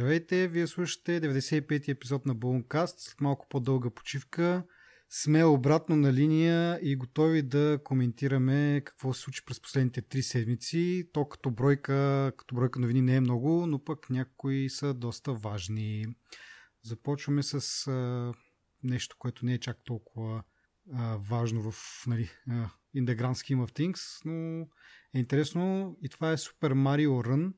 Здравейте, 0.00 0.48
вие 0.48 0.66
слушате 0.66 1.20
95-ти 1.20 1.90
епизод 1.90 2.26
на 2.26 2.34
Болонкаст. 2.34 3.00
След 3.00 3.20
малко 3.20 3.46
по-дълга 3.48 3.90
почивка 3.90 4.64
сме 5.10 5.44
обратно 5.44 5.96
на 5.96 6.12
линия 6.12 6.78
и 6.82 6.96
готови 6.96 7.42
да 7.42 7.78
коментираме 7.84 8.82
какво 8.84 9.12
се 9.12 9.20
случи 9.20 9.44
през 9.44 9.60
последните 9.60 10.02
три 10.02 10.22
седмици. 10.22 11.08
То 11.12 11.28
като 11.28 11.50
бройка, 11.50 12.32
като 12.36 12.54
бройка 12.54 12.80
новини 12.80 13.02
не 13.02 13.16
е 13.16 13.20
много, 13.20 13.66
но 13.66 13.84
пък 13.84 14.10
някои 14.10 14.70
са 14.70 14.94
доста 14.94 15.32
важни. 15.32 16.06
Започваме 16.82 17.42
с 17.42 17.86
а, 17.86 18.32
нещо, 18.82 19.16
което 19.18 19.46
не 19.46 19.54
е 19.54 19.58
чак 19.58 19.84
толкова 19.84 20.42
а, 20.92 21.16
важно 21.16 21.70
в 21.70 22.04
нали, 22.06 22.30
а, 22.48 22.52
in 22.96 23.04
the 23.04 23.16
grand 23.16 23.34
scheme 23.34 23.66
of 23.66 23.78
things, 23.78 24.24
но 24.24 24.68
е 25.14 25.18
интересно 25.18 25.96
и 26.02 26.08
това 26.08 26.32
е 26.32 26.36
Super 26.36 26.72
Mario 26.72 27.08
Run 27.08 27.52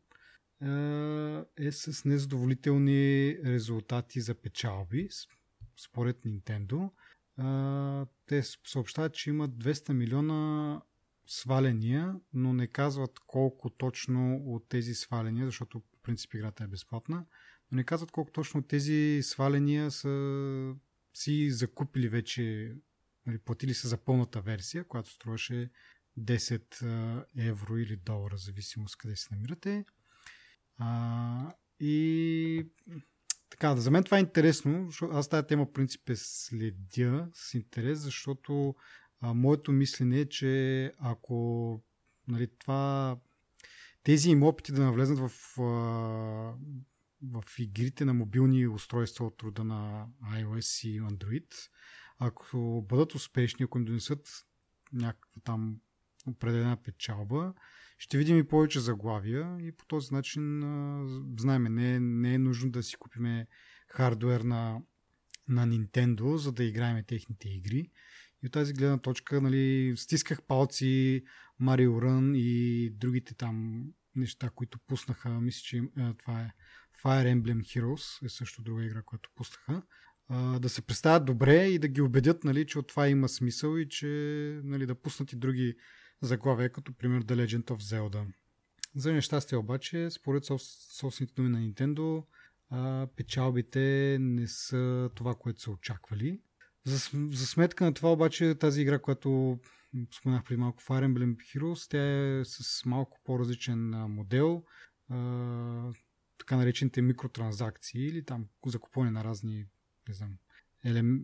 е 1.58 1.72
с 1.72 2.04
незадоволителни 2.04 3.36
резултати 3.44 4.20
за 4.20 4.34
печалби, 4.34 5.08
според 5.76 6.16
Nintendo. 6.24 6.90
Те 8.26 8.42
съобщават, 8.42 9.14
че 9.14 9.30
имат 9.30 9.50
200 9.50 9.92
милиона 9.92 10.82
сваления, 11.26 12.14
но 12.34 12.52
не 12.52 12.66
казват 12.66 13.18
колко 13.26 13.70
точно 13.70 14.42
от 14.46 14.68
тези 14.68 14.94
сваления, 14.94 15.46
защото 15.46 15.80
в 15.80 16.02
принцип 16.02 16.34
играта 16.34 16.64
е 16.64 16.68
безплатна, 16.68 17.26
но 17.70 17.76
не 17.76 17.84
казват 17.84 18.10
колко 18.10 18.30
точно 18.30 18.60
от 18.60 18.68
тези 18.68 19.20
сваления 19.22 19.90
са 19.90 20.74
си 21.14 21.50
закупили 21.50 22.08
вече, 22.08 22.74
нали, 23.26 23.38
платили 23.38 23.74
са 23.74 23.88
за 23.88 23.96
пълната 23.96 24.40
версия, 24.40 24.84
която 24.84 25.10
струваше 25.10 25.70
10 26.18 27.26
евро 27.36 27.78
или 27.78 27.96
долара, 27.96 28.36
зависимост 28.36 28.96
къде 28.96 29.16
се 29.16 29.28
намирате. 29.34 29.84
А, 30.82 31.54
и 31.80 32.66
така, 33.50 33.76
за 33.76 33.90
мен 33.90 34.04
това 34.04 34.16
е 34.16 34.20
интересно, 34.20 34.86
защото 34.86 35.14
аз 35.14 35.28
тази 35.28 35.46
тема 35.46 35.66
в 35.66 35.72
принцип 35.72 36.10
е 36.10 36.16
следя 36.16 37.28
с 37.34 37.54
интерес, 37.54 37.98
защото 37.98 38.74
а, 39.20 39.34
моето 39.34 39.72
мислене 39.72 40.18
е, 40.18 40.28
че 40.28 40.92
ако 40.98 41.80
нали, 42.28 42.48
това, 42.58 43.16
тези 44.02 44.30
им 44.30 44.42
опити 44.42 44.72
да 44.72 44.82
навлезнат 44.82 45.18
в, 45.18 45.60
а, 45.60 45.64
в 47.22 47.44
игрите 47.58 48.04
на 48.04 48.14
мобилни 48.14 48.66
устройства 48.66 49.26
от 49.26 49.42
рода 49.42 49.64
на 49.64 50.06
iOS 50.24 50.88
и 50.88 51.00
Android, 51.00 51.54
ако 52.18 52.86
бъдат 52.88 53.14
успешни, 53.14 53.64
ако 53.64 53.78
им 53.78 53.84
донесат 53.84 54.28
някаква 54.92 55.40
там 55.44 55.76
определена 56.26 56.76
печалба, 56.76 57.54
ще 58.02 58.18
видим 58.18 58.38
и 58.38 58.48
повече 58.48 58.80
заглавия 58.80 59.56
и 59.60 59.72
по 59.72 59.86
този 59.86 60.14
начин 60.14 60.62
а, 60.62 61.04
знаеме, 61.38 61.68
не, 61.68 62.00
не 62.00 62.34
е 62.34 62.38
нужно 62.38 62.70
да 62.70 62.82
си 62.82 62.96
купиме 62.96 63.46
хардвер 63.88 64.40
на, 64.40 64.80
на 65.48 65.68
Nintendo, 65.68 66.34
за 66.34 66.52
да 66.52 66.64
играем 66.64 67.04
техните 67.06 67.48
игри. 67.48 67.90
И 68.42 68.46
от 68.46 68.52
тази 68.52 68.72
гледна 68.72 68.98
точка, 68.98 69.40
нали, 69.40 69.94
стисках 69.96 70.42
палци 70.42 71.22
Mario 71.60 71.88
Run 71.88 72.36
и 72.36 72.90
другите 72.90 73.34
там 73.34 73.84
неща, 74.16 74.50
които 74.54 74.78
пуснаха. 74.78 75.28
Мисля, 75.28 75.60
че 75.64 75.82
това 76.18 76.40
е 76.40 76.52
Fire 77.04 77.34
Emblem 77.34 77.60
Heroes, 77.60 78.26
е 78.26 78.28
също 78.28 78.62
друга 78.62 78.84
игра, 78.84 79.02
която 79.02 79.30
пуснаха. 79.34 79.82
Да 80.60 80.68
се 80.68 80.82
представят 80.82 81.24
добре 81.24 81.66
и 81.66 81.78
да 81.78 81.88
ги 81.88 82.00
убедят, 82.00 82.44
нали, 82.44 82.66
че 82.66 82.78
от 82.78 82.88
това 82.88 83.08
има 83.08 83.28
смисъл 83.28 83.76
и 83.76 83.88
че 83.88 84.06
нали, 84.64 84.86
да 84.86 84.94
пуснат 84.94 85.32
и 85.32 85.36
други 85.36 85.74
заглавия, 86.22 86.72
като 86.72 86.92
пример 86.92 87.24
The 87.24 87.46
Legend 87.46 87.64
of 87.64 87.80
Zelda. 87.80 88.26
За 88.94 89.12
нещастие 89.12 89.58
обаче, 89.58 90.10
според 90.10 90.44
собствените 90.44 91.34
думи 91.34 91.48
на 91.48 91.58
Nintendo, 91.58 92.24
печалбите 93.16 94.16
не 94.20 94.48
са 94.48 95.10
това, 95.14 95.34
което 95.34 95.60
са 95.60 95.70
очаквали. 95.70 96.40
За, 96.84 97.46
сметка 97.46 97.84
на 97.84 97.94
това 97.94 98.12
обаче 98.12 98.54
тази 98.54 98.82
игра, 98.82 98.98
която 98.98 99.58
споменах 100.14 100.44
преди 100.44 100.60
малко 100.60 100.82
Fire 100.82 101.06
Emblem 101.06 101.36
Heroes, 101.36 101.90
тя 101.90 102.38
е 102.38 102.44
с 102.44 102.84
малко 102.84 103.20
по-различен 103.24 103.90
модел, 103.90 104.64
а, 105.08 105.92
така 106.38 106.56
наречените 106.56 107.02
микротранзакции 107.02 108.06
или 108.06 108.24
там 108.24 108.46
закупване 108.66 109.10
на 109.10 109.24
разни 109.24 109.66
не 110.08 110.14
знам, 110.14 110.38
елем, 110.84 111.22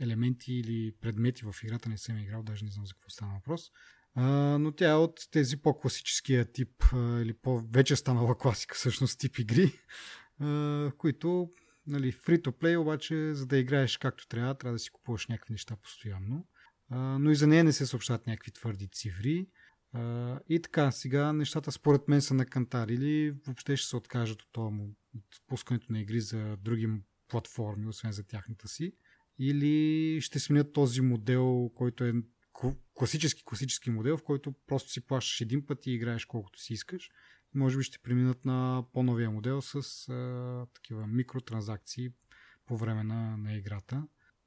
елементи 0.00 0.54
или 0.54 0.92
предмети 1.00 1.44
в 1.44 1.54
играта, 1.62 1.88
не 1.88 1.98
съм 1.98 2.18
играл, 2.18 2.42
даже 2.42 2.64
не 2.64 2.70
знам 2.70 2.86
за 2.86 2.94
какво 2.94 3.10
стана 3.10 3.34
въпрос. 3.34 3.70
Но 4.16 4.72
тя 4.72 4.90
е 4.90 4.94
от 4.94 5.20
тези 5.30 5.56
по-класическия 5.56 6.52
тип 6.52 6.84
или 6.94 7.34
по-вече 7.42 7.96
станала 7.96 8.38
класика 8.38 8.74
всъщност 8.74 9.20
тип 9.20 9.38
игри, 9.38 9.72
които 10.98 11.50
нали, 11.86 12.12
free-to-play, 12.12 12.76
обаче 12.76 13.34
за 13.34 13.46
да 13.46 13.58
играеш 13.58 13.98
както 13.98 14.28
трябва, 14.28 14.54
трябва 14.54 14.74
да 14.74 14.78
си 14.78 14.90
купуваш 14.90 15.26
някакви 15.26 15.52
неща 15.52 15.76
постоянно. 15.82 16.46
Но 16.90 17.30
и 17.30 17.34
за 17.34 17.46
нея 17.46 17.64
не 17.64 17.72
се 17.72 17.86
съобщат 17.86 18.26
някакви 18.26 18.52
твърди 18.52 18.88
цифри. 18.88 19.46
И 20.48 20.60
така, 20.62 20.90
сега 20.90 21.32
нещата 21.32 21.72
според 21.72 22.08
мен 22.08 22.22
са 22.22 22.34
на 22.34 22.46
кантар 22.46 22.88
или 22.88 23.34
въобще 23.46 23.76
ще 23.76 23.88
се 23.88 23.96
откажат 23.96 24.42
от, 24.42 24.48
това, 24.52 24.66
от 25.14 25.24
пускането 25.46 25.92
на 25.92 26.00
игри 26.00 26.20
за 26.20 26.56
други 26.56 26.88
платформи, 27.28 27.88
освен 27.88 28.12
за 28.12 28.26
тяхната 28.26 28.68
си. 28.68 28.92
Или 29.38 30.20
ще 30.20 30.38
сменят 30.40 30.72
този 30.72 31.00
модел, 31.00 31.70
който 31.74 32.04
е 32.04 32.12
класически, 32.94 33.44
класически 33.44 33.90
модел, 33.90 34.16
в 34.16 34.22
който 34.22 34.54
просто 34.66 34.90
си 34.90 35.00
плащаш 35.06 35.40
един 35.40 35.66
път 35.66 35.86
и 35.86 35.92
играеш 35.92 36.24
колкото 36.24 36.60
си 36.60 36.72
искаш. 36.72 37.10
Може 37.54 37.76
би 37.76 37.82
ще 37.82 37.98
преминат 37.98 38.44
на 38.44 38.84
по-новия 38.92 39.30
модел 39.30 39.62
с 39.62 40.08
а, 40.08 40.66
такива 40.74 41.06
микротранзакции 41.06 42.10
по 42.66 42.76
време 42.76 43.04
на, 43.04 43.36
на 43.36 43.54
играта. 43.54 44.06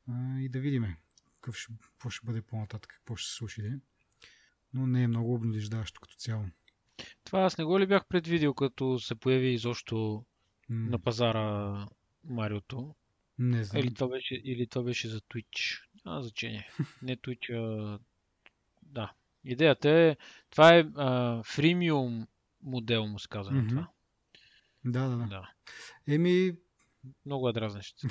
А, 0.09 0.39
и 0.39 0.49
да 0.49 0.59
видим 0.59 0.95
какво 1.33 1.51
ще, 1.51 1.73
какво 1.81 2.09
ще 2.09 2.25
бъде 2.25 2.41
по-нататък, 2.41 2.93
какво 2.93 3.15
ще 3.15 3.29
се 3.29 3.35
случи. 3.35 3.71
Но 4.73 4.87
не 4.87 5.03
е 5.03 5.07
много 5.07 5.33
обнадеждаващо 5.33 6.01
като 6.01 6.15
цяло. 6.15 6.45
Това 7.23 7.39
аз 7.39 7.57
не 7.57 7.63
го 7.63 7.79
ли 7.79 7.87
бях 7.87 8.05
предвидил, 8.05 8.53
като 8.53 8.99
се 8.99 9.15
появи 9.15 9.47
изобщо 9.47 9.95
mm. 9.95 10.89
на 10.89 10.99
пазара 10.99 11.87
Мариото? 12.23 12.95
Не 13.39 13.63
знам. 13.63 13.83
Или 13.83 13.93
това 13.93 14.07
беше, 14.07 14.35
или 14.35 14.67
това 14.67 14.83
беше 14.83 15.09
за 15.09 15.21
Twitch. 15.21 15.83
А, 16.05 16.21
значение. 16.21 16.69
Не 17.01 17.17
Twitch, 17.17 17.53
а... 17.53 17.99
Да. 18.83 19.13
Идеята 19.45 19.89
е, 19.89 20.17
това 20.49 20.75
е 20.75 20.85
а, 20.95 21.43
фримиум 21.43 22.27
модел, 22.63 23.07
му 23.07 23.19
се 23.19 23.27
казва 23.27 23.53
mm-hmm. 23.53 23.69
това. 23.69 23.87
Да, 24.85 25.09
да, 25.09 25.17
да. 25.17 25.25
да. 25.27 25.51
Еми... 26.07 26.53
Много 27.25 27.49
е 27.49 27.53
дразнещо. 27.53 28.07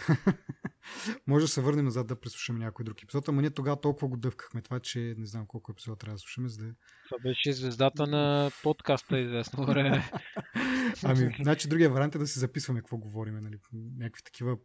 Може 1.26 1.44
да 1.44 1.48
се 1.48 1.60
върнем 1.60 1.84
назад 1.84 2.06
да 2.06 2.20
преслушаме 2.20 2.59
някой 2.59 2.84
друг 2.84 3.03
епизод, 3.03 3.28
ама 3.28 3.41
ние 3.41 3.50
тогава 3.50 3.81
толкова 3.81 4.09
го 4.09 4.16
дъвкахме 4.16 4.62
това, 4.62 4.81
че 4.81 5.15
не 5.19 5.26
знам 5.26 5.47
колко 5.47 5.72
епизода 5.72 5.98
трябва 5.98 6.15
да 6.15 6.19
слушаме, 6.19 6.48
за 6.48 6.65
да... 6.65 6.75
Това 7.09 7.19
беше 7.22 7.53
звездата 7.53 8.06
на 8.06 8.50
подкаста 8.62 9.19
известно 9.19 9.66
време. 9.66 10.10
ами, 11.04 11.36
значи 11.41 11.69
другия 11.69 11.91
вариант 11.91 12.15
е 12.15 12.19
да 12.19 12.26
си 12.26 12.38
записваме 12.38 12.81
какво 12.81 12.97
говорим, 12.97 13.34
нали? 13.34 13.59
Някакви 13.72 14.22
такива 14.22 14.59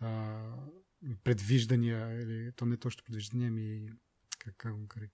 а, 0.00 0.40
предвиждания, 1.24 2.22
или 2.22 2.52
то 2.56 2.66
не 2.66 2.76
точно 2.76 3.02
предвиждания, 3.04 3.50
ми 3.50 3.88
как, 4.38 4.54
как 4.56 4.76
го 4.76 4.88
кари. 4.88 5.10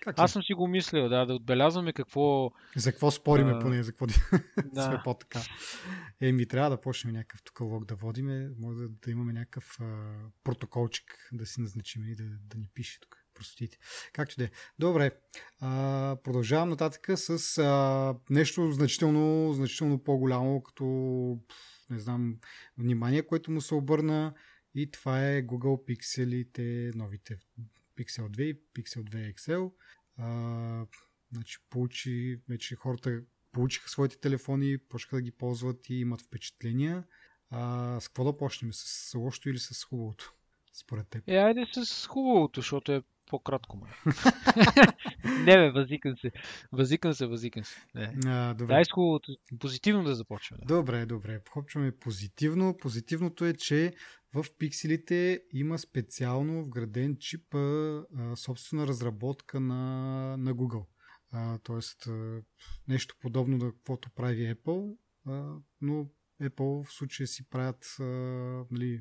Как 0.00 0.18
Аз 0.18 0.32
съм 0.32 0.42
си 0.42 0.54
го 0.54 0.68
мислил, 0.68 1.08
да, 1.08 1.26
да 1.26 1.34
отбелязваме 1.34 1.92
какво... 1.92 2.50
За 2.76 2.92
какво 2.92 3.10
спориме 3.10 3.52
а... 3.52 3.58
поне, 3.58 3.82
за 3.82 3.92
какво 3.92 4.06
да. 4.06 4.14
сме 4.84 5.00
по-така. 5.04 5.40
Еми, 6.20 6.46
трябва 6.46 6.70
да 6.70 6.80
почнем 6.80 7.14
някакъв 7.14 7.42
тук 7.42 7.60
лог 7.60 7.84
да 7.84 7.94
водиме, 7.94 8.50
може 8.58 8.78
да, 8.78 8.88
да 8.88 9.10
имаме 9.10 9.32
някакъв 9.32 9.76
а, 9.80 10.08
протоколчик 10.44 11.28
да 11.32 11.46
си 11.46 11.60
назначим 11.60 12.04
и 12.04 12.14
да, 12.14 12.24
да 12.24 12.58
ни 12.58 12.68
пише 12.74 13.00
тук 13.00 13.16
простите. 13.34 13.78
Както 14.12 14.34
да 14.38 14.44
е. 14.44 14.50
Добре, 14.78 15.10
а, 15.60 16.16
продължавам 16.24 16.68
нататък 16.68 17.08
с 17.14 17.58
а, 17.58 18.14
нещо 18.30 18.72
значително, 18.72 19.52
значително 19.52 20.02
по-голямо, 20.02 20.62
като 20.62 20.84
не 21.90 21.98
знам, 21.98 22.38
внимание, 22.78 23.22
което 23.22 23.50
му 23.50 23.60
се 23.60 23.74
обърна 23.74 24.34
и 24.74 24.90
това 24.90 25.28
е 25.28 25.42
Google 25.42 25.88
Pixelите, 25.88 26.94
новите 26.94 27.38
Pixel 27.96 28.28
2 28.28 28.42
и 28.42 28.60
Pixel 28.74 29.02
2 29.02 29.34
XL. 29.34 29.72
А, 30.16 30.86
значи 31.32 31.58
получи, 31.70 32.40
вече 32.48 32.76
хората 32.76 33.22
получиха 33.52 33.88
своите 33.88 34.18
телефони, 34.18 34.78
почнаха 34.78 35.16
да 35.16 35.22
ги 35.22 35.30
ползват 35.30 35.90
и 35.90 35.94
имат 35.94 36.22
впечатления. 36.22 37.04
А, 37.50 38.00
с 38.00 38.08
какво 38.08 38.24
да 38.24 38.36
почнем? 38.36 38.72
С 38.72 39.14
лошото 39.18 39.48
или 39.48 39.58
с 39.58 39.84
хубавото? 39.84 40.34
Според 40.72 41.08
теб. 41.08 41.24
Е, 41.26 41.36
айде 41.36 41.66
с 41.84 42.06
хубавото, 42.06 42.60
защото 42.60 42.92
е 42.92 43.02
по-кратко. 43.30 43.76
Ме. 43.76 44.12
не, 45.44 45.56
бе, 45.56 45.70
възикам 45.70 46.16
се. 46.16 46.30
Възикам 46.72 47.14
се, 47.14 47.26
възикам 47.26 47.64
се. 47.64 47.76
Не. 47.94 48.14
А, 48.26 48.54
добре. 48.54 48.74
Дай 48.74 48.84
хубавото. 48.94 49.32
Позитивно 49.58 50.04
да 50.04 50.14
започваме. 50.14 50.62
Да. 50.66 50.74
Добре, 50.74 51.06
добре. 51.06 51.40
Почваме 51.52 51.92
позитивно. 51.92 52.76
Позитивното 52.76 53.44
е, 53.44 53.54
че 53.54 53.92
в 54.34 54.44
пикселите 54.58 55.42
има 55.52 55.78
специално 55.78 56.64
вграден 56.64 57.16
чип, 57.20 57.54
а, 57.54 58.02
собствена 58.36 58.86
разработка 58.86 59.60
на, 59.60 59.84
на 60.36 60.54
Google. 60.54 60.86
А, 61.32 61.58
тоест, 61.58 62.06
а, 62.06 62.42
нещо 62.88 63.14
подобно 63.20 63.56
на 63.56 63.72
каквото 63.72 64.10
прави 64.10 64.54
Apple, 64.54 64.96
а, 65.26 65.54
но 65.80 66.06
Apple 66.42 66.84
в 66.84 66.92
случая 66.92 67.26
си 67.26 67.48
правят 67.48 67.96
а, 68.00 68.04
нали, 68.70 69.00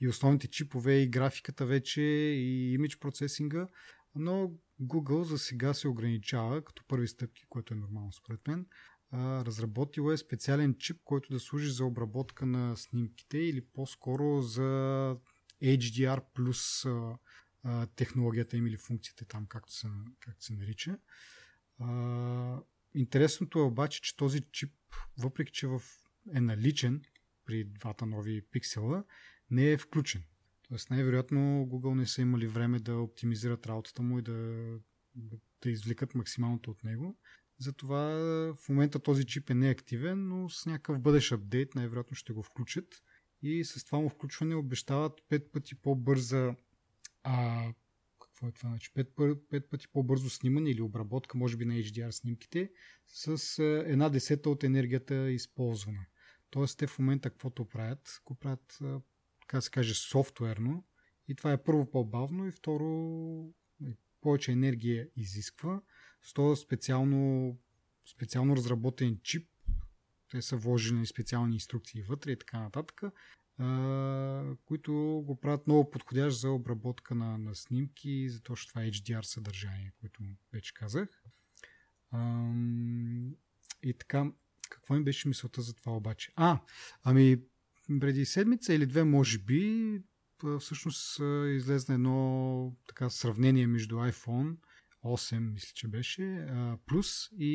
и 0.00 0.08
основните 0.08 0.48
чипове, 0.48 0.94
и 0.94 1.08
графиката 1.08 1.66
вече, 1.66 2.02
и 2.02 2.72
имидж 2.74 2.98
процесинга, 2.98 3.68
но 4.14 4.52
Google 4.82 5.22
за 5.22 5.38
сега 5.38 5.74
се 5.74 5.88
ограничава 5.88 6.64
като 6.64 6.84
първи 6.88 7.08
стъпки, 7.08 7.44
което 7.48 7.74
е 7.74 7.76
нормално 7.76 8.12
според 8.12 8.48
мен. 8.48 8.66
Разработил 9.12 10.12
е 10.12 10.16
специален 10.16 10.74
чип, 10.78 11.00
който 11.04 11.32
да 11.32 11.40
служи 11.40 11.70
за 11.70 11.84
обработка 11.84 12.46
на 12.46 12.76
снимките 12.76 13.38
или 13.38 13.60
по-скоро 13.60 14.42
за 14.42 15.16
HDR 15.62 16.22
плюс 16.34 16.86
технологията 17.96 18.56
им 18.56 18.66
или 18.66 18.76
функцията 18.76 19.24
там, 19.24 19.46
както 19.46 19.72
се, 19.72 19.88
както 20.20 20.44
се 20.44 20.52
нарича. 20.52 20.98
Интересното 22.94 23.58
е 23.58 23.62
обаче, 23.62 24.02
че 24.02 24.16
този 24.16 24.40
чип, 24.52 24.72
въпреки 25.18 25.52
че 25.52 25.66
в, 25.66 25.82
е 26.34 26.40
наличен 26.40 27.02
при 27.46 27.64
двата 27.64 28.06
нови 28.06 28.42
пиксела, 28.42 29.04
не 29.50 29.70
е 29.72 29.78
включен. 29.78 30.22
Тоест 30.68 30.90
най-вероятно 30.90 31.40
Google 31.40 31.94
не 31.94 32.06
са 32.06 32.22
имали 32.22 32.46
време 32.46 32.78
да 32.78 32.96
оптимизират 32.96 33.66
работата 33.66 34.02
му 34.02 34.18
и 34.18 34.22
да, 34.22 34.32
да 35.62 35.70
извлекат 35.70 36.14
максималното 36.14 36.70
от 36.70 36.84
него. 36.84 37.18
Затова 37.58 38.00
в 38.54 38.68
момента 38.68 38.98
този 38.98 39.26
чип 39.26 39.50
е 39.50 39.54
неактивен, 39.54 40.28
но 40.28 40.48
с 40.48 40.66
някакъв 40.66 41.00
бъдещ 41.00 41.32
апдейт 41.32 41.74
най-вероятно 41.74 42.16
ще 42.16 42.32
го 42.32 42.42
включат. 42.42 43.02
И 43.42 43.64
с 43.64 43.84
това 43.84 43.98
му 43.98 44.08
включване 44.08 44.54
обещават 44.54 45.20
5 45.30 45.50
пъти 45.50 45.74
по-бърза 45.74 46.54
а, 47.22 47.64
какво 48.20 48.48
е 48.48 48.52
това? 48.52 48.68
Значи 48.68 48.90
5, 48.96 49.34
5 49.34 49.68
пъти 49.68 49.88
по-бързо 49.88 50.30
снимане 50.30 50.70
или 50.70 50.82
обработка, 50.82 51.38
може 51.38 51.56
би 51.56 51.64
на 51.64 51.74
HDR 51.74 52.10
снимките, 52.10 52.70
с 53.06 53.58
една 53.86 54.08
десета 54.08 54.50
от 54.50 54.64
енергията 54.64 55.30
използвана. 55.30 56.06
Тоест 56.50 56.78
те 56.78 56.86
в 56.86 56.98
момента 56.98 57.30
каквото 57.30 57.64
правят, 57.64 58.20
го 58.24 58.34
правят, 58.34 58.78
така 59.50 59.60
се 59.60 59.70
каже, 59.70 59.94
софтуерно. 59.94 60.84
И 61.28 61.34
това 61.34 61.52
е 61.52 61.62
първо 61.62 61.90
по-бавно 61.90 62.46
и 62.46 62.52
второ 62.52 62.84
нали, 63.80 63.96
повече 64.20 64.52
енергия 64.52 65.08
изисква. 65.16 65.82
С 66.22 66.32
този 66.32 66.62
специално, 66.62 67.58
специално 68.12 68.56
разработен 68.56 69.20
чип, 69.22 69.48
те 70.30 70.42
са 70.42 70.56
вложени 70.56 71.06
специални 71.06 71.54
инструкции 71.54 72.02
вътре 72.02 72.32
и 72.32 72.38
така 72.38 72.60
нататък, 72.60 73.02
които 74.64 74.92
го 75.26 75.40
правят 75.40 75.66
много 75.66 75.90
подходящ 75.90 76.40
за 76.40 76.50
обработка 76.50 77.14
на, 77.14 77.38
на 77.38 77.54
снимки, 77.54 78.28
за 78.28 78.42
точно 78.42 78.68
това 78.68 78.82
HDR 78.82 79.22
съдържание, 79.22 79.92
което 80.00 80.22
вече 80.52 80.74
казах. 80.74 81.24
И 83.82 83.94
така, 83.98 84.32
какво 84.70 84.94
ми 84.94 85.04
беше 85.04 85.28
мисълта 85.28 85.62
за 85.62 85.74
това 85.74 85.92
обаче? 85.92 86.32
А, 86.36 86.60
ами 87.02 87.42
преди 87.98 88.24
седмица 88.24 88.74
или 88.74 88.86
две, 88.86 89.04
може 89.04 89.38
би, 89.38 90.02
всъщност 90.60 91.20
излезна 91.48 91.94
едно 91.94 92.76
така 92.88 93.10
сравнение 93.10 93.66
между 93.66 93.96
iPhone 93.96 94.56
8, 95.04 95.38
мисля, 95.38 95.72
че 95.74 95.88
беше, 95.88 96.46
плюс 96.86 97.28
и, 97.38 97.52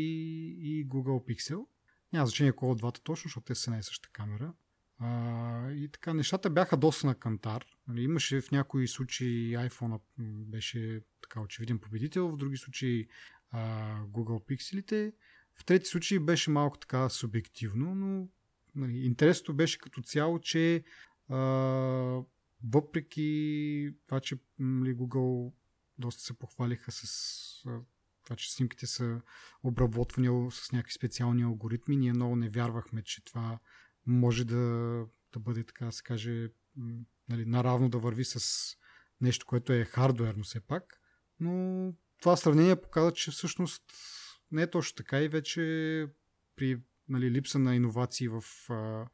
и 0.61 0.87
Google 0.87 1.27
Pixel. 1.27 1.65
Няма 2.13 2.27
значение 2.27 2.51
кой 2.51 2.69
от 2.69 2.77
двата 2.77 3.01
точно, 3.03 3.27
защото 3.27 3.45
те 3.45 3.55
са 3.55 3.71
най 3.71 3.83
същата 3.83 4.09
камера. 4.13 4.53
А, 4.99 5.71
и 5.71 5.89
така, 5.91 6.13
нещата 6.13 6.49
бяха 6.49 6.77
доста 6.77 7.07
на 7.07 7.15
кантар. 7.15 7.65
Нали, 7.87 8.01
имаше 8.01 8.41
в 8.41 8.51
някои 8.51 8.87
случаи 8.87 9.57
iPhone 9.57 9.99
беше 10.49 11.01
така 11.21 11.41
очевиден 11.41 11.79
победител, 11.79 12.27
в 12.27 12.37
други 12.37 12.57
случаи 12.57 13.07
а, 13.51 13.59
Google 14.03 14.49
Pixelите. 14.49 15.13
В 15.55 15.65
трети 15.65 15.85
случаи 15.85 16.19
беше 16.19 16.49
малко 16.49 16.77
така 16.77 17.09
субективно, 17.09 17.95
но 17.95 18.27
нали, 18.75 18.97
интересното 18.97 19.53
беше 19.53 19.79
като 19.79 20.01
цяло, 20.01 20.39
че 20.39 20.83
а, 21.29 21.37
въпреки 22.63 23.91
това, 24.07 24.19
че 24.19 24.37
нали, 24.59 24.95
Google 24.95 25.53
доста 25.97 26.23
се 26.23 26.39
похвалиха 26.39 26.91
с 26.91 27.03
а, 27.67 27.79
това, 28.23 28.35
че 28.35 28.53
снимките 28.53 28.87
са 28.87 29.21
обработвани 29.63 30.51
с 30.51 30.71
някакви 30.71 30.93
специални 30.93 31.43
алгоритми, 31.43 31.97
ние 31.97 32.13
много 32.13 32.35
не 32.35 32.49
вярвахме, 32.49 33.03
че 33.03 33.23
това 33.23 33.59
може 34.05 34.45
да, 34.45 34.55
да 35.33 35.39
бъде, 35.39 35.63
така 35.63 35.91
се 35.91 36.03
каже, 36.03 36.49
нали, 37.29 37.45
наравно 37.45 37.89
да 37.89 37.97
върви 37.97 38.25
с 38.25 38.71
нещо, 39.21 39.45
което 39.45 39.73
е 39.73 39.85
хардуерно 39.85 40.43
все 40.43 40.59
пак. 40.59 41.01
Но 41.39 41.93
това 42.21 42.37
сравнение 42.37 42.81
показва, 42.81 43.11
че 43.11 43.31
всъщност 43.31 43.83
не 44.51 44.61
е 44.61 44.69
точно 44.69 44.95
така 44.95 45.21
и 45.21 45.27
вече 45.27 45.61
при 46.55 46.81
нали, 47.09 47.31
липса 47.31 47.59
на 47.59 47.75
иновации 47.75 48.27
в, 48.27 48.43
а, 48.69 49.07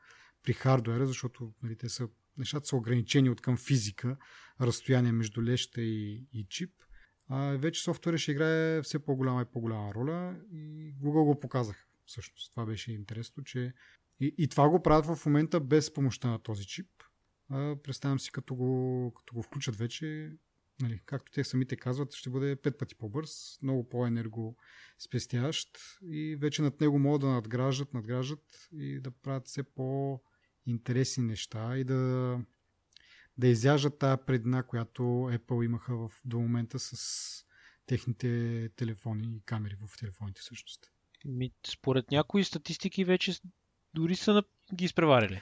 при 0.44 0.54
хардуера, 0.54 1.08
защото 1.08 1.54
нали, 1.64 1.76
те 1.76 1.90
са, 1.90 2.08
нещата 2.38 2.68
са 2.68 2.76
ограничени 2.76 3.30
от 3.30 3.42
към 3.42 3.58
физика, 3.58 4.18
разстояние 4.62 5.12
между 5.12 5.44
леща 5.44 5.82
и, 5.82 6.26
и 6.34 6.46
чип. 6.50 6.72
А, 7.28 7.58
вече 7.58 7.84
софтуера 7.84 8.18
ще 8.18 8.32
играе 8.32 8.82
все 8.82 9.06
по-голяма 9.06 9.42
и 9.42 9.52
по-голяма 9.54 9.94
роля 9.94 10.36
и 10.52 10.94
Google 10.96 11.26
го 11.26 11.40
показах. 11.40 11.88
Всъщност 12.06 12.52
това 12.52 12.66
беше 12.66 12.92
интересно, 12.92 13.44
че 13.44 13.74
и, 14.20 14.36
и 14.38 14.48
това 14.48 14.70
го 14.70 14.84
правят 14.84 15.06
в 15.06 15.26
момента 15.26 15.60
без 15.60 15.94
помощта 15.94 16.30
на 16.30 16.40
този 16.40 16.68
чип. 16.68 16.88
А, 17.50 17.76
представям 17.84 18.20
си, 18.20 18.32
като 18.32 18.56
го, 18.56 19.14
като 19.18 19.34
го 19.34 19.44
включат 19.44 19.76
вече, 19.76 20.32
нали, 20.82 21.02
както 21.06 21.32
те 21.32 21.44
самите 21.44 21.76
казват, 21.76 22.14
ще 22.14 22.30
бъде 22.30 22.56
пет 22.56 22.78
пъти 22.78 22.96
по-бърз, 22.96 23.60
много 23.62 23.90
по-енергоспестящ 23.90 25.70
и 26.04 26.36
вече 26.36 26.62
над 26.62 26.82
него 26.82 27.00
могат 27.00 27.22
да 27.22 27.28
надграждат, 27.28 27.94
надграждат 27.94 28.68
и 28.74 29.00
да 29.00 29.12
правят 29.12 29.48
все 29.48 29.64
по-интересни 29.64 31.24
неща 31.24 31.78
и 31.78 31.84
да, 31.84 32.40
да 33.38 33.48
изяждат 33.48 34.00
тази 34.00 34.22
предна, 34.28 34.64
която 34.64 35.02
Apple 35.04 35.66
имаха 35.66 35.98
в, 35.98 36.12
до 36.26 36.40
момента 36.40 36.80
с 36.80 37.46
техните 37.86 38.70
телефони 38.76 39.36
и 39.38 39.42
камери 39.46 39.76
в 39.88 39.98
телефоните 40.00 40.42
всъщност. 40.42 40.92
Според 41.68 42.12
някои 42.12 42.44
статистики 42.44 43.06
вече 43.06 43.34
дори 43.94 44.16
са 44.16 44.34
на... 44.34 44.44
ги 44.74 44.86
изпреварили. 44.86 45.42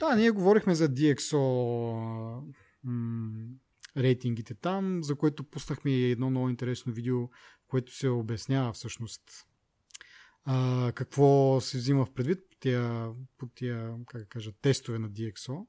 Да, 0.00 0.16
ние 0.16 0.30
говорихме 0.30 0.74
за 0.74 0.88
DxO 0.88 2.54
рейтингите 3.96 4.54
там, 4.54 5.02
за 5.02 5.16
което 5.16 5.44
пуснахме 5.44 5.92
едно 5.92 6.30
много 6.30 6.48
интересно 6.48 6.92
видео, 6.92 7.28
което 7.68 7.92
се 7.92 8.08
обяснява 8.08 8.72
всъщност 8.72 9.22
а, 10.44 10.92
какво 10.92 11.60
се 11.60 11.78
взима 11.78 12.04
в 12.04 12.14
предвид 12.14 12.38
по 12.50 12.56
тия, 12.60 13.10
по 13.38 13.46
тия 13.46 13.94
как 14.06 14.28
кажа, 14.28 14.52
тестове 14.62 14.98
на 14.98 15.10
DxO. 15.10 15.66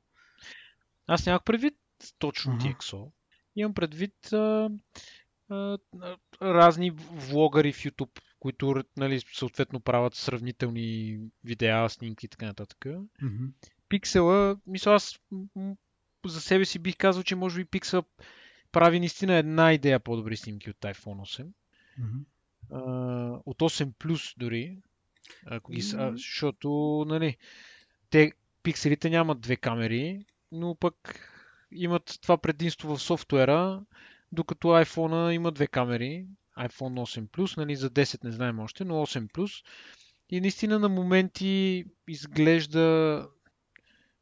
Аз 1.07 1.25
нямах 1.25 1.43
предвид 1.43 1.75
точно 2.19 2.53
ага. 2.53 2.63
DxO. 2.63 3.11
Имам 3.55 3.73
предвид 3.73 4.33
а, 4.33 4.69
а, 5.49 5.77
разни 6.41 6.91
влогари 7.11 7.73
в 7.73 7.77
YouTube, 7.77 8.19
които 8.39 8.83
нали, 8.97 9.21
съответно 9.33 9.79
правят 9.79 10.15
сравнителни 10.15 11.19
видеа, 11.43 11.89
снимки 11.89 12.25
и 12.25 12.29
така 12.29 12.45
нататък. 12.45 12.77
Mm-hmm. 12.79 13.51
Пиксела, 13.89 14.57
мисля, 14.67 14.93
аз 14.93 15.19
за 16.27 16.41
себе 16.41 16.65
си 16.65 16.79
бих 16.79 16.97
казал, 16.97 17.23
че 17.23 17.35
може 17.35 17.59
би 17.59 17.65
Пиксела 17.65 18.03
прави 18.71 18.99
наистина 18.99 19.33
една 19.33 19.73
идея 19.73 19.99
по-добри 19.99 20.37
снимки 20.37 20.69
от 20.69 20.77
iPhone 20.77 21.41
8. 21.41 21.47
Mm-hmm. 21.99 22.23
Uh, 22.71 23.41
от 23.45 23.59
8 23.59 23.91
плюс 23.99 24.33
дори. 24.37 24.77
Ако 25.45 25.71
ги, 25.71 25.81
mm-hmm. 25.81 26.11
защото, 26.11 27.05
нали, 27.07 27.37
те 28.09 28.31
пикселите 28.63 29.09
нямат 29.09 29.41
две 29.41 29.55
камери, 29.55 30.25
но 30.51 30.75
пък 30.75 31.29
имат 31.71 32.19
това 32.21 32.37
предимство 32.37 32.95
в 32.95 33.01
софтуера, 33.01 33.81
докато 34.31 34.67
iPhone 34.67 35.31
има 35.31 35.51
две 35.51 35.67
камери 35.67 36.25
iPhone 36.57 37.19
8 37.19 37.27
Plus, 37.27 37.57
нали, 37.57 37.75
за 37.75 37.89
10 37.89 38.23
не 38.23 38.31
знаем 38.31 38.59
още, 38.59 38.85
но 38.85 38.93
8 38.93 39.31
Plus. 39.31 39.65
И 40.29 40.41
наистина 40.41 40.79
на 40.79 40.89
моменти 40.89 41.85
изглежда 42.07 43.27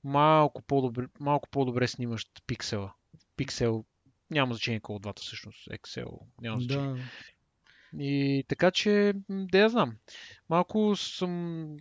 малко 0.06 0.62
по-добре, 0.62 1.08
малко 1.20 1.50
по-добре 1.50 1.88
снимащ 1.88 2.30
пиксела. 2.48 2.94
Пиксел 3.36 3.86
няма 4.32 4.54
значение 4.54 4.82
от 4.90 5.02
двата 5.02 5.22
всъщност. 5.22 5.68
Excel 5.68 6.20
няма 6.42 6.60
значение. 6.60 6.94
Да. 6.94 8.04
И 8.04 8.44
така 8.48 8.72
че, 8.72 9.14
да 9.30 9.60
я 9.60 9.70
знам. 9.70 9.96
Малко 10.50 10.96
съм 10.96 11.76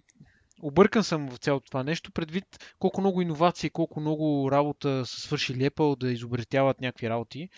объркан 0.63 1.05
съм 1.05 1.29
в 1.29 1.37
цялото 1.37 1.67
това 1.67 1.83
нещо, 1.83 2.13
предвид 2.13 2.75
колко 2.79 3.01
много 3.01 3.23
иновации, 3.23 3.71
колко 3.71 4.01
много 4.01 4.51
работа 4.51 5.07
са 5.07 5.21
свършили 5.21 5.71
Apple 5.71 5.99
да 5.99 6.13
изобретяват 6.13 6.81
някакви 6.81 7.11
работи. 7.11 7.49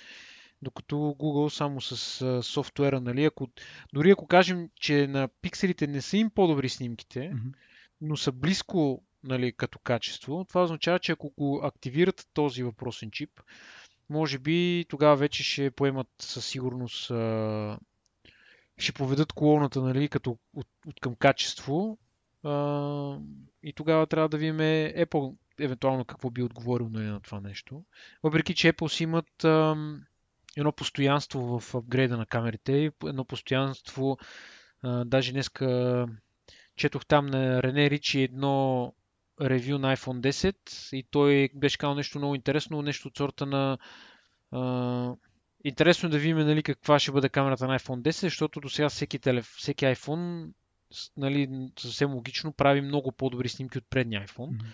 Докато 0.63 0.97
Google 0.97 1.49
само 1.49 1.81
с 1.81 2.23
а, 2.23 2.43
софтуера, 2.43 3.01
нали, 3.01 3.25
ако, 3.25 3.49
дори 3.93 4.11
ако 4.11 4.27
кажем, 4.27 4.69
че 4.81 5.07
на 5.07 5.29
пикселите 5.43 5.87
не 5.87 6.03
са 6.03 6.17
им 6.17 6.31
по-добри 6.31 6.69
снимките, 6.69 7.19
mm-hmm. 7.21 7.53
но 8.01 8.17
са 8.17 8.33
близко 8.33 9.03
нали, 9.25 9.53
като 9.53 9.79
качество, 9.79 10.45
това 10.49 10.63
означава, 10.63 10.99
че 10.99 11.13
ако 11.13 11.61
активират 11.63 12.29
този 12.35 12.63
въпросен 12.63 13.11
чип, 13.11 13.31
може 14.11 14.39
би 14.39 14.87
тогава 14.89 15.17
вече 15.17 15.45
ще 15.45 15.71
поемат 15.71 16.09
със 16.21 16.47
сигурност, 16.47 17.05
ще 18.79 18.93
поведат 18.95 19.33
колоната 19.33 19.83
нали, 19.83 20.09
като 20.09 20.39
от, 20.55 20.69
от 20.87 21.01
към 21.01 21.15
качество 21.15 21.99
и 23.63 23.73
тогава 23.75 24.07
трябва 24.07 24.29
да 24.29 24.39
видим 24.39 24.59
Apple 24.59 25.37
евентуално 25.61 26.05
какво 26.05 26.31
би 26.31 26.43
отговорил 26.43 26.89
нали, 26.89 27.05
на 27.05 27.21
това 27.21 27.41
нещо. 27.41 27.85
Въпреки, 28.23 28.55
че 28.55 28.73
Apple 28.73 28.89
си 28.89 29.03
имат 29.03 29.45
едно 30.57 30.73
постоянство 30.73 31.61
в 31.61 31.75
апгрейда 31.75 32.17
на 32.17 32.27
камерите, 32.27 32.93
едно 33.05 33.25
постоянство, 33.25 34.19
даже 35.05 35.33
днеска 35.33 36.07
четох 36.77 37.07
там 37.07 37.27
на 37.27 37.63
Рене 37.63 37.91
Ричи 37.91 38.23
едно 38.23 38.93
ревю 39.41 39.79
на 39.79 39.97
iPhone 39.97 40.21
10 40.21 40.97
и 40.97 41.03
той 41.11 41.49
беше 41.55 41.79
казал 41.79 41.95
нещо 41.95 42.19
много 42.19 42.35
интересно, 42.35 42.83
нещо 42.83 43.09
от 43.09 43.17
сорта 43.17 43.47
на 43.47 43.79
а, 44.51 45.15
интересно 45.65 46.07
е 46.07 46.11
да 46.11 46.19
видим 46.19 46.37
нали, 46.37 46.63
каква 46.63 46.99
ще 46.99 47.13
бъде 47.13 47.29
камерата 47.29 47.67
на 47.67 47.79
iPhone 47.79 48.03
10, 48.03 48.11
защото 48.11 48.61
до 48.61 48.69
сега 48.69 48.89
всеки, 48.89 49.19
телеф... 49.19 49.55
всеки 49.59 49.85
iPhone 49.85 50.53
нали, 51.17 51.71
съвсем 51.79 52.15
логично 52.15 52.53
прави 52.53 52.81
много 52.81 53.13
по-добри 53.13 53.49
снимки 53.49 53.79
от 53.79 53.85
предния 53.91 54.27
iPhone. 54.27 54.51
Mm-hmm. 54.51 54.67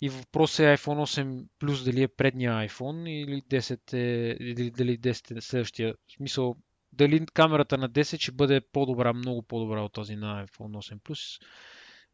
И 0.00 0.08
въпросът 0.08 0.58
е 0.58 0.76
iPhone 0.76 1.22
8 1.22 1.46
Plus 1.60 1.84
дали 1.84 2.02
е 2.02 2.08
предния 2.08 2.52
iPhone 2.52 3.08
или 3.08 3.42
10 3.42 3.92
е, 3.92 4.36
или 4.40 4.70
дали 4.70 4.98
10 4.98 5.36
е 5.36 5.40
следващия. 5.40 5.94
В 6.08 6.12
смисъл, 6.12 6.56
дали 6.92 7.26
камерата 7.34 7.78
на 7.78 7.90
10 7.90 8.20
ще 8.20 8.32
бъде 8.32 8.60
по-добра, 8.60 9.12
много 9.12 9.42
по-добра 9.42 9.82
от 9.82 9.92
този 9.92 10.16
на 10.16 10.46
iPhone 10.46 10.96
8 10.96 11.00
Plus 11.00 11.42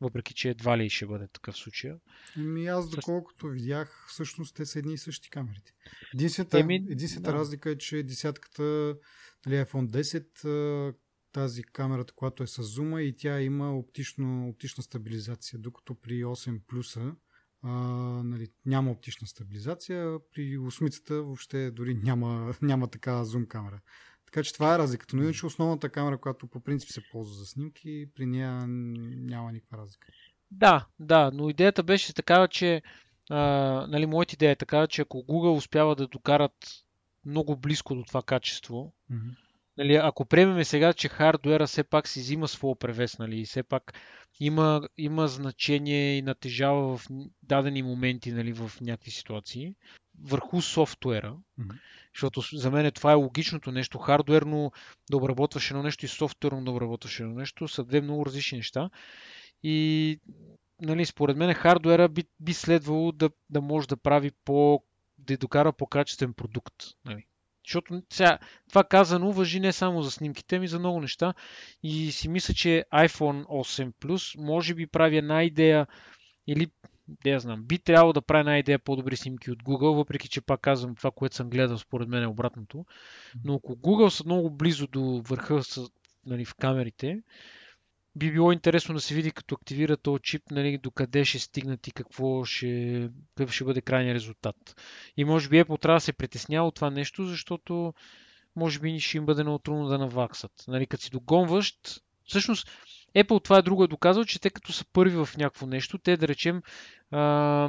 въпреки 0.03 0.35
че 0.35 0.49
едва 0.51 0.79
ли 0.79 0.91
ще 0.91 1.07
бъде 1.07 1.29
такъв 1.29 1.57
случай. 1.57 1.93
Ами 2.37 2.67
аз 2.67 2.91
доколкото 2.91 3.49
видях, 3.49 4.07
всъщност 4.09 4.57
те 4.57 4.67
са 4.67 4.79
едни 4.79 4.95
и 4.95 4.99
същи 4.99 5.31
камерите. 5.31 5.73
Единствената, 6.15 6.59
Еми, 6.59 6.87
единствената 6.91 7.31
да. 7.31 7.39
разлика 7.39 7.71
е, 7.71 7.79
че 7.79 8.03
десятката, 8.03 8.97
нали, 9.47 9.57
iPhone 9.57 10.15
10, 10.35 10.95
тази 11.33 11.63
камерата, 11.63 12.15
която 12.15 12.43
е 12.43 12.47
с 12.47 12.63
зума 12.63 13.03
и 13.03 13.17
тя 13.17 13.41
има 13.41 13.79
оптично, 13.79 14.49
оптична 14.49 14.83
стабилизация, 14.83 15.59
докато 15.59 15.95
при 15.95 16.25
8 16.25 16.61
плюса 16.67 17.15
а, 17.63 17.71
нали, 18.25 18.49
няма 18.67 18.91
оптична 18.91 19.27
стабилизация, 19.27 20.19
при 20.35 20.59
8 20.59 21.21
въобще 21.21 21.71
дори 21.71 21.95
няма, 21.95 22.55
няма 22.63 22.89
такава 22.89 23.25
зум 23.25 23.47
камера. 23.47 23.81
Така 24.33 24.45
че 24.45 24.55
това 24.55 24.75
е 24.75 24.79
разликата. 24.79 25.17
Но 25.17 25.23
иначе 25.23 25.47
основната 25.47 25.89
камера, 25.89 26.19
която 26.19 26.47
по 26.47 26.61
принцип 26.61 26.91
се 26.91 27.03
ползва 27.13 27.35
за 27.35 27.47
снимки, 27.47 28.07
при 28.15 28.27
нея 28.27 28.65
няма 28.67 29.53
никаква 29.53 29.79
разлика. 29.79 30.09
Да, 30.51 30.87
да, 30.99 31.31
но 31.35 31.49
идеята 31.49 31.83
беше 31.83 32.15
такава, 32.15 32.49
че 32.49 32.83
а, 33.31 33.39
нали, 33.89 34.07
моята 34.07 34.35
идея 34.35 34.53
е 34.53 34.57
такава, 34.57 34.89
че 34.89 35.03
ако 35.03 35.19
Google 35.19 35.57
успява 35.57 35.97
да 35.97 36.07
докарат 36.07 36.85
много 37.25 37.57
близко 37.57 37.95
до 37.95 38.05
това 38.05 38.23
качество, 38.23 38.93
mm-hmm. 39.13 39.37
нали, 39.79 39.95
ако 39.95 40.25
приемеме 40.25 40.65
сега, 40.65 40.93
че 40.93 41.09
хардуера 41.09 41.67
все 41.67 41.85
пак 41.85 42.09
си 42.09 42.21
взима 42.21 42.49
своя 42.49 42.77
превес, 42.77 43.19
нали, 43.19 43.41
и 43.41 43.45
все 43.45 43.63
пак 43.63 43.93
има, 44.41 44.89
има 44.97 45.29
значение 45.29 46.19
и 46.19 46.23
натежава 46.23 46.97
в 46.97 47.07
дадени 47.43 47.83
моменти 47.83 48.33
нали, 48.33 48.53
в 48.53 48.73
някакви 48.81 49.11
ситуации, 49.11 49.75
върху 50.21 50.63
софтуера, 50.63 51.37
mm-hmm 51.61 51.79
защото 52.15 52.57
за 52.57 52.71
мен 52.71 52.93
това 52.93 53.13
е 53.13 53.15
логичното 53.15 53.73
нещо. 53.73 53.99
Хардуерно 53.99 54.73
да 55.11 55.17
обработваш 55.17 55.71
едно 55.71 55.83
нещо 55.83 56.05
и 56.05 56.09
софтуерно 56.09 56.65
да 56.65 56.71
обработваш 56.71 57.21
едно 57.21 57.35
нещо 57.35 57.69
са 57.69 57.85
две 57.85 58.01
много 58.01 58.27
различни 58.27 58.59
неща. 58.59 58.91
И 59.63 60.21
нали, 60.81 61.07
според 61.07 61.37
мен 61.37 61.55
хардуера 61.55 62.09
би, 62.09 62.25
би 62.41 62.55
следвало 62.55 63.13
да, 63.13 63.31
да 63.51 63.61
може 63.61 63.89
да 63.89 63.97
прави 63.97 64.31
по 64.45 64.83
да 65.19 65.37
докара 65.37 65.73
по-качествен 65.73 66.33
продукт. 66.33 66.75
Нали. 67.05 67.27
Защото 67.67 68.03
сега, 68.13 68.39
това 68.69 68.85
казано 68.85 69.33
въжи 69.33 69.61
не 69.61 69.73
само 69.73 70.03
за 70.03 70.11
снимките, 70.11 70.59
ми 70.59 70.69
за 70.69 70.79
много 70.79 71.01
неща. 71.01 71.35
И 71.83 72.13
си 72.13 72.29
мисля, 72.29 72.55
че 72.55 72.85
iPhone 72.95 73.45
8 73.45 73.93
Plus 73.93 74.41
може 74.41 74.75
би 74.75 74.87
прави 74.87 75.17
една 75.17 75.43
идея 75.43 75.87
или 76.47 76.71
да 77.09 77.41
знам, 77.41 77.63
би 77.65 77.79
трябвало 77.79 78.13
да 78.13 78.23
прави 78.23 78.41
една 78.41 78.59
идея 78.59 78.79
по-добри 78.79 79.17
снимки 79.17 79.51
от 79.51 79.63
Google, 79.63 79.97
въпреки 79.97 80.29
че 80.29 80.41
пак 80.41 80.61
казвам 80.61 80.95
това, 80.95 81.11
което 81.11 81.37
съм 81.37 81.51
гледал, 81.51 81.79
според 81.79 82.09
мен 82.09 82.23
е 82.23 82.27
обратното. 82.27 82.85
Но 83.45 83.55
ако 83.55 83.77
Google 83.77 84.09
са 84.09 84.25
много 84.27 84.51
близо 84.51 84.87
до 84.87 85.23
върха 85.29 85.63
с, 85.63 85.91
нали, 86.27 86.45
в 86.45 86.55
камерите, 86.55 87.23
би 88.17 88.33
било 88.33 88.53
интересно 88.53 88.95
да 88.95 89.01
се 89.01 89.15
види 89.15 89.31
като 89.31 89.55
активира 89.55 89.97
този 89.97 90.23
чип, 90.23 90.43
нали, 90.51 90.79
докъде 90.79 91.25
ще 91.25 91.39
стигнат 91.39 91.87
и 91.87 91.93
какво 91.93 92.45
ще, 92.45 93.11
какъв 93.35 93.55
ще 93.55 93.65
бъде 93.65 93.81
крайният 93.81 94.15
резултат. 94.15 94.57
И 95.17 95.25
може 95.25 95.49
би 95.49 95.57
Apple 95.57 95.81
трябва 95.81 95.97
да 95.97 96.01
се 96.01 96.13
притеснява 96.13 96.69
от 96.69 96.75
това 96.75 96.91
нещо, 96.91 97.25
защото 97.25 97.95
може 98.57 98.81
би 98.81 99.01
ще 99.01 99.17
им 99.17 99.27
бъде 99.27 99.43
много 99.43 99.59
трудно 99.59 99.87
да 99.87 99.99
наваксат. 99.99 100.53
Нали, 100.69 100.87
като 100.87 101.05
си 101.05 101.11
догонващ, 101.11 102.03
всъщност 102.25 102.71
Apple 103.17 103.45
това 103.45 103.59
е 103.59 103.63
друго 103.63 103.85
е 103.85 103.89
доказал, 103.89 104.25
че 104.25 104.41
те 104.41 104.51
като 104.51 104.73
са 104.73 104.85
първи 104.93 105.17
в 105.17 105.29
някакво 105.37 105.67
нещо, 105.67 105.99
те 105.99 106.17
да 106.17 106.29
речем 106.29 106.63
а, 107.11 107.69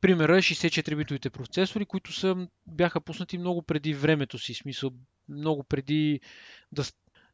примера 0.00 0.36
64-битовите 0.36 1.30
процесори, 1.30 1.86
които 1.86 2.12
са, 2.12 2.48
бяха 2.66 3.00
пуснати 3.00 3.38
много 3.38 3.62
преди 3.62 3.94
времето 3.94 4.38
си, 4.38 4.54
смисъл 4.54 4.90
много 5.28 5.64
преди 5.64 6.20
да, 6.72 6.84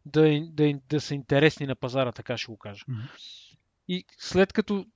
да, 0.06 0.40
да, 0.50 0.74
да 0.88 1.00
са 1.00 1.14
интересни 1.14 1.66
на 1.66 1.74
пазара, 1.74 2.12
така 2.12 2.36
ще 2.36 2.52
го 2.52 2.58
кажа. 2.58 2.84
Mm-hmm. 2.88 3.51
И 3.88 4.04
след 4.18 4.52
като 4.52 4.86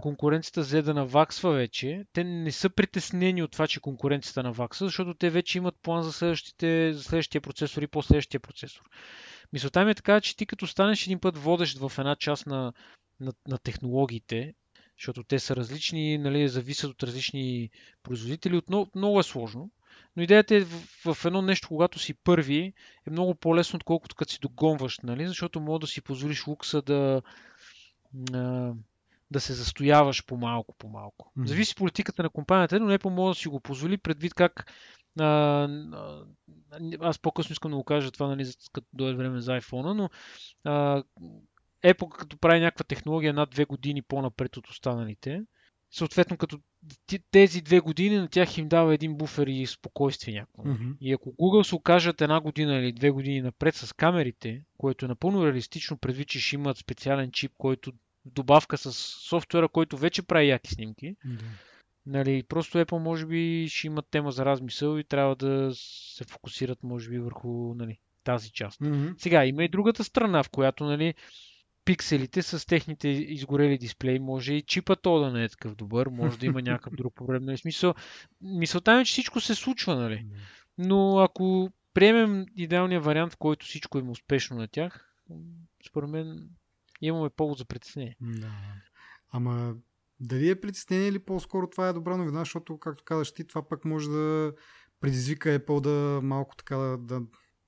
конкуренцията 0.00 0.60
взе 0.60 0.82
да 0.82 0.94
наваксва 0.94 1.52
вече, 1.52 2.04
те 2.12 2.24
не 2.24 2.52
са 2.52 2.70
притеснени 2.70 3.42
от 3.42 3.50
това, 3.50 3.66
че 3.66 3.80
конкуренцията 3.80 4.42
наваксва, 4.42 4.86
защото 4.86 5.14
те 5.14 5.30
вече 5.30 5.58
имат 5.58 5.74
план 5.82 6.02
за, 6.02 6.12
следващите, 6.12 6.92
за 6.92 7.02
следващия 7.02 7.40
процесор 7.40 7.82
и 7.82 7.86
по-следващия 7.86 8.40
процесор. 8.40 8.82
Мисълта 9.52 9.84
ми 9.84 9.90
е 9.90 9.94
така, 9.94 10.20
че 10.20 10.36
ти 10.36 10.46
като 10.46 10.66
станеш 10.66 11.06
един 11.06 11.20
път 11.20 11.38
водещ 11.38 11.78
в 11.78 11.92
една 11.98 12.16
част 12.16 12.46
на, 12.46 12.72
на, 13.20 13.32
на 13.48 13.58
технологиите, 13.58 14.54
защото 14.98 15.24
те 15.24 15.38
са 15.38 15.56
различни, 15.56 16.18
нали, 16.18 16.48
зависят 16.48 16.90
от 16.90 17.02
различни 17.02 17.70
производители, 18.02 18.56
отново, 18.56 18.90
много 18.94 19.20
е 19.20 19.22
сложно. 19.22 19.70
Но 20.16 20.22
идеята 20.22 20.54
е 20.54 20.60
в, 20.60 21.14
в 21.14 21.24
едно 21.24 21.42
нещо, 21.42 21.68
когато 21.68 21.98
си 21.98 22.14
първи, 22.14 22.72
е 23.06 23.10
много 23.10 23.34
по-лесно, 23.34 23.76
отколкото 23.76 24.16
като 24.16 24.32
си 24.32 24.38
догонваш, 24.42 24.98
нали? 25.02 25.28
защото 25.28 25.60
мога 25.60 25.78
да 25.78 25.86
си 25.86 26.00
позволиш 26.00 26.46
лукса 26.46 26.82
да, 26.82 27.22
да 29.30 29.40
се 29.40 29.52
застояваш 29.52 30.26
по-малко, 30.26 30.74
по-малко. 30.78 31.32
Mm-hmm. 31.38 31.46
Зависи 31.46 31.74
политиката 31.74 32.22
на 32.22 32.30
компанията, 32.30 32.80
но 32.80 32.86
не 32.86 32.98
по-мога 32.98 33.30
да 33.30 33.34
си 33.34 33.48
го 33.48 33.60
позволи 33.60 33.98
предвид 33.98 34.34
как 34.34 34.72
а, 35.20 35.68
аз 37.00 37.18
по-късно 37.18 37.52
искам 37.52 37.70
да 37.70 37.76
го 37.76 37.84
кажа 37.84 38.10
това, 38.10 38.26
нали, 38.26 38.46
като 38.72 38.86
дойде 38.92 39.16
време 39.16 39.40
за 39.40 39.60
iPhone, 39.60 39.92
но 39.92 40.10
а, 40.64 41.02
Apple 41.84 42.08
като 42.08 42.38
прави 42.38 42.60
някаква 42.60 42.84
технология 42.84 43.32
над 43.32 43.50
две 43.50 43.64
години 43.64 44.02
по-напред 44.02 44.56
от 44.56 44.68
останалите, 44.68 45.42
съответно 45.90 46.36
като 46.36 46.58
тези 47.30 47.62
две 47.62 47.80
години 47.80 48.16
на 48.16 48.28
тях 48.28 48.58
им 48.58 48.68
дава 48.68 48.94
един 48.94 49.14
буфер 49.14 49.46
и 49.46 49.66
спокойствие 49.66 50.34
някакво. 50.34 50.62
Mm-hmm. 50.62 50.96
И 51.00 51.12
ако 51.12 51.32
Google 51.32 51.62
се 51.62 51.74
окажат 51.74 52.20
една 52.20 52.40
година 52.40 52.78
или 52.78 52.92
две 52.92 53.10
години 53.10 53.42
напред 53.42 53.74
с 53.74 53.92
камерите, 53.92 54.62
което 54.78 55.04
е 55.04 55.08
напълно 55.08 55.46
реалистично, 55.46 55.98
предвид, 55.98 56.28
че 56.28 56.40
ще 56.40 56.56
имат 56.56 56.78
специален 56.78 57.30
чип, 57.30 57.52
който 57.58 57.92
добавка 58.24 58.78
с 58.78 58.92
софтуера, 59.28 59.68
който 59.68 59.96
вече 59.96 60.22
прави 60.22 60.48
яки 60.48 60.74
снимки, 60.74 61.16
mm-hmm 61.26 61.68
Нали, 62.08 62.42
просто 62.42 62.78
Apple 62.78 62.98
може 62.98 63.26
би 63.26 63.66
ще 63.68 63.86
имат 63.86 64.06
тема 64.10 64.32
за 64.32 64.44
размисъл 64.44 64.98
и 64.98 65.04
трябва 65.04 65.36
да 65.36 65.70
се 65.74 66.24
фокусират 66.24 66.82
може 66.82 67.10
би 67.10 67.18
върху 67.18 67.74
нали, 67.74 67.98
тази 68.24 68.50
част. 68.50 68.80
Mm-hmm. 68.80 69.14
Сега 69.18 69.46
има 69.46 69.64
и 69.64 69.68
другата 69.68 70.04
страна, 70.04 70.42
в 70.42 70.50
която 70.50 70.84
нали, 70.84 71.14
пикселите 71.88 72.42
с 72.42 72.66
техните 72.66 73.08
изгорели 73.08 73.78
дисплеи, 73.78 74.18
може 74.18 74.54
и 74.54 74.62
чипа 74.62 74.96
то 74.96 75.18
да 75.18 75.32
не 75.32 75.44
е 75.44 75.48
такъв 75.48 75.74
добър, 75.74 76.06
може 76.06 76.38
да 76.38 76.46
има 76.46 76.62
някакъв 76.62 76.94
друг 76.94 77.14
проблем. 77.14 77.44
Нали, 77.44 77.58
смисъл, 77.58 77.94
мисълта 78.40 78.92
е, 78.92 79.04
че 79.04 79.12
всичко 79.12 79.40
се 79.40 79.54
случва, 79.54 79.96
нали? 79.96 80.26
Но 80.78 81.18
ако 81.18 81.70
приемем 81.94 82.46
идеалния 82.56 83.00
вариант, 83.00 83.32
в 83.32 83.36
който 83.36 83.66
всичко 83.66 83.98
е 83.98 84.02
успешно 84.02 84.56
на 84.56 84.68
тях, 84.68 85.14
според 85.88 86.10
мен 86.10 86.48
имаме 87.00 87.30
повод 87.30 87.58
за 87.58 87.64
притеснение. 87.64 88.16
Да. 88.20 88.52
Ама 89.30 89.74
дали 90.20 90.50
е 90.50 90.60
притеснение 90.60 91.08
или 91.08 91.18
по-скоро 91.18 91.70
това 91.70 91.88
е 91.88 91.92
добра 91.92 92.16
новина, 92.16 92.38
защото, 92.38 92.78
както 92.78 93.04
казаш 93.04 93.32
ти, 93.32 93.44
това 93.46 93.68
пък 93.68 93.84
може 93.84 94.08
да 94.08 94.52
предизвика 95.00 95.48
Apple 95.48 95.80
да 95.80 96.20
малко 96.22 96.56
така 96.56 96.76
да, 96.76 96.98
да, 96.98 97.20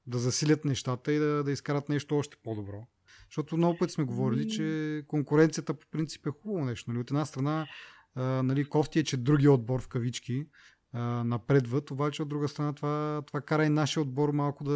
да 0.06 0.18
засилят 0.18 0.64
нещата 0.64 1.12
и 1.12 1.18
да, 1.18 1.44
да 1.44 1.52
изкарат 1.52 1.88
нещо 1.88 2.16
още 2.16 2.36
по-добро. 2.42 2.86
Защото 3.30 3.56
много 3.56 3.78
пъти 3.78 3.92
сме 3.92 4.04
говорили, 4.04 4.49
че 4.49 5.02
конкуренцията 5.08 5.75
по 5.75 5.87
принцип 5.90 6.26
е 6.26 6.30
хубаво 6.30 6.64
нещо. 6.64 6.90
Нали? 6.90 7.00
От 7.00 7.10
една 7.10 7.25
страна, 7.25 7.66
а, 8.14 8.22
нали, 8.22 8.64
кофти 8.64 8.99
е, 8.99 9.04
че 9.04 9.16
други 9.16 9.49
отбор 9.49 9.82
в 9.82 9.88
кавички 9.88 10.46
а, 10.92 11.25
напредват, 11.25 11.90
обаче 11.90 12.22
от 12.22 12.28
друга 12.28 12.49
страна 12.49 12.72
това, 12.72 13.22
това 13.26 13.40
кара 13.40 13.64
и 13.64 13.68
нашия 13.68 14.02
отбор 14.02 14.30
малко 14.30 14.64
да, 14.64 14.72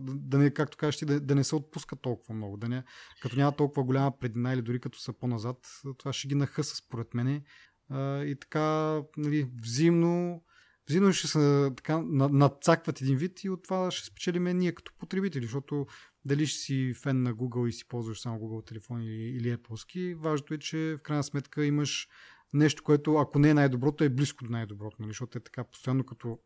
да, 0.00 0.14
да 0.14 0.38
не, 0.38 0.50
както 0.50 0.76
кажеш 0.76 0.98
ти, 0.98 1.04
да, 1.04 1.20
да 1.20 1.34
не 1.34 1.44
се 1.44 1.56
отпуска 1.56 1.96
толкова 1.96 2.34
много. 2.34 2.56
Да 2.56 2.68
не, 2.68 2.84
като 3.22 3.36
няма 3.36 3.52
толкова 3.52 3.84
голяма 3.84 4.18
предина 4.18 4.52
или 4.52 4.62
дори 4.62 4.80
като 4.80 4.98
са 4.98 5.12
по-назад, 5.12 5.56
това 5.98 6.12
ще 6.12 6.28
ги 6.28 6.34
нахъса 6.34 6.76
според 6.76 7.14
мене. 7.14 7.42
А, 7.90 8.22
и 8.24 8.36
така, 8.40 9.00
нали, 9.16 9.50
взаимно, 9.62 10.42
взаимно 10.88 11.12
ще 11.12 11.28
се 11.28 11.70
така, 11.76 12.02
надцакват 12.08 13.00
един 13.00 13.16
вид 13.16 13.44
и 13.44 13.50
от 13.50 13.62
това 13.64 13.90
ще 13.90 14.06
спечелиме 14.06 14.54
ние 14.54 14.72
като 14.72 14.92
потребители, 14.98 15.44
защото 15.44 15.86
дали 16.24 16.46
ще 16.46 16.58
си 16.58 16.94
фен 17.02 17.22
на 17.22 17.34
Google 17.34 17.68
и 17.68 17.72
си 17.72 17.88
ползваш 17.88 18.20
само 18.20 18.38
Google 18.38 18.66
телефон 18.66 19.02
или, 19.02 19.36
или 19.36 19.56
Apple, 19.56 20.14
важното 20.14 20.54
е, 20.54 20.58
че 20.58 20.96
в 20.98 21.02
крайна 21.02 21.24
сметка 21.24 21.64
имаш 21.64 22.08
нещо, 22.52 22.82
което 22.82 23.16
ако 23.16 23.38
не 23.38 23.50
е 23.50 23.54
най-доброто, 23.54 24.04
е 24.04 24.08
близко 24.08 24.44
до 24.44 24.52
най-доброто, 24.52 24.96
нали? 25.00 25.10
защото 25.10 25.38
е 25.38 25.40
така 25.40 25.64
постоянно 25.64 26.04
като 26.04 26.38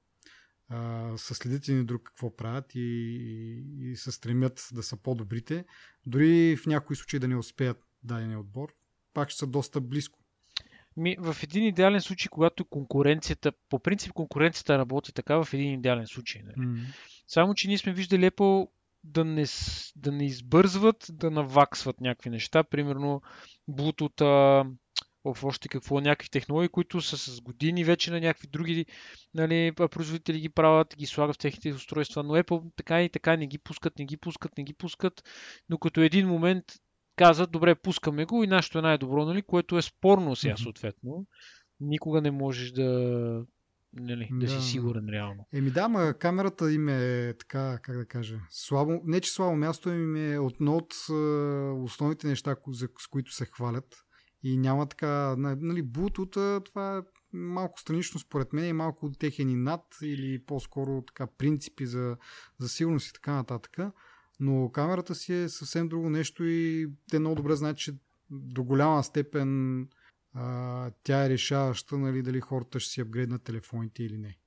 а, 0.68 1.12
са 1.16 1.35
следите 1.35 1.73
ни 1.73 1.85
друг 1.85 2.02
какво 2.04 2.37
правят 2.37 2.75
и, 2.75 2.80
и, 2.80 3.90
и 3.90 3.97
се 3.97 4.12
стремят 4.12 4.68
да 4.73 4.83
са 4.83 4.97
по-добрите, 4.97 5.64
дори 6.06 6.56
в 6.56 6.66
някои 6.66 6.97
случаи 6.97 7.21
да 7.21 7.28
не 7.28 7.37
успеят 7.37 7.78
дадения 8.02 8.40
отбор, 8.40 8.68
пак 9.14 9.30
ще 9.30 9.38
са 9.38 9.47
доста 9.47 9.80
близко. 9.80 10.18
Ми, 10.97 11.16
в 11.18 11.37
един 11.42 11.64
идеален 11.64 12.00
случай, 12.00 12.28
когато 12.30 12.64
конкуренцията, 12.64 13.52
по 13.68 13.78
принцип 13.78 14.12
конкуренцията 14.12 14.78
работи 14.78 15.12
така 15.12 15.45
в 15.45 15.54
един 15.54 15.75
идеален 15.75 16.06
случай. 16.06 16.42
Нали? 16.42 16.68
Mm-hmm. 16.68 16.85
Само, 17.26 17.54
че 17.54 17.68
ние 17.68 17.78
сме 17.78 17.92
виждали 17.92 18.30
Apple 18.30 18.68
да 19.06 19.25
не, 19.25 19.44
да 19.96 20.12
не 20.12 20.26
избързват, 20.26 21.06
да 21.12 21.30
наваксват 21.30 22.00
някакви 22.00 22.30
неща. 22.30 22.64
Примерно 22.64 23.22
Bluetooth, 23.70 24.20
в 25.25 25.44
още 25.44 25.68
какво, 25.68 26.00
някакви 26.00 26.30
технологии, 26.30 26.68
които 26.68 27.00
са 27.00 27.16
с 27.16 27.40
години 27.40 27.84
вече 27.84 28.10
на 28.10 28.20
някакви 28.20 28.48
други 28.48 28.86
нали, 29.34 29.72
производители 29.72 30.40
ги 30.40 30.48
правят, 30.48 30.96
ги 30.96 31.06
слагат 31.06 31.36
в 31.36 31.38
техните 31.38 31.72
устройства, 31.72 32.22
но 32.22 32.34
Apple 32.34 32.72
така 32.76 33.02
и 33.02 33.08
така 33.08 33.36
не 33.36 33.46
ги 33.46 33.58
пускат, 33.58 33.98
не 33.98 34.04
ги 34.04 34.16
пускат, 34.16 34.58
не 34.58 34.64
ги 34.64 34.75
пускат, 34.75 35.22
но 35.68 35.78
като 35.78 36.00
един 36.00 36.28
момент 36.28 36.64
казват, 37.16 37.50
добре, 37.50 37.75
пускаме 37.75 38.25
го 38.25 38.44
и 38.44 38.46
нашето 38.46 38.78
е 38.78 38.82
най-добро, 38.82 39.25
нали, 39.25 39.42
което 39.42 39.78
е 39.78 39.82
спорно 39.82 40.36
сега 40.36 40.56
съответно. 40.56 41.26
Никога 41.80 42.20
не 42.20 42.30
можеш 42.30 42.72
да, 42.72 43.44
нали, 43.96 44.28
да, 44.32 44.46
да 44.46 44.48
си 44.48 44.70
сигурен 44.70 45.08
реално. 45.08 45.46
Еми 45.52 45.70
да, 45.70 45.88
ма 45.88 46.14
камерата 46.14 46.72
им 46.72 46.88
е 46.88 47.34
така, 47.38 47.78
как 47.82 47.96
да 47.96 48.06
кажа, 48.06 48.40
слабо, 48.50 49.00
не 49.04 49.20
че 49.20 49.30
слабо 49.30 49.56
място 49.56 49.90
им 49.90 50.16
е 50.16 50.38
едно 50.54 50.76
от 50.76 50.94
основните 51.84 52.26
неща, 52.26 52.56
с 52.98 53.06
които 53.10 53.32
се 53.32 53.46
хвалят. 53.46 53.96
И 54.42 54.56
няма 54.56 54.86
така, 54.86 55.34
нали, 55.36 55.84
Bluetooth, 55.84 56.64
това 56.64 56.96
е 56.96 57.00
малко 57.32 57.80
странично 57.80 58.20
според 58.20 58.52
мен 58.52 58.68
и 58.68 58.72
малко 58.72 59.10
техен 59.12 59.50
и 59.50 59.56
над 59.56 59.82
или 60.02 60.44
по-скоро 60.46 61.02
така 61.02 61.26
принципи 61.26 61.86
за, 61.86 62.16
за 62.58 62.68
сигурност 62.68 63.08
и 63.08 63.12
така 63.12 63.32
нататък. 63.32 63.78
Но 64.40 64.70
камерата 64.72 65.14
си 65.14 65.34
е 65.34 65.48
съвсем 65.48 65.88
друго 65.88 66.10
нещо 66.10 66.44
и 66.44 66.88
те 67.10 67.18
много 67.18 67.36
добре 67.36 67.56
знаят, 67.56 67.76
че 67.76 67.92
до 68.30 68.64
голяма 68.64 69.04
степен 69.04 69.80
а, 70.37 70.90
тя 71.02 71.25
е 71.25 71.28
решаваща 71.28 71.99
нали, 71.99 72.23
дали 72.23 72.40
хората 72.40 72.81
ще 72.81 72.90
си 72.90 73.00
апгрейднат 73.00 73.43
телефоните 73.43 74.02
или 74.02 74.19
не. 74.19 74.38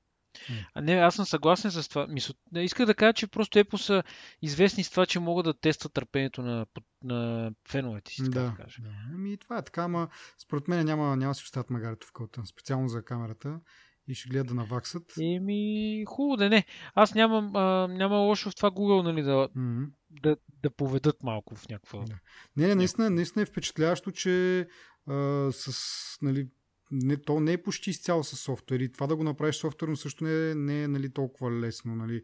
А 0.74 0.82
не, 0.82 0.94
аз 0.94 1.16
съм 1.16 1.26
съгласен 1.26 1.72
с 1.72 1.90
това. 1.90 2.08
Мисъл, 2.08 2.36
исках 2.56 2.86
да 2.86 2.96
кажа, 2.96 3.14
че 3.14 3.28
просто 3.28 3.60
Apple 3.60 3.78
са 3.78 4.04
известни 4.42 4.84
с 4.84 4.90
това, 4.90 5.06
че 5.06 5.20
могат 5.20 5.46
да 5.46 5.54
тестват 5.54 5.94
търпението 5.94 6.42
на, 6.42 6.66
на 7.04 7.52
феновете 7.70 8.12
си. 8.12 8.24
Да, 8.24 8.30
да, 8.30 8.66
да. 8.80 8.90
Ами 9.14 9.38
това 9.38 9.58
е 9.58 9.64
така, 9.64 9.84
ама 9.84 10.10
според 10.40 10.68
мен 10.68 10.86
няма, 10.86 11.16
няма 11.16 11.36
си 11.36 11.44
остават 11.44 11.70
магарето 11.70 12.08
в 12.08 12.12
кълта, 12.12 12.46
специално 12.46 12.88
за 12.88 13.04
камерата 13.06 13.60
и 14.10 14.16
ще 14.16 14.30
гледат 14.30 14.48
да 14.48 14.54
наваксат. 14.54 15.14
Еми, 15.22 16.04
хубаво 16.08 16.38
да 16.38 16.50
не. 16.50 16.66
Аз 16.96 17.16
нямам, 17.16 17.56
а, 17.56 17.88
няма 17.88 18.18
лошо 18.18 18.52
в 18.52 18.56
това 18.56 18.72
Google, 18.72 19.04
нали, 19.04 19.22
да, 19.22 19.32
mm-hmm. 19.32 19.90
да, 20.10 20.38
да 20.64 20.70
поведат 20.70 21.24
малко 21.24 21.56
в 21.56 21.70
някаква... 21.70 22.00
Да. 22.00 22.20
Не, 22.58 22.68
не, 22.68 22.76
наистина, 22.76 23.10
наистина 23.10 23.44
е 23.44 23.46
впечатляващо, 23.46 24.12
че 24.12 24.68
а, 25.08 25.50
с, 25.52 26.18
нали, 26.22 26.48
не, 26.92 27.18
то 27.18 27.40
не 27.40 27.54
е 27.54 27.64
почти 27.64 27.90
изцяло 27.90 28.24
с 28.24 28.36
софтуер 28.36 28.80
и 28.80 28.92
това 28.92 29.08
да 29.08 29.16
го 29.16 29.24
направиш 29.24 29.56
софтуерно 29.56 29.96
също 29.96 30.24
не 30.24 30.52
е, 30.52 30.56
не 30.56 30.84
е 30.84 30.88
нали, 30.88 31.14
толкова 31.14 31.52
лесно. 31.52 31.96
Нали. 31.96 32.22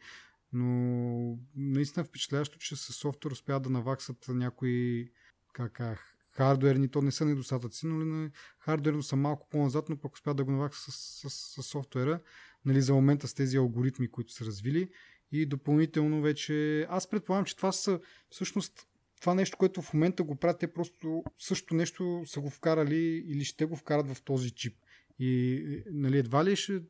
Но 0.53 1.37
наистина 1.55 2.01
е 2.01 2.07
впечатляващо, 2.07 2.57
че 2.57 2.75
с 2.75 2.93
софтуер 2.93 3.31
успяват 3.31 3.63
да 3.63 3.69
наваксат 3.69 4.25
някои 4.27 5.09
как, 5.53 5.73
как, 5.73 6.14
хардуерни, 6.37 6.87
то 6.87 7.01
не 7.01 7.11
са 7.11 7.25
недостатъци, 7.25 7.87
но 7.87 8.05
нали, 8.05 8.31
хардуерно 8.59 9.03
са 9.03 9.15
малко 9.15 9.47
по-назад, 9.49 9.89
но 9.89 9.97
пък 9.97 10.13
успяват 10.13 10.37
да 10.37 10.43
го 10.43 10.51
наваксат 10.51 10.93
с, 10.93 10.97
с, 10.97 11.29
с, 11.29 11.63
с 11.63 11.67
софтуера 11.67 12.19
нали, 12.65 12.81
за 12.81 12.93
момента 12.93 13.27
с 13.27 13.33
тези 13.33 13.57
алгоритми, 13.57 14.11
които 14.11 14.31
са 14.31 14.45
развили. 14.45 14.89
И 15.31 15.45
допълнително 15.45 16.21
вече, 16.21 16.85
аз 16.89 17.09
предполагам, 17.09 17.45
че 17.45 17.55
това 17.55 17.71
са 17.71 17.99
всъщност 18.29 18.85
това 19.21 19.33
нещо, 19.33 19.57
което 19.57 19.81
в 19.81 19.93
момента 19.93 20.23
го 20.23 20.35
правят, 20.35 20.59
те 20.59 20.73
просто 20.73 21.23
също 21.39 21.75
нещо 21.75 22.23
са 22.25 22.39
го 22.39 22.49
вкарали 22.49 23.23
или 23.27 23.43
ще 23.43 23.65
го 23.65 23.75
вкарат 23.75 24.13
в 24.13 24.21
този 24.21 24.51
чип. 24.51 24.77
И 25.19 25.83
нали, 25.91 26.17
едва 26.17 26.45
ли 26.45 26.55
ще 26.55 26.81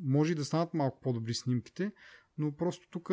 може 0.00 0.34
да 0.34 0.44
станат 0.44 0.74
малко 0.74 1.00
по-добри 1.00 1.34
снимките, 1.34 1.92
но 2.38 2.56
просто 2.56 2.88
тук 2.90 3.08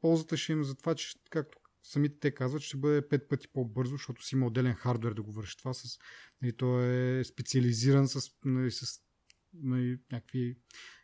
ползата 0.00 0.36
ще 0.36 0.52
им 0.52 0.64
за 0.64 0.74
това, 0.74 0.94
че 0.94 1.14
както 1.30 1.58
самите 1.90 2.18
те 2.18 2.34
казват, 2.34 2.62
ще 2.62 2.76
бъде 2.76 3.08
пет 3.08 3.28
пъти 3.28 3.48
по-бързо, 3.48 3.96
защото 3.96 4.24
си 4.24 4.34
има 4.34 4.46
отделен 4.46 4.74
хардвер 4.74 5.12
да 5.12 5.22
го 5.22 5.32
върши 5.32 5.56
това. 5.56 5.74
С, 5.74 5.98
нали, 6.42 6.56
то 6.56 6.82
е 6.82 7.24
специализиран 7.24 8.08
с, 8.08 8.30
нали, 8.44 8.70
с 8.70 9.00
нали, 9.54 9.98
някакви 10.12 10.56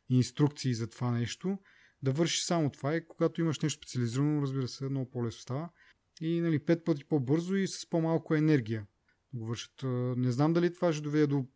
инструкции 0.08 0.74
за 0.74 0.90
това 0.90 1.10
нещо. 1.10 1.58
Да 2.02 2.12
върши 2.12 2.44
само 2.44 2.70
това 2.70 2.96
и 2.96 3.08
когато 3.08 3.40
имаш 3.40 3.60
нещо 3.60 3.78
специализирано, 3.78 4.42
разбира 4.42 4.68
се, 4.68 4.88
много 4.88 5.10
по-лесно 5.10 5.40
става 5.40 5.70
и 6.20 6.40
нали, 6.40 6.58
пет 6.58 6.84
пъти 6.84 7.04
по-бързо 7.04 7.56
и 7.56 7.68
с 7.68 7.90
по-малко 7.90 8.34
енергия 8.34 8.86
го 9.34 9.46
вършат. 9.46 9.82
Не 10.16 10.32
знам 10.32 10.52
дали 10.52 10.74
това 10.74 10.92
ще 10.92 11.02
доведе 11.02 11.26
до 11.26 11.46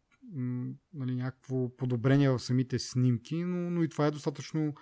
нали, 0.95 1.15
някакво 1.15 1.77
подобрение 1.77 2.31
в 2.31 2.39
самите 2.39 2.79
снимки, 2.79 3.45
но, 3.45 3.71
но 3.71 3.83
и 3.83 3.89
това 3.89 4.07
е 4.07 4.11
достатъчно, 4.11 4.75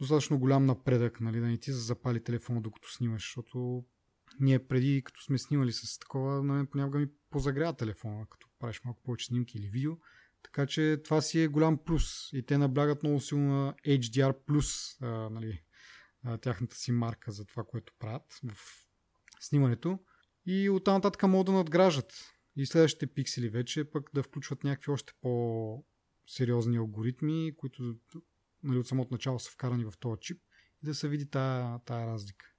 достатъчно 0.00 0.38
голям 0.38 0.66
напредък, 0.66 1.20
нали, 1.20 1.40
да 1.40 1.46
не 1.46 1.58
ти 1.58 1.72
запали 1.72 2.24
телефона 2.24 2.60
докато 2.60 2.92
снимаш, 2.92 3.22
защото 3.22 3.84
ние 4.40 4.66
преди, 4.66 5.02
като 5.04 5.22
сме 5.22 5.38
снимали 5.38 5.72
с 5.72 5.98
такова, 5.98 6.42
на 6.42 6.54
мен 6.54 6.66
понякога 6.66 6.98
ми 6.98 7.08
позагрява 7.30 7.76
телефона, 7.76 8.26
като 8.30 8.48
правиш 8.58 8.80
малко 8.84 9.02
повече 9.02 9.26
снимки 9.26 9.58
или 9.58 9.68
видео. 9.68 9.92
Така 10.42 10.66
че 10.66 11.00
това 11.04 11.20
си 11.20 11.40
е 11.40 11.48
голям 11.48 11.78
плюс 11.84 12.32
и 12.32 12.46
те 12.46 12.58
наблягат 12.58 13.02
много 13.02 13.20
силно 13.20 13.52
на 13.52 13.74
HDR+, 13.86 14.34
а, 15.02 15.30
нали, 15.30 15.62
а, 16.24 16.38
тяхната 16.38 16.76
си 16.76 16.92
марка 16.92 17.32
за 17.32 17.44
това, 17.44 17.64
което 17.64 17.92
правят 17.98 18.40
в 18.52 18.56
снимането 19.40 19.98
и 20.46 20.70
оттам 20.70 20.94
нататък 20.94 21.22
могат 21.22 21.46
да 21.46 21.52
надграждат 21.52 22.12
и 22.56 22.66
следващите 22.66 23.06
пиксели 23.06 23.48
вече 23.48 23.90
пък 23.90 24.10
да 24.14 24.22
включват 24.22 24.64
някакви 24.64 24.92
още 24.92 25.12
по-сериозни 25.20 26.76
алгоритми, 26.76 27.52
които 27.56 27.96
нали, 28.62 28.78
от 28.78 28.86
самото 28.86 29.14
начало 29.14 29.38
са 29.38 29.50
вкарани 29.50 29.84
в 29.84 29.92
този 30.00 30.20
чип 30.20 30.42
и 30.82 30.86
да 30.86 30.94
се 30.94 31.08
види 31.08 31.30
тая, 31.30 31.78
тая 31.84 32.06
разлика. 32.06 32.51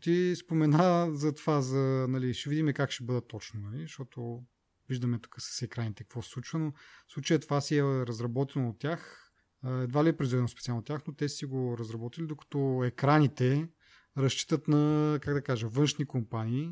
Ти 0.00 0.36
спомена 0.36 1.08
за 1.12 1.34
това, 1.34 1.60
за, 1.60 2.06
нали, 2.08 2.34
ще 2.34 2.50
видим 2.50 2.72
как 2.74 2.90
ще 2.90 3.04
бъдат 3.04 3.28
точно, 3.28 3.60
нали, 3.60 3.82
защото 3.82 4.42
виждаме 4.88 5.18
тук 5.18 5.34
с 5.38 5.62
екраните 5.62 6.04
какво 6.04 6.22
се 6.22 6.30
случва, 6.30 6.58
но 6.58 6.72
в 7.08 7.12
случая 7.12 7.40
това 7.40 7.60
си 7.60 7.76
е 7.76 7.82
разработено 7.82 8.68
от 8.68 8.78
тях, 8.78 9.32
едва 9.64 10.04
ли 10.04 10.08
е 10.08 10.16
произведено 10.16 10.48
специално 10.48 10.78
от 10.78 10.86
тях, 10.86 11.02
но 11.06 11.14
те 11.14 11.28
си 11.28 11.46
го 11.46 11.78
разработили, 11.78 12.26
докато 12.26 12.84
екраните 12.84 13.68
разчитат 14.18 14.68
на, 14.68 15.18
как 15.22 15.34
да 15.34 15.42
кажа, 15.42 15.68
външни 15.68 16.04
компании. 16.04 16.70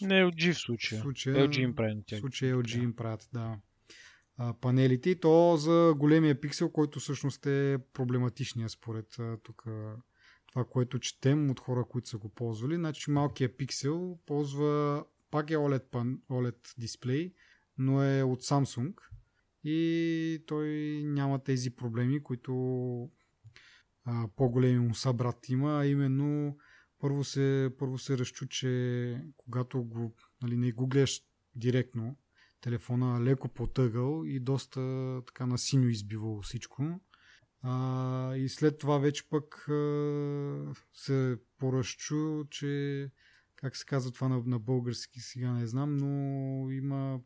Не 0.00 0.24
LG 0.24 0.52
в 0.52 0.58
случая. 0.58 1.00
В 1.00 1.02
случая 1.02 1.48
LG 1.48 1.58
им 1.58 1.74
правят. 1.74 2.10
В 2.12 2.16
случая 2.18 2.56
LG 2.56 2.82
им 2.82 2.96
правят, 2.96 3.28
да. 3.32 3.58
панелите 4.60 5.10
и 5.10 5.20
то 5.20 5.56
за 5.56 5.94
големия 5.96 6.40
пиксел, 6.40 6.70
който 6.70 7.00
всъщност 7.00 7.46
е 7.46 7.78
проблематичния 7.92 8.68
според 8.68 9.06
тук 9.42 9.64
това, 10.50 10.64
което 10.64 10.98
четем 10.98 11.50
от 11.50 11.60
хора, 11.60 11.84
които 11.84 12.08
са 12.08 12.18
го 12.18 12.28
ползвали. 12.28 12.76
Значи 12.76 13.10
малкият 13.10 13.56
пиксел 13.56 14.18
ползва 14.26 15.04
пак 15.30 15.50
е 15.50 15.56
OLED, 15.56 15.84
пан, 15.90 16.20
OLED 16.30 16.78
дисплей, 16.78 17.34
но 17.78 18.02
е 18.02 18.22
от 18.22 18.42
Samsung 18.42 18.94
и 19.64 20.44
той 20.46 20.68
няма 21.04 21.44
тези 21.44 21.70
проблеми, 21.70 22.22
които 22.22 22.52
а, 24.04 24.28
по-големи 24.36 24.78
му 24.78 24.94
събрат 24.94 25.48
има, 25.48 25.80
а 25.80 25.86
именно 25.86 26.56
първо 26.98 27.24
се, 27.24 27.70
първо 27.78 27.98
се 27.98 28.18
разчу, 28.18 28.46
че 28.46 29.24
когато 29.36 29.84
го, 29.84 30.14
нали, 30.42 30.56
не 30.56 30.72
го 30.72 30.86
гледаш 30.86 31.22
директно, 31.54 32.16
телефона 32.60 33.24
леко 33.24 33.48
потъгъл 33.48 34.22
и 34.26 34.40
доста 34.40 34.80
така 35.26 35.46
на 35.46 35.58
синьо 35.58 35.88
избивало 35.88 36.42
всичко. 36.42 37.00
А, 37.62 38.36
и 38.36 38.48
след 38.48 38.78
това 38.78 38.98
вече 38.98 39.28
пък 39.28 39.68
а, 39.68 40.74
се 40.94 41.36
поръщу, 41.58 42.44
че 42.50 43.10
как 43.56 43.76
се 43.76 43.84
казва 43.84 44.12
това 44.12 44.28
на, 44.28 44.42
на 44.46 44.58
български, 44.58 45.20
сега 45.20 45.52
не 45.52 45.66
знам, 45.66 45.96
но 45.96 46.70
има 46.70 47.20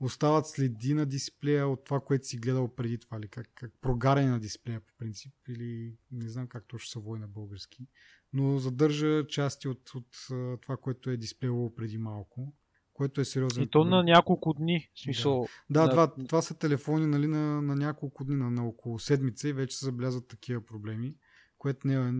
остават 0.00 0.46
следи 0.46 0.94
на 0.94 1.06
дисплея 1.06 1.68
от 1.68 1.84
това, 1.84 2.00
което 2.00 2.26
си 2.26 2.38
гледал 2.38 2.74
преди 2.74 2.98
това, 2.98 3.16
или 3.16 3.28
как, 3.28 3.50
как 3.54 3.72
прогаряне 3.80 4.30
на 4.30 4.40
дисплея 4.40 4.80
по 4.80 4.92
принцип, 4.98 5.32
или 5.48 5.96
не 6.10 6.28
знам 6.28 6.46
как 6.46 6.64
точно 6.68 7.02
вой 7.02 7.18
на 7.18 7.28
български, 7.28 7.86
но 8.32 8.58
задържа 8.58 9.26
части 9.26 9.68
от, 9.68 9.94
от 9.94 10.16
това, 10.60 10.76
което 10.76 11.10
е 11.10 11.16
дисплейло 11.16 11.74
преди 11.74 11.98
малко, 11.98 12.52
което 12.98 13.20
е 13.20 13.24
сериозен. 13.24 13.62
И 13.62 13.70
то 13.70 13.84
на 13.84 14.02
няколко 14.02 14.52
дни, 14.52 14.90
в 14.94 15.00
смисъл. 15.00 15.46
Да, 15.70 15.82
да, 15.82 15.90
Това, 15.90 16.14
това 16.28 16.42
са 16.42 16.58
телефони 16.58 17.06
нали, 17.06 17.26
на, 17.26 17.62
на 17.62 17.76
няколко 17.76 18.24
дни, 18.24 18.36
на, 18.36 18.50
на 18.50 18.68
около 18.68 18.98
седмица 18.98 19.48
и 19.48 19.52
вече 19.52 19.76
се 19.76 19.84
забелязват 19.84 20.28
такива 20.28 20.66
проблеми, 20.66 21.14
което 21.58 21.86
не 21.86 21.94
е 21.94 22.12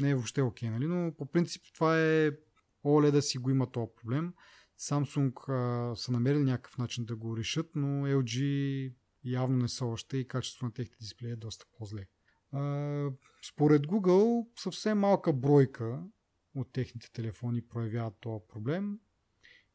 не 0.00 0.10
е 0.10 0.14
въобще 0.14 0.42
окей, 0.42 0.70
нали? 0.70 0.86
но 0.86 1.12
по 1.18 1.26
принцип 1.26 1.62
това 1.74 2.00
е 2.00 2.30
OLED 2.84 3.10
да 3.10 3.22
си 3.22 3.38
го 3.38 3.50
има 3.50 3.70
този 3.70 3.86
проблем. 3.96 4.32
Samsung 4.80 5.48
а, 5.48 5.96
са 5.96 6.12
намерили 6.12 6.42
някакъв 6.42 6.78
начин 6.78 7.04
да 7.04 7.16
го 7.16 7.36
решат, 7.36 7.70
но 7.74 7.86
LG 8.06 8.92
явно 9.24 9.56
не 9.56 9.68
са 9.68 9.86
още 9.86 10.16
и 10.16 10.28
качеството 10.28 10.64
на 10.64 10.72
техните 10.72 10.98
дисплеи 11.00 11.30
е 11.30 11.36
доста 11.36 11.66
по-зле. 11.78 12.06
А, 12.52 13.10
според 13.52 13.86
Google 13.86 14.46
съвсем 14.58 14.98
малка 14.98 15.32
бройка 15.32 16.02
от 16.54 16.72
техните 16.72 17.12
телефони 17.12 17.62
проявяват 17.62 18.14
този 18.20 18.44
проблем 18.48 18.98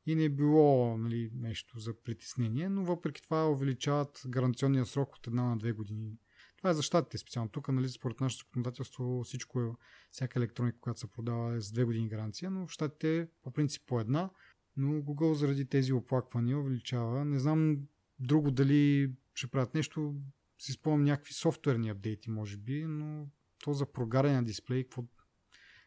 и 0.06 0.16
не 0.16 0.24
е 0.24 0.30
било 0.30 0.98
нали, 0.98 1.32
нещо 1.34 1.80
за 1.80 1.94
притеснение, 2.04 2.70
но 2.70 2.84
въпреки 2.84 3.22
това 3.22 3.50
увеличават 3.50 4.22
гаранционния 4.28 4.86
срок 4.86 5.16
от 5.16 5.28
една 5.28 5.44
на 5.44 5.58
две 5.58 5.72
години. 5.72 6.18
Това 6.58 6.70
е 6.70 6.74
за 6.74 6.82
щатите 6.82 7.18
специално. 7.18 7.50
Тук, 7.50 7.68
нали, 7.68 7.90
според 7.90 8.22
нашето 8.22 8.46
законодателство, 8.46 9.24
всичко 9.24 9.62
е, 9.62 9.72
всяка 10.12 10.40
електроника, 10.40 10.80
която 10.80 11.00
се 11.00 11.08
продава 11.08 11.56
е 11.56 11.62
с 11.62 11.72
две 11.72 11.84
години 11.84 12.10
гаранция, 12.10 12.52
но 12.52 12.68
в 12.68 12.72
щатите 12.72 13.28
по 13.44 13.52
принцип 13.52 13.84
по 13.88 14.00
една, 14.00 14.30
но 14.78 14.92
Google 14.92 15.34
заради 15.34 15.66
тези 15.66 15.94
оплаквания 15.94 16.60
увеличава. 16.60 17.26
Не 17.26 17.40
знам 17.40 17.78
друго 18.20 18.52
дали 18.52 19.12
ще 19.34 19.48
правят 19.48 19.74
нещо, 19.74 20.16
си 20.60 20.72
спомням 20.72 21.04
някакви 21.04 21.34
софтуерни 21.34 21.90
апдейти, 21.90 22.30
може 22.30 22.58
би, 22.58 22.86
но 22.86 23.28
то 23.64 23.74
за 23.74 23.86
прогаряне 23.86 24.36
на 24.36 24.44
дисплей, 24.44 24.84
какво, 24.84 25.04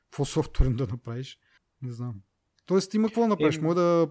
какво 0.04 0.24
софтуерно 0.24 0.76
да 0.76 0.86
направиш, 0.86 1.38
не 1.82 1.92
знам. 1.92 2.22
Тоест 2.66 2.94
има 2.94 3.08
какво 3.08 3.26
направиш. 3.26 3.58
Може 3.58 3.74
да... 3.74 4.10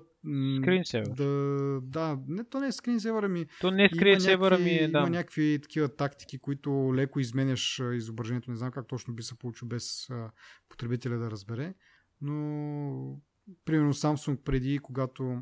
Скринсевър. 0.61 1.07
Да, 1.07 1.79
да, 1.83 2.19
не, 2.27 2.43
то 2.43 2.59
не 2.59 2.67
е 2.67 2.71
скринсевър, 2.71 3.23
ами... 3.23 3.45
То 3.61 3.71
не 3.71 3.83
е 3.83 3.89
скринсевър, 3.95 4.51
ами 4.51 4.71
е, 4.71 4.87
да. 4.87 4.99
Има 4.99 5.09
някакви 5.09 5.59
такива 5.61 5.95
тактики, 5.95 6.39
които 6.39 6.91
леко 6.95 7.19
изменяш 7.19 7.81
изображението. 7.93 8.51
Не 8.51 8.57
знам 8.57 8.71
как 8.71 8.87
точно 8.87 9.13
би 9.13 9.23
се 9.23 9.37
получил 9.37 9.67
без 9.67 10.09
а, 10.09 10.31
потребителя 10.69 11.17
да 11.17 11.31
разбере. 11.31 11.73
Но, 12.21 13.21
примерно 13.65 13.93
Samsung 13.93 14.37
преди, 14.37 14.79
когато 14.79 15.41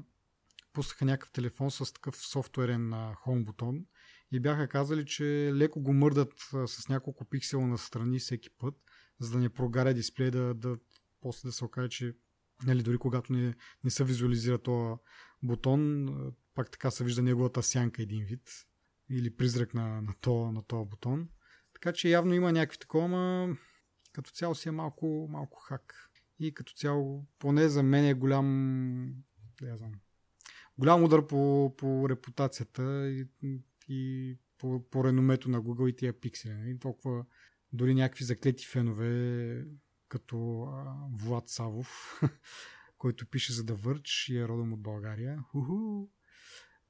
пуснаха 0.73 1.05
някакъв 1.05 1.31
телефон 1.31 1.71
с 1.71 1.93
такъв 1.93 2.17
софтуерен 2.17 2.93
хом 3.15 3.45
бутон 3.45 3.85
и 4.31 4.39
бяха 4.39 4.67
казали, 4.67 5.05
че 5.05 5.51
леко 5.53 5.81
го 5.81 5.93
мърдат 5.93 6.33
с 6.65 6.89
няколко 6.89 7.25
пиксела 7.25 7.67
на 7.67 7.77
страни 7.77 8.19
всеки 8.19 8.49
път, 8.49 8.75
за 9.19 9.31
да 9.31 9.37
не 9.37 9.49
прогаря 9.49 9.93
дисплей, 9.93 10.31
да, 10.31 10.53
да 10.53 10.77
после 11.21 11.47
да 11.47 11.53
се 11.53 11.65
окаже, 11.65 11.89
че 11.89 12.13
нали, 12.65 12.83
дори 12.83 12.97
когато 12.97 13.33
не, 13.33 13.55
не 13.83 13.89
се 13.89 14.03
визуализира 14.03 14.57
този 14.57 14.99
бутон, 15.43 16.07
пак 16.55 16.71
така 16.71 16.91
се 16.91 17.03
вижда 17.03 17.21
неговата 17.21 17.63
сянка 17.63 18.01
един 18.01 18.25
вид 18.25 18.65
или 19.09 19.35
призрак 19.35 19.73
на, 19.73 20.01
на, 20.01 20.13
този, 20.21 20.53
на 20.53 20.63
този 20.63 20.89
бутон. 20.89 21.29
Така 21.73 21.93
че 21.93 22.09
явно 22.09 22.33
има 22.33 22.51
някакви 22.51 22.79
такова, 22.79 23.07
но 23.07 23.55
като 24.13 24.31
цяло 24.31 24.55
си 24.55 24.69
е 24.69 24.71
малко, 24.71 25.27
малко 25.31 25.59
хак. 25.59 26.11
И 26.39 26.53
като 26.53 26.73
цяло, 26.73 27.25
поне 27.39 27.69
за 27.69 27.83
мен 27.83 28.05
е 28.05 28.13
голям, 28.13 29.13
да 29.61 29.77
знам, 29.77 29.91
голям 30.77 31.03
удар 31.03 31.27
по, 31.27 31.73
по 31.77 32.09
репутацията 32.09 33.09
и, 33.09 33.27
и 33.87 34.37
по, 34.57 34.89
по 34.89 35.03
реномето 35.03 35.49
на 35.49 35.61
Google 35.61 35.89
и 35.89 35.95
тия 35.95 36.19
пиксели. 36.19 36.53
Нали? 36.53 36.79
Толкова 36.79 37.25
дори 37.73 37.95
някакви 37.95 38.23
заклети 38.25 38.67
фенове 38.67 39.65
като 40.09 40.63
а, 40.63 40.95
Влад 41.13 41.49
Савов, 41.49 42.21
който 42.97 43.25
пише 43.25 43.53
за 43.53 43.63
да 43.63 43.73
върч 43.73 44.29
и 44.29 44.37
е 44.37 44.47
родом 44.47 44.73
от 44.73 44.81
България. 44.81 45.43
Уху! 45.53 46.07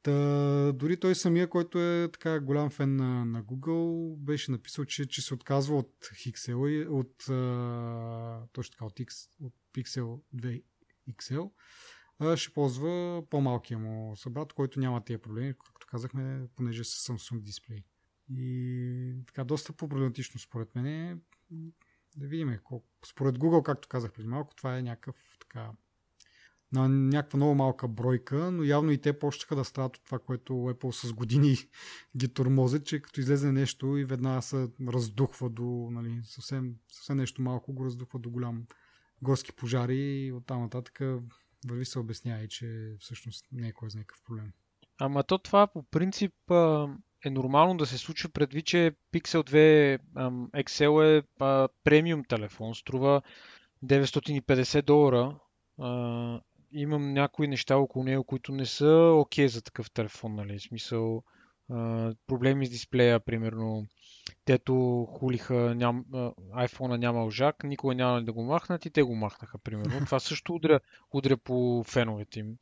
Та, 0.03 0.71
дори 0.71 0.99
той 0.99 1.15
самия, 1.15 1.49
който 1.49 1.79
е 1.79 2.09
така 2.13 2.39
голям 2.39 2.69
фен 2.69 2.95
на, 2.95 3.25
на 3.25 3.43
Google, 3.43 4.15
беше 4.17 4.51
написал, 4.51 4.85
че, 4.85 5.07
че 5.07 5.21
се 5.21 5.33
отказва 5.33 5.77
от 5.77 5.93
Hixel, 6.01 6.87
от, 6.87 7.29
а, 7.29 8.47
точно 8.53 8.71
така, 8.71 8.85
от, 8.85 8.99
X, 8.99 9.29
от 9.41 9.53
Pixel 9.73 10.21
2 10.35 10.63
XL. 11.09 11.51
А, 12.19 12.37
ще 12.37 12.53
ползва 12.53 13.23
по-малкия 13.29 13.79
му 13.79 14.15
събрат, 14.15 14.53
който 14.53 14.79
няма 14.79 15.03
тия 15.03 15.21
проблеми, 15.21 15.53
както 15.65 15.87
казахме, 15.87 16.47
понеже 16.55 16.83
с 16.83 16.89
Samsung 16.89 17.39
дисплей. 17.39 17.83
И 18.37 19.23
така, 19.27 19.43
доста 19.43 19.73
по-проблематично 19.73 20.39
според 20.39 20.75
мен 20.75 21.21
да 22.19 22.27
видим 22.27 22.59
колко. 22.63 22.85
Според 23.05 23.37
Google, 23.37 23.63
както 23.63 23.87
казах 23.87 24.11
преди 24.11 24.27
малко, 24.27 24.55
това 24.55 24.77
е 24.77 24.81
някакъв 24.81 25.15
така 25.39 25.71
на 26.71 26.89
някаква 26.89 27.37
много 27.37 27.55
малка 27.55 27.87
бройка, 27.87 28.51
но 28.51 28.63
явно 28.63 28.91
и 28.91 28.97
те 28.97 29.19
почнаха 29.19 29.55
да 29.55 29.65
страдат 29.65 29.97
от 29.97 30.05
това, 30.05 30.19
което 30.19 30.53
Apple 30.53 30.91
с 30.91 31.13
години 31.13 31.55
ги 32.17 32.33
тормозят, 32.33 32.85
че 32.85 33.01
като 33.01 33.19
излезе 33.19 33.51
нещо 33.51 33.97
и 33.97 34.05
веднага 34.05 34.41
се 34.41 34.67
раздухва 34.87 35.49
до 35.49 35.87
нали, 35.91 36.21
съвсем, 36.23 36.75
съвсем 36.91 37.17
нещо 37.17 37.41
малко, 37.41 37.73
го 37.73 37.85
раздухва 37.85 38.19
до 38.19 38.29
голям 38.29 38.65
горски 39.21 39.53
пожари 39.53 40.25
и 40.25 40.31
оттам 40.31 40.61
нататък 40.61 40.99
върви 41.67 41.85
се 41.85 41.99
обяснява 41.99 42.43
и, 42.43 42.49
че 42.49 42.95
всъщност 42.99 43.45
не 43.51 43.67
е 43.67 43.73
кой 43.73 43.89
за 43.89 43.97
някакъв 43.97 44.21
проблем. 44.21 44.51
Ама 44.97 45.23
то 45.23 45.37
това 45.37 45.67
по 45.67 45.83
принцип 45.83 46.33
е 47.25 47.29
нормално 47.29 47.77
да 47.77 47.85
се 47.85 47.97
случва 47.97 48.29
предвид, 48.29 48.65
че 48.65 48.91
Pixel 49.13 49.43
2 49.43 49.99
XL 50.63 51.17
е 51.17 51.23
а, 51.39 51.67
премиум 51.83 52.23
телефон, 52.23 52.75
струва 52.75 53.21
950 53.85 54.81
долара. 54.81 55.39
А, 55.79 56.41
имам 56.71 57.13
някои 57.13 57.47
неща 57.47 57.77
около 57.77 58.05
него, 58.05 58.23
които 58.23 58.51
не 58.51 58.65
са 58.65 59.13
окей 59.15 59.45
okay 59.45 59.49
за 59.49 59.61
такъв 59.61 59.91
телефон, 59.91 60.35
нали? 60.35 60.59
В 60.59 60.61
смисъл 60.61 61.23
а, 61.69 62.13
проблеми 62.27 62.65
с 62.65 62.69
дисплея, 62.69 63.19
примерно. 63.19 63.85
Тето 64.45 65.05
хулиха, 65.09 65.75
ням, 65.75 66.05
iPhone-а 66.55 66.97
няма 66.97 67.31
жак, 67.31 67.63
никога 67.63 67.95
няма 67.95 68.23
да 68.23 68.33
го 68.33 68.43
махнат 68.43 68.85
и 68.85 68.89
те 68.89 69.01
го 69.01 69.15
махнаха, 69.15 69.57
примерно. 69.57 69.99
Това 70.05 70.19
също 70.19 70.53
удря, 70.53 70.79
удря 71.13 71.37
по 71.37 71.83
феновете 71.87 72.39
им. 72.39 72.57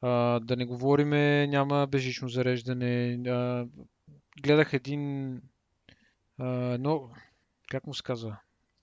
А, 0.00 0.40
да 0.40 0.56
не 0.56 0.64
говориме, 0.64 1.46
няма 1.46 1.86
бежично 1.86 2.28
зареждане. 2.28 3.18
А, 3.30 3.66
гледах 4.42 4.72
един 4.72 5.32
а, 6.38 6.78
но, 6.80 7.10
как 7.70 7.86
му 7.86 7.94
се 7.94 8.02
казва? 8.02 8.36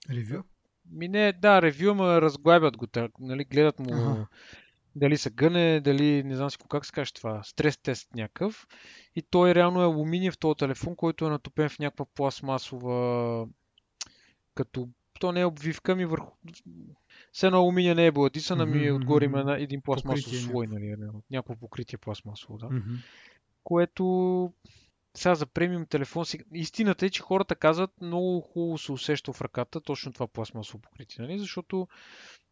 Ревю? 0.10 0.44
Ми 0.92 1.08
не, 1.08 1.34
да, 1.34 1.62
ревю, 1.62 1.94
ма 1.94 2.22
разглабят 2.22 2.78
го, 2.78 2.88
нали, 3.20 3.44
гледат 3.44 3.80
му 3.80 3.94
ага. 3.94 4.28
дали 4.96 5.18
се 5.18 5.30
гъне, 5.30 5.80
дали 5.80 6.24
не 6.24 6.36
знам 6.36 6.50
си 6.50 6.58
как 6.70 6.86
се 6.86 6.92
каже 6.92 7.14
това, 7.14 7.44
стрес 7.44 7.78
тест 7.78 8.16
някакъв. 8.16 8.68
И 9.16 9.22
той 9.22 9.56
реално 9.56 9.82
е 9.82 9.86
алуминиев 9.86 10.38
този 10.38 10.58
телефон, 10.58 10.96
който 10.96 11.26
е 11.26 11.30
натопен 11.30 11.70
в 11.70 11.80
някаква 11.80 12.06
пластмасова, 12.06 13.48
като 14.56 14.90
то 15.20 15.32
не 15.32 15.42
е 15.42 15.46
обвивка 15.46 15.96
ми 15.96 16.06
върху... 16.06 16.32
Все 17.32 17.50
на 17.50 17.58
алуминия 17.58 17.96
не 17.96 18.06
е 18.06 18.12
бълатисана, 18.12 18.68
mm-hmm, 18.68 18.82
ми 18.82 18.92
отгоре 18.92 19.26
има 19.26 19.44
на 19.44 19.62
един 19.62 19.82
пластмасов 19.82 20.42
слой, 20.42 20.68
нали, 20.68 20.96
някакво 21.32 21.56
покритие 21.56 21.98
пластмасово, 21.98 22.58
да. 22.58 22.66
Mm-hmm. 22.66 22.98
Което 23.64 24.54
сега 25.18 25.36
за 25.36 25.46
премиум 25.46 25.86
телефон, 25.86 26.26
истината 26.54 27.06
е, 27.06 27.10
че 27.10 27.22
хората 27.22 27.56
казват 27.56 27.92
много 28.02 28.42
хубаво 28.42 28.78
се 28.78 28.92
усеща 28.92 29.34
в 29.34 29.42
ръката 29.42 29.82
точно 29.82 30.14
това 30.14 30.28
пластмасово 30.28 30.82
покритие, 30.82 31.26
нали? 31.26 31.40
защото 31.40 31.88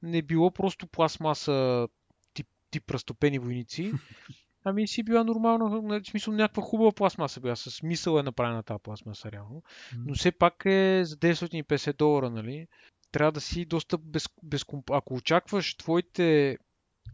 не 0.01 0.21
било 0.21 0.51
просто 0.51 0.88
пластмаса 0.88 1.88
тип, 2.34 2.47
тип 2.71 2.91
разтопени 2.91 3.39
войници, 3.39 3.91
ами 4.63 4.88
си 4.88 5.04
била 5.04 5.23
нормална, 5.23 5.82
нали, 5.82 6.04
в 6.04 6.08
смисъл 6.08 6.34
някаква 6.34 6.63
хубава 6.63 6.91
пластмаса 6.91 7.41
била, 7.41 7.56
с 7.56 7.71
смисъл 7.71 8.17
е 8.17 8.23
направена 8.23 8.63
тази 8.63 8.84
пластмаса 8.84 9.32
реално, 9.32 9.63
но 9.97 10.15
все 10.15 10.32
пак 10.32 10.65
е 10.65 11.01
за 11.06 11.17
950 11.17 11.97
долара, 11.97 12.30
нали? 12.30 12.67
Трябва 13.12 13.32
да 13.32 13.41
си 13.41 13.65
доста 13.65 13.97
без, 13.97 14.30
без 14.43 14.65
Ако 14.91 15.13
очакваш 15.13 15.75
твоите 15.75 16.58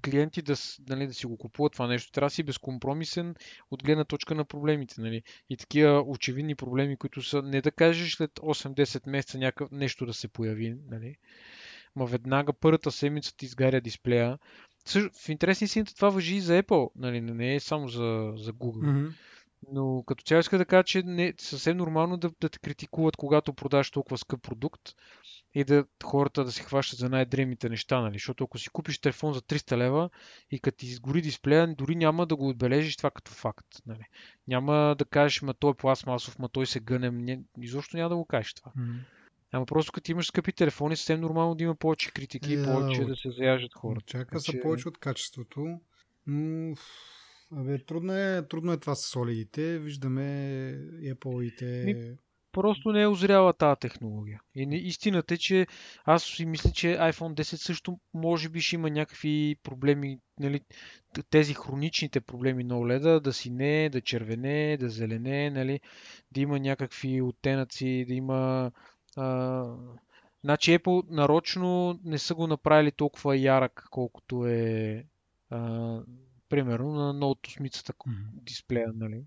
клиенти 0.05 0.41
да, 0.41 0.55
нали, 0.89 1.07
да 1.07 1.13
си 1.13 1.25
го 1.25 1.37
купуват 1.37 1.73
това 1.73 1.87
нещо. 1.87 2.11
Трябва 2.11 2.25
да 2.25 2.33
си 2.33 2.43
безкомпромисен 2.43 3.35
от 3.71 3.83
гледна 3.83 4.03
точка 4.03 4.35
на 4.35 4.45
проблемите. 4.45 5.01
Нали. 5.01 5.23
И 5.49 5.57
такива 5.57 6.03
очевидни 6.07 6.55
проблеми, 6.55 6.97
които 6.97 7.21
са, 7.21 7.41
не 7.41 7.61
да 7.61 7.71
кажеш 7.71 8.15
след 8.15 8.31
8-10 8.31 9.09
месеца 9.09 9.37
някакъв 9.37 9.71
нещо 9.71 10.05
да 10.05 10.13
се 10.13 10.27
появи, 10.27 10.75
нали. 10.89 11.15
Ма 11.95 12.05
веднага 12.05 12.53
първата 12.53 12.91
седмица 12.91 13.35
ти 13.37 13.45
изгаря 13.45 13.81
дисплея. 13.81 14.39
В 15.13 15.29
интересни 15.29 15.67
си 15.67 15.83
това 15.83 16.09
въжи 16.09 16.35
и 16.35 16.41
за 16.41 16.63
Apple, 16.63 16.89
нали, 16.95 17.21
не 17.21 17.55
е 17.55 17.59
само 17.59 17.87
за, 17.87 18.33
за 18.35 18.53
Google. 18.53 18.85
Mm-hmm. 18.85 19.11
Но 19.71 20.03
като 20.07 20.23
цяло 20.23 20.39
иска 20.39 20.57
да 20.57 20.65
кажа, 20.65 20.83
че 20.83 21.03
не 21.03 21.27
е 21.27 21.33
съвсем 21.37 21.77
нормално 21.77 22.17
да, 22.17 22.31
да 22.41 22.49
те 22.49 22.59
критикуват, 22.59 23.17
когато 23.17 23.53
продаш 23.53 23.91
толкова 23.91 24.17
скъп 24.17 24.41
продукт 24.41 24.81
и 25.53 25.63
да 25.63 25.85
хората 26.03 26.43
да 26.43 26.51
се 26.51 26.63
хващат 26.63 26.99
за 26.99 27.09
най-древните 27.09 27.69
неща, 27.69 28.01
нали? 28.01 28.13
Защото 28.13 28.43
ако 28.43 28.57
си 28.57 28.69
купиш 28.69 28.99
телефон 28.99 29.33
за 29.33 29.41
300 29.41 29.77
лева 29.77 30.09
и 30.51 30.59
като 30.59 30.77
ти 30.77 30.85
изгори 30.85 31.21
дисплея, 31.21 31.75
дори 31.75 31.95
няма 31.95 32.25
да 32.25 32.35
го 32.35 32.49
отбележиш 32.49 32.97
това 32.97 33.11
като 33.11 33.31
факт. 33.31 33.67
Нали? 33.85 34.05
Няма 34.47 34.95
да 34.97 35.05
кажеш, 35.05 35.41
ма 35.41 35.53
той 35.53 35.71
е 35.71 35.73
пластмасов, 35.73 36.39
ма 36.39 36.49
той 36.49 36.65
се 36.65 36.79
гъне. 36.79 37.39
Изобщо 37.61 37.97
няма 37.97 38.09
да 38.09 38.15
го 38.15 38.25
кажеш 38.25 38.53
това. 38.53 38.71
Mm-hmm. 38.77 38.99
Ама 39.51 39.65
просто 39.65 39.91
като 39.91 40.11
имаш 40.11 40.27
скъпи 40.27 40.53
телефони, 40.53 40.95
съвсем 40.95 41.21
нормално 41.21 41.55
да 41.55 41.63
има 41.63 41.75
повече 41.75 42.11
критики 42.11 42.53
и 42.53 42.61
е, 42.61 42.63
повече 42.63 43.05
да 43.05 43.15
се 43.15 43.31
заяжат 43.31 43.73
хората. 43.73 44.05
Чака 44.05 44.39
се 44.39 44.61
повече 44.61 44.87
от 44.87 44.97
качеството. 44.97 45.79
Но 46.27 46.75
Абе, 47.55 47.77
трудно 47.77 48.13
е, 48.13 48.47
трудно 48.47 48.71
е 48.71 48.77
това 48.77 48.95
с 48.95 49.09
солидите. 49.09 49.79
Виждаме 49.79 50.21
Apple-ите. 51.03 51.83
Ми, 51.85 52.17
Просто 52.51 52.91
не 52.91 53.01
е 53.01 53.07
озряла 53.07 53.53
тази 53.53 53.79
технология. 53.79 54.41
И 54.55 54.65
не, 54.65 54.75
истината 54.75 55.33
е, 55.33 55.37
че 55.37 55.67
аз 56.05 56.23
си 56.23 56.45
мисля, 56.45 56.71
че 56.71 56.87
iPhone 56.87 57.41
10 57.41 57.41
също 57.41 57.99
може 58.13 58.49
би 58.49 58.61
ще 58.61 58.75
има 58.75 58.89
някакви 58.89 59.55
проблеми, 59.63 60.19
нали, 60.39 60.61
тези 61.29 61.53
хроничните 61.53 62.21
проблеми 62.21 62.63
на 62.63 62.75
OLED, 62.75 63.19
да 63.19 63.33
си 63.33 63.49
не, 63.49 63.89
да 63.89 64.01
червене, 64.01 64.77
да 64.77 64.89
зелене, 64.89 65.49
нали, 65.49 65.79
да 66.31 66.41
има 66.41 66.59
някакви 66.59 67.21
оттенъци, 67.21 68.05
да 68.07 68.13
има... 68.13 68.71
А... 69.17 69.65
Значи 70.43 70.79
Apple 70.79 71.05
нарочно 71.09 71.99
не 72.03 72.17
са 72.17 72.35
го 72.35 72.47
направили 72.47 72.91
толкова 72.91 73.37
ярък, 73.37 73.87
колкото 73.91 74.45
е 74.45 75.05
а, 75.49 75.99
примерно 76.51 76.91
на 76.91 77.13
Note 77.13 77.59
8 77.59 77.69
mm-hmm. 77.69 78.43
дисплея, 78.43 78.91
нали? 78.95 79.23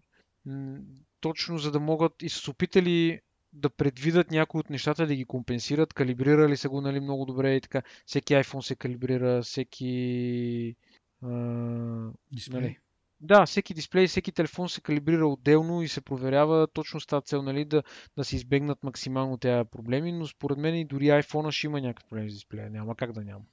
точно 1.20 1.58
за 1.58 1.70
да 1.70 1.80
могат 1.80 2.22
и 2.22 2.28
са 2.28 2.50
опитали 2.50 3.20
да 3.52 3.70
предвидат 3.70 4.30
някои 4.30 4.60
от 4.60 4.70
нещата, 4.70 5.06
да 5.06 5.14
ги 5.14 5.24
компенсират, 5.24 5.94
калибрирали 5.94 6.56
са 6.56 6.68
го 6.68 6.80
нали, 6.80 7.00
много 7.00 7.24
добре 7.24 7.54
и 7.54 7.60
така. 7.60 7.82
Всеки 8.06 8.34
iPhone 8.34 8.60
се 8.60 8.76
калибрира, 8.76 9.42
всеки... 9.42 10.76
А, 11.22 12.10
дисплей. 12.32 12.60
Нали, 12.60 12.78
да, 13.20 13.46
всеки 13.46 13.74
дисплей, 13.74 14.06
всеки 14.06 14.32
телефон 14.32 14.68
се 14.68 14.80
калибрира 14.80 15.26
отделно 15.26 15.82
и 15.82 15.88
се 15.88 16.00
проверява 16.00 16.68
точно 16.72 17.00
с 17.00 17.06
тази 17.06 17.24
цел, 17.24 17.42
нали, 17.42 17.64
да, 17.64 17.82
да 18.16 18.24
се 18.24 18.36
избегнат 18.36 18.84
максимално 18.84 19.38
тези 19.38 19.68
проблеми, 19.70 20.12
но 20.12 20.26
според 20.26 20.58
мен 20.58 20.76
и 20.76 20.84
дори 20.84 21.04
iPhone 21.04 21.50
ще 21.50 21.66
има 21.66 21.80
някакъв 21.80 22.08
проблем 22.08 22.30
с 22.30 22.32
дисплея. 22.32 22.70
Няма 22.70 22.96
как 22.96 23.12
да 23.12 23.24
няма. 23.24 23.44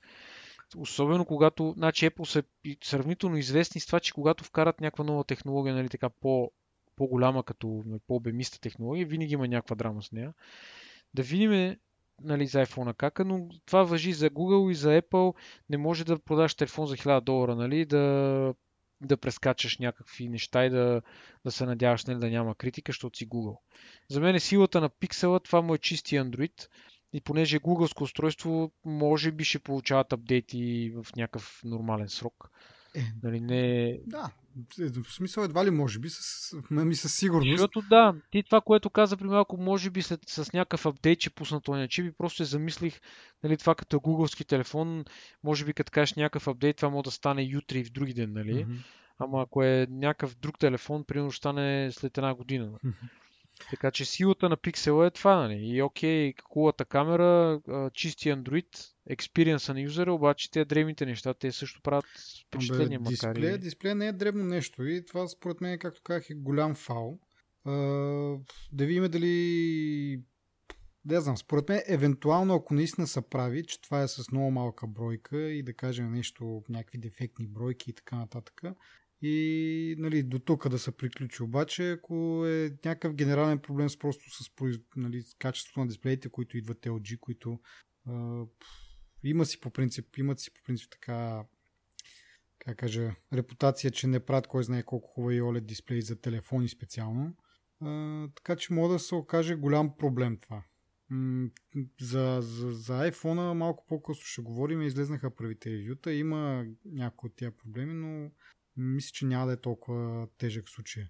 Особено 0.78 1.26
когато, 1.26 1.74
значи 1.78 2.10
Apple 2.10 2.24
са 2.24 2.44
сравнително 2.84 3.38
известни 3.38 3.82
с 3.82 3.86
това, 3.86 4.00
че 4.00 4.14
когато 4.14 4.44
вкарат 4.44 4.82
някаква 4.82 5.04
нова 5.04 5.24
технология, 5.24 5.76
нали, 5.76 5.90
така 5.90 6.10
по 6.10 6.52
по-голяма, 6.96 7.44
като 7.44 7.84
по-обемиста 8.08 8.60
технология, 8.60 9.06
винаги 9.06 9.34
има 9.34 9.48
някаква 9.48 9.76
драма 9.76 10.04
с 10.04 10.12
нея. 10.12 10.34
Да 11.14 11.24
видим 11.24 11.76
нали, 12.24 12.48
за 12.48 12.66
iPhone 12.66 12.94
кака, 12.94 13.26
но 13.26 13.50
това 13.66 13.84
въжи 13.84 14.14
за 14.14 14.30
Google 14.30 14.72
и 14.72 14.76
за 14.76 15.02
Apple. 15.02 15.36
Не 15.70 15.78
може 15.78 16.06
да 16.06 16.20
продаш 16.20 16.56
телефон 16.56 16.88
за 16.88 16.98
1000 16.98 17.22
долара, 17.22 17.56
нали, 17.56 17.86
да, 17.86 18.54
да 19.02 19.18
прескачаш 19.18 19.78
някакви 19.78 20.30
неща 20.30 20.66
и 20.66 20.70
да, 20.70 21.02
да 21.46 21.52
се 21.52 21.66
надяваш 21.66 22.06
нали, 22.06 22.20
да 22.20 22.30
няма 22.30 22.56
критика, 22.56 22.92
защото 22.92 23.18
си 23.18 23.30
Google. 23.30 23.58
За 24.10 24.22
мен 24.22 24.36
е 24.36 24.40
силата 24.40 24.82
на 24.82 24.90
пиксела, 24.90 25.40
това 25.40 25.62
му 25.62 25.76
е 25.76 25.78
чисти 25.78 26.16
Android. 26.16 26.68
И 27.14 27.22
понеже 27.22 27.60
Google 27.60 28.02
устройство, 28.02 28.72
може 28.86 29.32
би 29.32 29.44
ще 29.44 29.60
получават 29.60 30.14
апдейти 30.14 30.94
в 30.96 31.16
някакъв 31.16 31.62
нормален 31.64 32.10
срок. 32.10 32.50
Е, 32.96 33.04
нали, 33.24 33.40
не... 33.40 33.98
Да, 34.08 34.32
е, 34.80 34.88
в 34.88 35.14
смисъл 35.14 35.44
едва 35.44 35.66
ли 35.66 35.70
може 35.70 36.00
би, 36.00 36.10
с, 36.10 36.56
ми 36.70 36.96
със 36.96 37.16
сигурност. 37.16 37.52
Защото 37.52 37.82
да, 37.90 38.16
ти 38.32 38.44
това, 38.44 38.62
което 38.62 38.90
каза 38.90 39.18
при 39.18 39.28
малко, 39.28 39.58
може 39.58 39.90
би 39.90 40.02
след, 40.02 40.20
с 40.28 40.54
някакъв 40.54 40.86
апдейт, 40.86 41.20
че 41.20 41.30
пусна 41.30 41.62
този 41.62 41.88
чип 41.88 42.06
и 42.06 42.12
просто 42.12 42.38
се 42.38 42.52
замислих, 42.52 43.02
нали, 43.44 43.58
това 43.58 43.76
като 43.76 44.00
гугълски 44.00 44.46
телефон, 44.46 45.06
може 45.44 45.66
би 45.66 45.74
като 45.74 45.92
кажеш 45.92 46.14
някакъв 46.14 46.48
апдейт, 46.48 46.78
това 46.78 46.90
може 46.90 47.04
да 47.04 47.12
стане 47.12 47.58
утре 47.58 47.80
и 47.80 47.84
в 47.84 47.92
други 47.92 48.14
ден, 48.14 48.34
нали? 48.34 48.66
Mm-hmm. 48.66 48.78
Ама 49.20 49.42
ако 49.42 49.64
е 49.64 49.88
някакъв 49.90 50.36
друг 50.36 50.60
телефон, 50.60 51.04
примерно 51.04 51.32
ще 51.32 51.38
стане 51.38 51.92
след 51.92 52.18
една 52.18 52.34
година. 52.34 52.72
Mm-hmm. 52.86 53.10
Така 53.70 53.92
че 53.92 54.06
силата 54.06 54.50
на 54.50 54.58
пиксела 54.58 55.08
е 55.08 55.12
това, 55.12 55.36
нали? 55.36 55.60
И 55.60 55.82
окей, 55.82 56.34
хубавата 56.44 56.86
камера, 56.86 57.62
чисти 57.94 58.30
Android, 58.30 58.68
експириенса 59.10 59.74
на 59.74 59.82
юзера, 59.82 60.14
обаче 60.14 60.52
те 60.52 60.66
древните 60.66 61.06
неща, 61.06 61.34
те 61.34 61.52
също 61.52 61.82
правят 61.82 62.06
впечатление, 62.48 62.98
Бе, 62.98 63.04
макар 63.04 63.34
дисплея, 63.34 63.56
и... 63.56 63.58
Дисплея 63.58 63.96
не 63.96 64.08
е 64.08 64.12
дребно 64.12 64.44
нещо 64.44 64.84
и 64.84 65.06
това 65.06 65.28
според 65.28 65.62
мен, 65.62 65.80
както 65.80 66.02
казах, 66.04 66.30
е 66.30 66.34
голям 66.34 66.76
фал. 66.76 67.20
Uh, 67.68 68.40
да 68.72 68.86
видим 68.86 69.12
дали 69.12 70.24
да 71.06 71.22
знам, 71.22 71.38
според 71.38 71.70
мен, 71.70 71.82
евентуално, 71.88 72.56
ако 72.56 72.74
наистина 72.74 73.08
са 73.08 73.22
прави, 73.22 73.66
че 73.66 73.82
това 73.82 74.02
е 74.02 74.08
с 74.08 74.32
много 74.32 74.52
малка 74.52 74.88
бройка 74.88 75.38
и 75.42 75.64
да 75.64 75.74
кажем 75.74 76.12
нещо, 76.12 76.64
някакви 76.70 76.98
дефектни 76.98 77.48
бройки 77.48 77.90
и 77.90 77.94
така 77.94 78.16
нататък, 78.16 78.62
и 79.22 79.96
нали, 79.98 80.24
до 80.24 80.40
тук 80.40 80.70
да 80.70 80.80
се 80.80 80.92
приключи. 80.92 81.44
Обаче, 81.44 81.92
ако 81.92 82.46
е 82.48 82.78
някакъв 82.86 83.14
генерален 83.14 83.60
проблем 83.60 83.90
с 83.90 84.00
просто 84.00 84.44
с, 84.44 84.52
нали, 84.96 85.24
качеството 85.40 85.80
на 85.80 85.88
дисплеите, 85.88 86.30
които 86.30 86.58
идват 86.58 86.82
LG, 86.82 87.20
които 87.20 87.60
а, 88.08 88.44
има 89.24 89.46
си 89.46 89.60
по 89.60 89.70
принцип, 89.70 90.18
имат 90.18 90.40
си 90.40 90.54
по 90.54 90.62
принцип 90.64 90.92
така 90.92 91.44
как 92.66 92.78
кажа, 92.78 93.16
репутация, 93.34 93.92
че 93.92 94.08
не 94.08 94.20
правят 94.20 94.48
кой 94.48 94.64
знае 94.64 94.84
колко 94.84 95.10
хубави 95.10 95.42
OLED 95.42 95.62
дисплеи 95.62 96.02
за 96.02 96.22
телефони 96.22 96.70
специално. 96.70 97.36
А, 97.82 98.28
така 98.36 98.56
че 98.56 98.74
може 98.74 98.94
да 98.94 99.00
се 99.00 99.16
окаже 99.16 99.56
голям 99.56 99.98
проблем 99.98 100.38
това. 100.38 100.64
за, 102.02 102.40
за, 102.42 102.72
за 102.72 103.12
iPhone 103.12 103.54
малко 103.54 103.86
по-късно 103.88 104.24
ще 104.24 104.42
говорим. 104.42 104.82
Излезнаха 104.82 105.36
първите 105.36 105.72
ревюта. 105.72 106.14
Има 106.14 106.66
някои 106.86 107.28
от 107.28 107.36
тези 107.36 107.52
проблеми, 107.52 107.94
но 107.94 108.32
мисля, 108.78 109.10
че 109.14 109.26
няма 109.26 109.48
да 109.48 109.54
е 109.54 109.62
толкова 109.62 110.28
тежък 110.38 110.70
случай. 110.70 111.04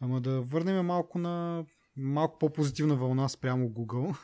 Ама 0.00 0.20
да 0.20 0.40
върнем 0.40 0.86
малко 0.86 1.18
на 1.18 1.64
малко 1.96 2.38
по-позитивна 2.38 2.96
вълна 2.96 3.28
спрямо 3.28 3.68
Google. 3.68 4.16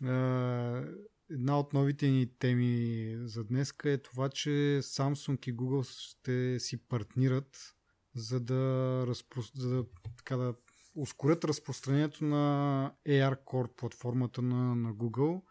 Една 1.30 1.58
от 1.58 1.72
новите 1.72 2.08
ни 2.08 2.38
теми 2.38 3.14
за 3.24 3.44
днес 3.44 3.74
е 3.84 3.98
това, 3.98 4.28
че 4.28 4.50
Samsung 4.82 5.48
и 5.48 5.56
Google 5.56 5.82
ще 5.82 6.60
си 6.60 6.88
партнират 6.88 7.74
за 8.14 8.40
да, 8.40 9.04
разпро... 9.06 9.42
за 9.54 9.68
да, 9.68 9.84
така 10.16 10.36
да 10.36 10.54
ускорят 10.94 11.44
разпространението 11.44 12.24
на 12.24 12.94
AR 13.08 13.44
Core 13.44 13.76
платформата 13.76 14.42
на, 14.42 14.74
на 14.74 14.94
Google. 14.94 15.42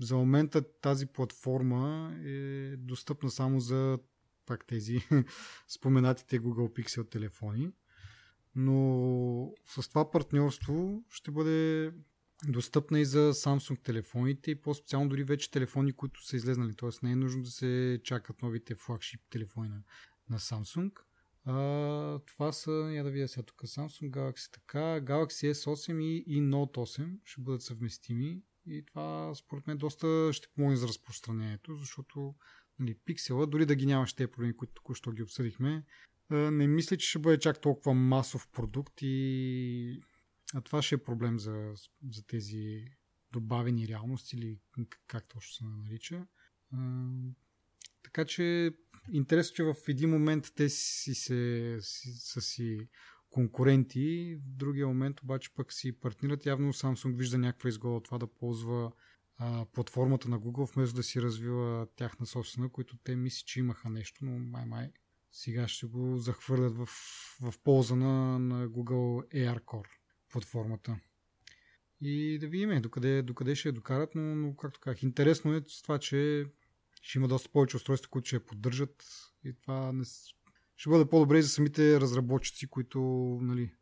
за 0.00 0.16
момента 0.16 0.80
тази 0.80 1.06
платформа 1.06 2.14
е 2.24 2.76
достъпна 2.76 3.30
само 3.30 3.60
за 3.60 3.98
пак 4.50 4.66
тези 4.66 4.98
споменатите 5.68 6.40
Google 6.40 6.80
Pixel 6.80 7.10
телефони. 7.10 7.72
Но 8.54 9.52
с 9.66 9.88
това 9.88 10.10
партньорство 10.10 11.04
ще 11.10 11.30
бъде 11.30 11.92
достъпна 12.48 13.00
и 13.00 13.04
за 13.04 13.34
Samsung 13.34 13.82
телефоните 13.82 14.50
и 14.50 14.60
по-специално 14.60 15.08
дори 15.08 15.24
вече 15.24 15.50
телефони, 15.50 15.92
които 15.92 16.26
са 16.26 16.36
излезнали. 16.36 16.74
Тоест 16.76 17.02
не 17.02 17.12
е 17.12 17.16
нужно 17.16 17.42
да 17.42 17.50
се 17.50 18.00
чакат 18.04 18.42
новите 18.42 18.74
флагшип 18.74 19.20
телефони 19.30 19.68
на, 19.68 19.82
на 20.30 20.38
Samsung. 20.38 20.92
А, 21.44 21.54
това 22.26 22.52
са, 22.52 22.70
я 22.70 23.04
да 23.04 23.10
видя 23.10 23.28
сега 23.28 23.42
тук, 23.42 23.62
Samsung 23.62 24.10
Galaxy 24.10 24.52
така, 24.52 24.78
Galaxy 24.78 25.52
S8 25.52 26.02
и, 26.02 26.24
и 26.26 26.42
Note 26.42 26.76
8 26.76 27.18
ще 27.24 27.40
бъдат 27.40 27.62
съвместими 27.62 28.42
и 28.66 28.84
това 28.86 29.34
според 29.34 29.66
мен 29.66 29.78
доста 29.78 30.30
ще 30.32 30.48
помогне 30.48 30.76
за 30.76 30.88
разпространението, 30.88 31.74
защото 31.74 32.34
нали, 32.80 32.94
пиксела, 33.04 33.46
дори 33.46 33.66
да 33.66 33.74
ги 33.74 33.86
нямаш 33.86 34.12
тези 34.12 34.30
проблеми, 34.30 34.56
които 34.56 34.74
току-що 34.74 35.12
ги 35.12 35.22
обсъдихме, 35.22 35.84
не 36.30 36.66
мисля, 36.66 36.96
че 36.96 37.08
ще 37.08 37.18
бъде 37.18 37.38
чак 37.38 37.60
толкова 37.60 37.94
масов 37.94 38.48
продукт 38.48 38.94
и 39.02 40.02
а 40.54 40.60
това 40.60 40.82
ще 40.82 40.94
е 40.94 40.98
проблем 40.98 41.38
за, 41.38 41.72
за 42.10 42.26
тези 42.26 42.84
добавени 43.32 43.88
реалности 43.88 44.36
или 44.36 44.58
как 45.06 45.28
точно 45.28 45.52
се 45.52 45.64
нарича. 45.64 46.26
Така 48.02 48.24
че 48.24 48.72
интересно, 49.12 49.54
че 49.54 49.62
в 49.62 49.74
един 49.88 50.10
момент 50.10 50.52
те 50.54 50.68
си, 50.68 51.14
се, 51.14 51.76
си, 51.80 52.08
са 52.12 52.40
си 52.40 52.88
конкуренти, 53.30 54.34
в 54.34 54.56
другия 54.56 54.86
момент 54.86 55.22
обаче 55.22 55.54
пък 55.54 55.72
си 55.72 55.92
партнират. 55.92 56.46
Явно 56.46 56.72
Samsung 56.72 57.16
вижда 57.16 57.38
някаква 57.38 57.68
изгода 57.68 57.96
от 57.96 58.04
това 58.04 58.18
да 58.18 58.26
ползва 58.26 58.92
а, 59.42 59.64
платформата 59.64 60.28
на 60.28 60.40
Google, 60.40 60.74
вместо 60.74 60.96
да 60.96 61.02
си 61.02 61.22
развива 61.22 61.86
тяхна 61.96 62.26
собствена, 62.26 62.68
които 62.68 62.96
те 63.04 63.16
мисли, 63.16 63.44
че 63.46 63.60
имаха 63.60 63.90
нещо, 63.90 64.24
но 64.24 64.38
май-май 64.38 64.90
сега 65.32 65.68
ще 65.68 65.86
го 65.86 66.18
захвърлят 66.18 66.76
в, 66.76 66.86
в 67.40 67.54
полза 67.64 67.96
на, 67.96 68.38
на 68.38 68.68
Google 68.68 69.34
AR 69.34 69.64
Core 69.64 69.88
платформата. 70.32 71.00
И 72.00 72.38
да 72.38 72.48
видим 72.48 72.82
докъде, 72.82 73.22
докъде 73.22 73.54
ще 73.54 73.68
я 73.68 73.72
докарат, 73.72 74.14
но, 74.14 74.22
но 74.34 74.56
както 74.56 74.80
казах, 74.80 75.02
интересно 75.02 75.54
е 75.54 75.62
с 75.68 75.82
това, 75.82 75.98
че 75.98 76.46
ще 77.02 77.18
има 77.18 77.28
доста 77.28 77.48
повече 77.48 77.76
устройства, 77.76 78.10
които 78.10 78.26
ще 78.26 78.36
я 78.36 78.46
поддържат 78.46 79.04
и 79.44 79.52
това 79.52 79.92
не, 79.92 80.04
ще 80.76 80.90
бъде 80.90 81.10
по-добре 81.10 81.38
и 81.38 81.42
за 81.42 81.48
самите 81.48 82.00
разработчици, 82.00 82.66
които 82.66 83.00
нали, 83.42 83.72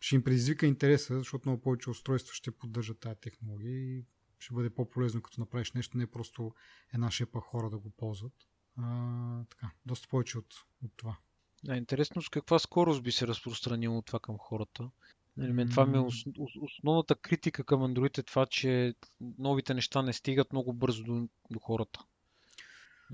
ще 0.00 0.14
им 0.14 0.24
предизвика 0.24 0.66
интереса, 0.66 1.18
защото 1.18 1.48
много 1.48 1.62
повече 1.62 1.90
устройства 1.90 2.34
ще 2.34 2.50
поддържат 2.50 3.00
тази 3.00 3.20
технология 3.20 3.78
и 3.78 4.04
ще 4.38 4.54
бъде 4.54 4.70
по-полезно 4.70 5.22
като 5.22 5.40
направиш 5.40 5.72
нещо, 5.72 5.98
не 5.98 6.06
просто 6.06 6.54
една 6.94 7.10
шепа 7.10 7.40
хора 7.40 7.70
да 7.70 7.78
го 7.78 7.90
ползват. 7.90 8.32
А, 8.76 9.44
така, 9.50 9.70
доста 9.86 10.08
повече 10.08 10.38
от, 10.38 10.54
от 10.84 10.92
това. 10.96 11.16
Да, 11.64 11.76
интересно 11.76 12.22
с 12.22 12.28
каква 12.28 12.58
скорост 12.58 13.02
би 13.02 13.12
се 13.12 13.26
разпространило 13.26 14.02
това 14.02 14.18
към 14.18 14.38
хората. 14.38 14.90
Нали, 15.36 15.52
мен 15.52 15.68
това 15.68 15.86
ми 15.86 15.98
е 15.98 16.06
основната 16.60 17.14
критика 17.14 17.64
към 17.64 17.80
Android 17.80 18.18
е 18.18 18.22
това, 18.22 18.46
че 18.46 18.94
новите 19.20 19.74
неща 19.74 20.02
не 20.02 20.12
стигат 20.12 20.52
много 20.52 20.72
бързо 20.72 21.04
до, 21.04 21.28
до 21.50 21.58
хората. 21.58 22.04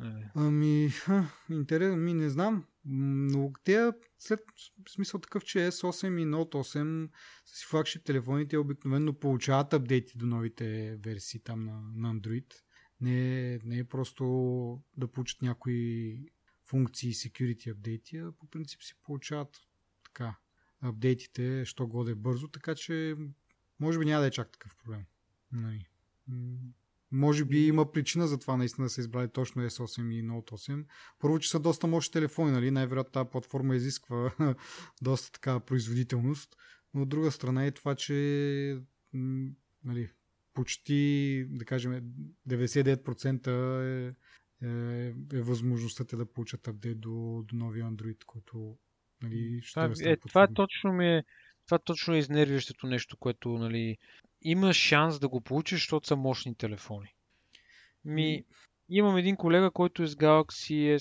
Е. 0.02 0.30
Ами, 0.34 0.88
ха, 0.88 1.26
интересно, 1.50 1.96
ми 1.96 2.14
не 2.14 2.30
знам. 2.30 2.64
Но 2.84 3.52
те 3.64 3.92
след 4.18 4.40
смисъл 4.88 5.20
такъв, 5.20 5.44
че 5.44 5.58
S8 5.58 6.20
и 6.20 6.26
Note 6.26 6.54
8 6.54 7.10
с 7.44 7.66
флагшип 7.66 8.04
телефоните 8.04 8.58
обикновено 8.58 9.14
получават 9.14 9.72
апдейти 9.72 10.18
до 10.18 10.26
новите 10.26 10.96
версии 10.96 11.40
там 11.40 11.64
на, 11.64 11.80
на 11.94 12.14
Android. 12.14 12.54
Не, 13.00 13.58
не 13.64 13.78
е 13.78 13.84
просто 13.84 14.24
да 14.96 15.08
получат 15.08 15.42
някои 15.42 16.18
функции 16.64 17.10
и 17.10 17.14
security 17.14 17.70
апдейти, 17.70 18.16
а 18.16 18.32
по 18.32 18.46
принцип 18.46 18.82
си 18.82 18.94
получават 19.02 19.60
така 20.04 20.36
апдейтите, 20.80 21.64
що 21.64 21.86
годе 21.86 22.14
бързо, 22.14 22.48
така 22.48 22.74
че 22.74 23.16
може 23.80 23.98
би 23.98 24.04
няма 24.04 24.20
да 24.20 24.26
е 24.26 24.30
чак 24.30 24.52
такъв 24.52 24.76
проблем. 24.76 25.04
Нали. 25.52 25.86
Може 27.14 27.44
би 27.44 27.66
има 27.66 27.92
причина 27.92 28.26
за 28.26 28.38
това 28.38 28.56
наистина 28.56 28.84
да 28.84 28.90
са 28.90 29.00
избрали 29.00 29.28
точно 29.28 29.62
S8 29.62 30.12
и 30.12 30.24
Note 30.24 30.50
8. 30.50 30.84
Първо, 31.18 31.38
че 31.38 31.50
са 31.50 31.60
доста 31.60 31.86
мощни 31.86 32.12
телефони, 32.12 32.50
нали? 32.50 32.70
Най-вероятно 32.70 33.12
тази 33.12 33.30
платформа 33.30 33.76
изисква 33.76 34.30
доста 35.02 35.32
така 35.32 35.60
производителност. 35.60 36.56
Но 36.94 37.02
от 37.02 37.08
друга 37.08 37.30
страна 37.30 37.66
е 37.66 37.70
това, 37.70 37.94
че 37.94 38.14
нали, 39.84 40.10
почти, 40.54 41.44
да 41.48 41.64
кажем, 41.64 42.02
99% 42.48 43.46
е, 43.46 44.14
е, 44.62 45.38
е 45.38 45.42
възможността 45.42 46.04
те 46.04 46.16
да 46.16 46.26
получат 46.26 46.68
апдейт 46.68 47.00
до, 47.00 47.44
до 47.48 47.56
новия 47.56 47.86
Android, 47.86 48.24
който 48.24 48.76
нали, 49.22 49.60
ще 49.62 49.72
това, 49.72 49.84
е, 49.84 50.12
е, 50.12 50.16
това 50.16 50.42
е 50.42 50.54
точно 50.54 50.92
ми 50.92 51.08
е, 51.08 51.24
това 51.66 51.78
точно 51.78 52.14
е 52.14 52.18
изнервящото 52.18 52.86
нещо, 52.86 53.16
което 53.16 53.48
нали, 53.48 53.96
има 54.44 54.72
шанс 54.72 55.18
да 55.18 55.28
го 55.28 55.40
получиш, 55.40 55.80
защото 55.80 56.06
са 56.06 56.16
мощни 56.16 56.54
телефони. 56.54 57.14
Ми, 58.04 58.44
имам 58.88 59.16
един 59.16 59.36
колега, 59.36 59.70
който 59.70 60.02
е 60.02 60.06
с 60.06 60.14
Galaxy 60.14 60.96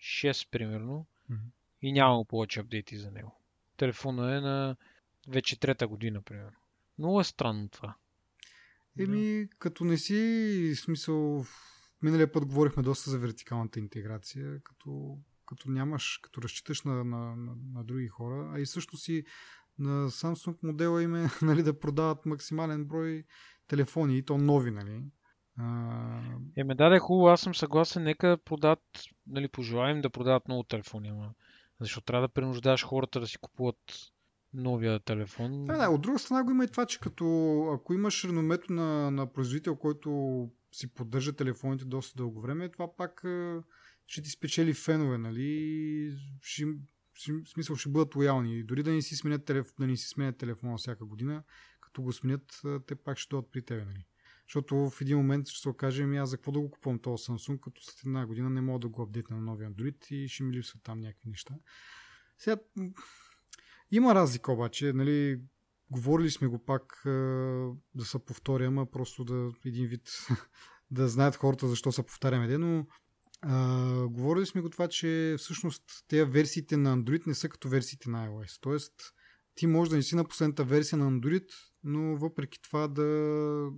S6, 0.00 0.48
примерно, 0.50 1.06
mm-hmm. 1.30 1.50
и 1.82 1.92
няма 1.92 2.24
повече 2.24 2.60
апдейти 2.60 2.96
за 2.96 3.10
него. 3.10 3.40
Телефона 3.76 4.36
е 4.36 4.40
на 4.40 4.76
вече 5.28 5.60
трета 5.60 5.88
година, 5.88 6.22
примерно. 6.22 6.58
Много 6.98 7.20
е 7.20 7.24
странно 7.24 7.68
това. 7.68 7.94
Еми, 8.98 9.46
да. 9.46 9.48
като 9.58 9.84
не 9.84 9.98
си, 9.98 10.72
смисъл, 10.76 11.44
миналия 12.02 12.32
път 12.32 12.46
говорихме 12.46 12.82
доста 12.82 13.10
за 13.10 13.18
вертикалната 13.18 13.78
интеграция, 13.78 14.60
като, 14.62 15.18
като 15.46 15.70
нямаш, 15.70 16.18
като 16.22 16.42
разчиташ 16.42 16.82
на, 16.82 17.04
на, 17.04 17.36
на, 17.36 17.56
на 17.74 17.84
други 17.84 18.08
хора, 18.08 18.52
а 18.54 18.60
и 18.60 18.66
също 18.66 18.96
си 18.96 19.24
на 19.78 20.10
Samsung 20.10 20.56
модела 20.62 21.02
им 21.02 21.14
е 21.14 21.28
нали, 21.42 21.62
да 21.62 21.80
продават 21.80 22.26
максимален 22.26 22.84
брой 22.84 23.24
телефони 23.68 24.18
и 24.18 24.22
то 24.22 24.38
нови, 24.38 24.70
нали. 24.70 25.02
А... 25.58 26.20
Еме, 26.56 26.74
да, 26.74 26.88
да, 26.88 26.98
хубаво, 26.98 27.28
аз 27.28 27.40
съм 27.40 27.54
съгласен, 27.54 28.02
нека 28.02 28.38
продават, 28.44 28.82
нали, 29.26 29.48
пожелаем 29.48 30.00
да 30.00 30.10
продават 30.10 30.48
много 30.48 30.62
телефони, 30.62 31.08
ама 31.08 31.30
защото 31.80 32.04
трябва 32.04 32.28
да 32.28 32.32
принуждаваш 32.32 32.84
хората 32.84 33.20
да 33.20 33.26
си 33.26 33.38
купуват 33.38 33.76
новия 34.54 35.00
телефон. 35.00 35.64
Да, 35.66 35.76
да, 35.76 35.90
от 35.90 36.00
друга 36.00 36.18
страна 36.18 36.44
го 36.44 36.50
има 36.50 36.64
и 36.64 36.68
това, 36.68 36.86
че 36.86 37.00
като 37.00 37.24
ако 37.74 37.94
имаш 37.94 38.24
реномето 38.24 38.72
на, 38.72 39.10
на 39.10 39.32
производител, 39.32 39.76
който 39.76 40.10
си 40.72 40.94
поддържа 40.94 41.32
телефоните 41.32 41.84
доста 41.84 42.16
дълго 42.16 42.40
време, 42.40 42.68
това 42.68 42.96
пак 42.96 43.24
ще 44.06 44.22
ти 44.22 44.30
спечели 44.30 44.74
фенове, 44.74 45.18
нали? 45.18 46.12
Ще, 46.42 46.64
смисъл 47.52 47.76
ще 47.76 47.88
бъдат 47.88 48.16
лоялни. 48.16 48.62
Дори 48.62 48.82
да 48.82 48.90
не 48.90 49.02
си 49.02 49.16
сменят, 49.16 49.44
телеф... 49.44 49.72
да 49.78 49.86
не 49.86 49.96
си 49.96 50.08
сменят 50.08 50.38
телефона 50.38 50.76
всяка 50.76 51.04
година, 51.04 51.42
като 51.80 52.02
го 52.02 52.12
сменят, 52.12 52.60
те 52.86 52.94
пак 52.94 53.18
ще 53.18 53.28
дойдат 53.30 53.50
при 53.52 53.62
тебе. 53.62 53.84
Нали? 53.84 54.06
Защото 54.48 54.90
в 54.90 55.00
един 55.00 55.16
момент 55.16 55.48
ще 55.48 55.60
се 55.60 55.68
окаже, 55.68 56.02
ами 56.02 56.18
аз 56.18 56.30
за 56.30 56.36
какво 56.36 56.52
да 56.52 56.60
го 56.60 56.70
купувам 56.70 56.98
този 56.98 57.24
Samsung, 57.24 57.60
като 57.60 57.82
след 57.82 58.06
една 58.06 58.26
година 58.26 58.50
не 58.50 58.60
мога 58.60 58.78
да 58.78 58.88
го 58.88 59.02
апдейтна 59.02 59.36
на 59.36 59.42
новия 59.42 59.70
Android 59.70 60.12
и 60.12 60.28
ще 60.28 60.42
ми 60.42 60.52
липсват 60.52 60.82
там 60.82 61.00
някакви 61.00 61.28
неща. 61.28 61.54
Сега, 62.38 62.56
има 63.90 64.14
разлика 64.14 64.52
обаче, 64.52 64.92
нали, 64.92 65.40
говорили 65.90 66.30
сме 66.30 66.48
го 66.48 66.64
пак 66.64 67.00
да 67.94 68.04
се 68.04 68.18
повторя, 68.18 68.66
ама 68.66 68.86
просто 68.86 69.24
да 69.24 69.50
един 69.64 69.86
вид 69.86 70.10
да 70.90 71.08
знаят 71.08 71.36
хората 71.36 71.68
защо 71.68 71.92
се 71.92 72.02
повтаряме, 72.02 72.58
но 72.58 72.86
а, 73.40 74.06
говорили 74.08 74.46
сме 74.46 74.60
го 74.60 74.70
това, 74.70 74.88
че 74.88 75.36
всъщност 75.38 75.84
тези 76.08 76.30
версиите 76.30 76.76
на 76.76 76.98
Android 76.98 77.26
не 77.26 77.34
са 77.34 77.48
като 77.48 77.68
версиите 77.68 78.10
на 78.10 78.28
iOS. 78.28 78.58
Тоест, 78.60 78.92
ти 79.54 79.66
можеш 79.66 79.90
да 79.90 79.96
не 79.96 80.02
си 80.02 80.16
на 80.16 80.24
последната 80.24 80.64
версия 80.64 80.98
на 80.98 81.10
Android, 81.10 81.46
но 81.84 82.16
въпреки 82.16 82.62
това 82.62 82.88
да, 82.88 83.04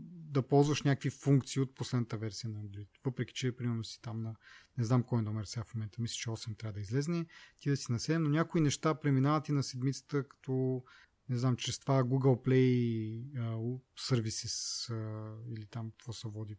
да 0.05 0.43
ползваш 0.43 0.83
някакви 0.83 1.11
функции 1.11 1.63
от 1.63 1.75
последната 1.75 2.17
версия 2.17 2.51
на 2.51 2.59
Android. 2.59 2.89
Въпреки, 3.05 3.35
че 3.35 3.57
примерно 3.57 3.85
си 3.85 4.01
там 4.03 4.23
на 4.23 4.35
не 4.79 4.85
знам 4.85 5.03
кой 5.03 5.23
номер 5.23 5.45
сега 5.45 5.65
в 5.65 5.75
момента, 5.75 6.03
мисля, 6.03 6.15
че 6.15 6.31
8 6.31 6.59
трябва 6.59 6.73
да 6.73 6.81
излезне, 6.81 7.27
ти 7.61 7.71
да 7.71 7.77
си 7.77 7.93
на 7.93 7.99
7, 7.99 8.17
но 8.17 8.29
някои 8.29 8.61
неща 8.61 8.95
преминават 8.95 9.49
и 9.49 9.53
на 9.53 9.63
седмицата, 9.63 10.29
като 10.29 10.85
не 11.29 11.37
знам, 11.37 11.57
чрез 11.57 11.79
това 11.79 12.03
Google 12.03 12.47
Play 12.47 13.23
uh, 13.33 13.81
Services 14.01 14.89
uh, 14.93 15.55
или 15.55 15.67
там 15.67 15.91
какво 15.91 16.13
се 16.13 16.29
води, 16.29 16.57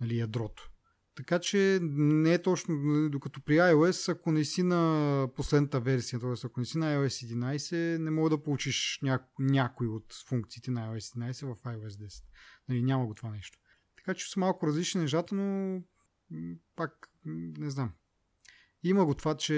нали, 0.00 0.18
ядрото. 0.18 0.71
Така 1.14 1.38
че 1.38 1.78
не 1.82 2.34
е 2.34 2.42
точно, 2.42 2.74
докато 3.10 3.40
при 3.40 3.54
iOS, 3.54 4.12
ако 4.12 4.32
не 4.32 4.44
си 4.44 4.62
на 4.62 5.28
последната 5.36 5.80
версия, 5.80 6.20
т.е. 6.20 6.32
ако 6.44 6.60
не 6.60 6.66
си 6.66 6.78
на 6.78 6.96
iOS 6.96 7.34
11, 7.34 7.98
не 7.98 8.10
мога 8.10 8.30
да 8.30 8.42
получиш 8.42 8.98
ня... 9.02 9.20
някой 9.38 9.86
от 9.86 10.14
функциите 10.28 10.70
на 10.70 10.80
iOS 10.80 11.18
11 11.18 11.54
в 11.54 11.62
iOS 11.62 11.88
10. 11.88 12.24
Нали, 12.68 12.82
няма 12.82 13.06
го 13.06 13.14
това 13.14 13.30
нещо. 13.30 13.58
Така 13.96 14.14
че 14.14 14.30
са 14.30 14.40
малко 14.40 14.66
различни 14.66 15.00
нещата, 15.00 15.34
но 15.34 15.80
пак 16.76 17.10
не 17.58 17.70
знам. 17.70 17.92
Има 18.82 19.04
го 19.04 19.14
това, 19.14 19.36
че 19.36 19.54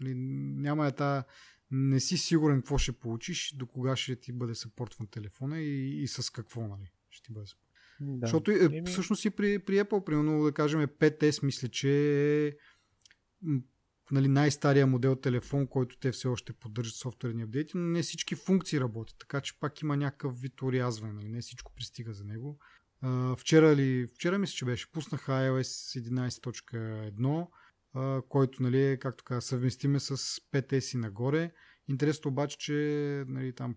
нали, 0.00 0.14
няма 0.14 0.86
е 0.86 0.92
та 0.92 1.24
не 1.70 2.00
си 2.00 2.16
сигурен 2.18 2.56
какво 2.56 2.78
ще 2.78 2.92
получиш, 2.92 3.54
до 3.56 3.66
кога 3.66 3.96
ще 3.96 4.16
ти 4.16 4.32
бъде 4.32 4.54
съпортван 4.54 5.06
телефона 5.06 5.60
и, 5.60 6.02
и 6.02 6.08
с 6.08 6.30
какво 6.30 6.68
нали, 6.68 6.92
ще 7.10 7.26
ти 7.26 7.32
бъде 7.32 7.46
съпортван. 7.46 7.63
Да. 8.00 8.26
Защото 8.26 8.50
е, 8.50 8.82
всъщност 8.86 9.24
и 9.24 9.30
при, 9.30 9.58
при 9.58 9.74
Apple, 9.74 10.04
примерно 10.04 10.44
да 10.44 10.52
кажем 10.52 10.80
5S, 10.80 11.44
мисля, 11.44 11.68
че 11.68 11.90
е 12.46 12.52
нали, 14.10 14.28
най-стария 14.28 14.86
модел 14.86 15.16
телефон, 15.16 15.66
който 15.66 15.98
те 15.98 16.12
все 16.12 16.28
още 16.28 16.52
поддържат 16.52 16.94
софтуерни 16.94 17.42
апдейти, 17.42 17.76
но 17.76 17.82
не 17.82 18.02
всички 18.02 18.34
функции 18.34 18.80
работят, 18.80 19.16
така 19.18 19.40
че 19.40 19.60
пак 19.60 19.80
има 19.80 19.96
някакъв 19.96 20.40
вид 20.40 20.62
урязване, 20.62 21.12
нали, 21.12 21.28
не 21.28 21.40
всичко 21.40 21.72
пристига 21.76 22.12
за 22.12 22.24
него. 22.24 22.58
Uh, 23.04 23.36
вчера 23.36 23.76
ли, 23.76 24.06
вчера 24.14 24.38
мисля, 24.38 24.54
че 24.54 24.64
беше, 24.64 24.92
пуснаха 24.92 25.32
iOS 25.32 26.00
11.1, 26.10 27.46
uh, 27.94 28.28
който, 28.28 28.62
нали, 28.62 28.98
както 29.00 29.24
каза, 29.24 29.40
съвместиме 29.40 30.00
с 30.00 30.16
5S 30.16 30.94
и 30.94 30.98
нагоре. 30.98 31.52
Интересно 31.88 32.30
обаче, 32.30 32.58
че 32.58 32.74
нали, 33.28 33.52
там 33.52 33.74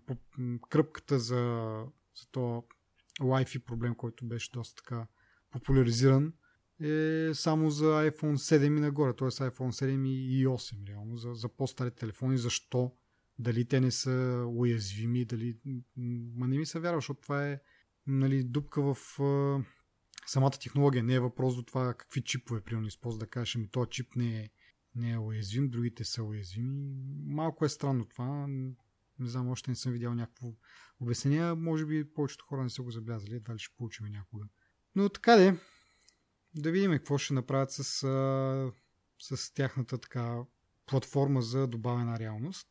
кръпката 0.70 1.18
за, 1.18 1.84
за 2.20 2.26
то 2.32 2.64
Wi-Fi 3.20 3.64
проблем, 3.64 3.94
който 3.94 4.26
беше 4.26 4.50
доста 4.52 4.82
така 4.82 5.06
популяризиран, 5.50 6.32
е 6.80 7.30
само 7.34 7.70
за 7.70 7.84
iPhone 7.84 8.34
7 8.34 8.66
и 8.66 8.70
нагоре, 8.70 9.16
т.е. 9.16 9.28
iPhone 9.28 9.84
7 9.84 10.08
и 10.08 10.46
8, 10.46 10.88
реално, 10.88 11.16
за, 11.16 11.34
за 11.34 11.48
по-стари 11.48 11.90
телефони. 11.90 12.38
Защо? 12.38 12.92
Дали 13.38 13.64
те 13.64 13.80
не 13.80 13.90
са 13.90 14.44
уязвими, 14.48 15.24
дали... 15.24 15.58
Ма 16.36 16.48
не 16.48 16.58
ми 16.58 16.66
се 16.66 16.80
вярва, 16.80 16.98
защото 16.98 17.20
това 17.20 17.48
е 17.48 17.60
нали, 18.06 18.44
дупка 18.44 18.82
в 18.82 18.96
самата 20.26 20.50
технология. 20.50 21.02
Не 21.02 21.14
е 21.14 21.20
въпрос 21.20 21.56
до 21.56 21.62
това 21.62 21.94
какви 21.94 22.22
чипове, 22.22 22.60
примерно, 22.60 22.86
използва 22.86 23.18
да 23.18 23.26
кажеш, 23.26 23.56
ми 23.56 23.68
този 23.68 23.90
чип 23.90 24.16
не 24.16 24.40
е, 24.40 24.50
не 24.94 25.10
е 25.10 25.18
уязвим, 25.18 25.70
другите 25.70 26.04
са 26.04 26.22
уязвими. 26.22 26.94
Малко 27.26 27.64
е 27.64 27.68
странно 27.68 28.04
това. 28.04 28.48
Не 29.18 29.28
знам, 29.28 29.50
още 29.50 29.70
не 29.70 29.74
съм 29.74 29.92
видял 29.92 30.14
някакво 30.14 30.52
обяснение. 31.00 31.54
Може 31.54 31.86
би 31.86 32.12
повечето 32.14 32.44
хора 32.44 32.62
не 32.62 32.70
са 32.70 32.82
го 32.82 32.90
забелязали. 32.90 33.34
Едва 33.34 33.54
ли 33.54 33.58
ще 33.58 33.76
получим 33.76 34.06
някога. 34.06 34.44
Но 34.94 35.08
така 35.08 35.36
де, 35.36 35.60
да 36.54 36.70
видим 36.70 36.90
какво 36.90 37.18
ще 37.18 37.34
направят 37.34 37.70
с, 37.70 37.84
с 39.18 39.52
тяхната 39.54 39.98
така 39.98 40.38
платформа 40.86 41.42
за 41.42 41.66
добавена 41.66 42.18
реалност. 42.18 42.68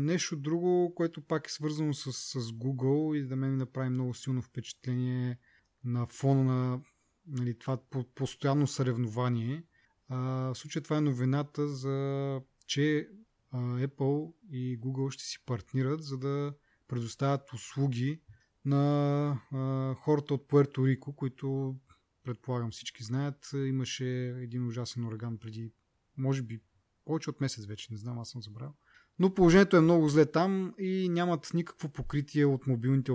Нещо 0.00 0.36
друго, 0.36 0.94
което 0.94 1.22
пак 1.22 1.46
е 1.46 1.52
свързано 1.52 1.94
с, 1.94 2.12
с 2.12 2.34
Google 2.34 3.16
и 3.16 3.26
да 3.26 3.36
ме 3.36 3.48
ми 3.48 3.56
направи 3.56 3.88
много 3.88 4.14
силно 4.14 4.42
впечатление 4.42 5.38
на 5.84 6.06
фона 6.06 6.44
на 6.44 6.80
нали, 7.26 7.58
това 7.58 7.78
постоянно 8.14 8.66
съревнование. 8.66 9.64
А, 10.08 10.16
в 10.18 10.54
случая 10.54 10.82
това 10.82 10.96
е 10.96 11.00
новината 11.00 11.68
за 11.68 12.40
че 12.66 13.08
Apple 13.54 14.32
и 14.50 14.80
Google 14.80 15.10
ще 15.10 15.24
си 15.24 15.38
партнират, 15.46 16.02
за 16.02 16.18
да 16.18 16.54
предоставят 16.88 17.52
услуги 17.52 18.22
на 18.64 19.96
хората 20.00 20.34
от 20.34 20.48
Пуерто 20.48 20.86
Рико, 20.86 21.16
които 21.16 21.76
предполагам 22.24 22.70
всички 22.70 23.04
знаят. 23.04 23.50
Имаше 23.54 24.28
един 24.28 24.66
ужасен 24.66 25.04
ураган 25.04 25.38
преди, 25.38 25.72
може 26.16 26.42
би, 26.42 26.60
повече 27.04 27.30
от 27.30 27.40
месец 27.40 27.66
вече, 27.66 27.88
не 27.90 27.98
знам, 27.98 28.18
аз 28.18 28.30
съм 28.30 28.42
забрал. 28.42 28.74
Но 29.18 29.34
положението 29.34 29.76
е 29.76 29.80
много 29.80 30.08
зле 30.08 30.30
там 30.30 30.74
и 30.78 31.08
нямат 31.08 31.50
никакво 31.54 31.88
покритие 31.88 32.46
от 32.46 32.66
мобилните 32.66 33.12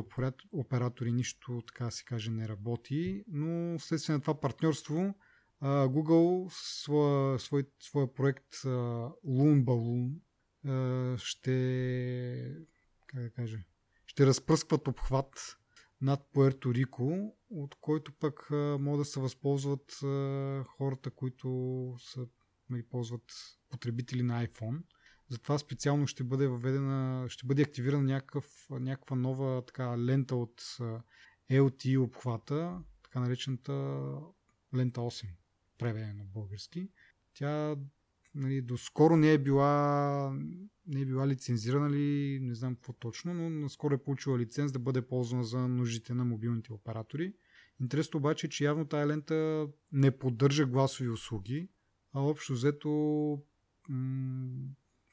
оператори, 0.52 1.12
нищо, 1.12 1.64
така 1.68 1.92
се 1.92 2.04
каже, 2.04 2.32
не 2.32 2.48
работи. 2.48 3.24
Но 3.28 3.80
вследствие 3.80 4.16
на 4.16 4.22
това 4.22 4.40
партньорство 4.40 5.16
Google 5.64 6.50
своя, 6.52 7.40
свой, 7.40 7.64
своя 7.80 8.14
проект 8.14 8.54
Loon 8.54 9.64
Balloon 9.64 10.14
ще 11.18 12.56
как 13.08 13.24
да 13.24 13.30
кажа, 13.30 13.60
ще 14.06 14.26
разпръскват 14.26 14.88
обхват 14.88 15.58
над 16.02 16.28
Пуерто 16.34 16.74
Рико, 16.74 17.38
от 17.50 17.76
който 17.76 18.14
пък 18.14 18.48
могат 18.80 19.02
да 19.02 19.06
се 19.06 19.20
възползват 19.20 19.92
хората, 20.78 21.12
които 21.16 21.96
са, 22.00 22.28
нали, 22.70 22.84
ползват 22.84 23.34
потребители 23.70 24.24
на 24.24 24.48
iPhone. 24.48 24.82
Затова 25.30 25.58
специално 25.58 26.08
ще 26.08 26.24
бъде 26.24 26.48
въведена, 26.48 27.26
ще 27.30 27.48
бъде 27.48 27.62
активирана 27.62 28.22
някаква 28.72 29.16
нова 29.16 29.66
така, 29.66 29.98
лента 29.98 30.36
от 30.36 30.62
LTE 31.52 32.00
обхвата, 32.00 32.82
така 33.04 33.20
наречената 33.20 33.74
лента 34.76 35.02
8, 35.02 35.28
преведена 35.78 36.14
на 36.14 36.24
български. 36.24 36.90
Тя 37.34 37.76
нали, 38.40 38.62
доскоро 38.62 39.18
не 39.18 39.34
е 39.34 39.38
била 39.38 40.34
не 40.88 41.02
е 41.02 41.06
била 41.06 41.28
лицензирана 41.28 41.90
ли, 41.90 42.40
не 42.42 42.56
знам 42.56 42.76
какво 42.76 42.94
точно, 42.94 43.34
но 43.34 43.50
наскоро 43.50 43.94
е 43.94 44.04
получила 44.04 44.40
лиценз 44.40 44.72
да 44.72 44.80
бъде 44.80 45.02
ползвана 45.02 45.44
за 45.44 45.68
нуждите 45.68 46.14
на 46.14 46.26
мобилните 46.26 46.74
оператори. 46.74 47.34
Интересно 47.82 48.18
обаче 48.18 48.48
е, 48.48 48.50
че 48.50 48.64
явно 48.64 48.86
тая 48.86 49.08
лента 49.08 49.68
не 49.92 50.18
поддържа 50.18 50.66
гласови 50.66 51.10
услуги, 51.10 51.70
а 52.14 52.20
общо 52.22 52.54
взето 52.54 52.90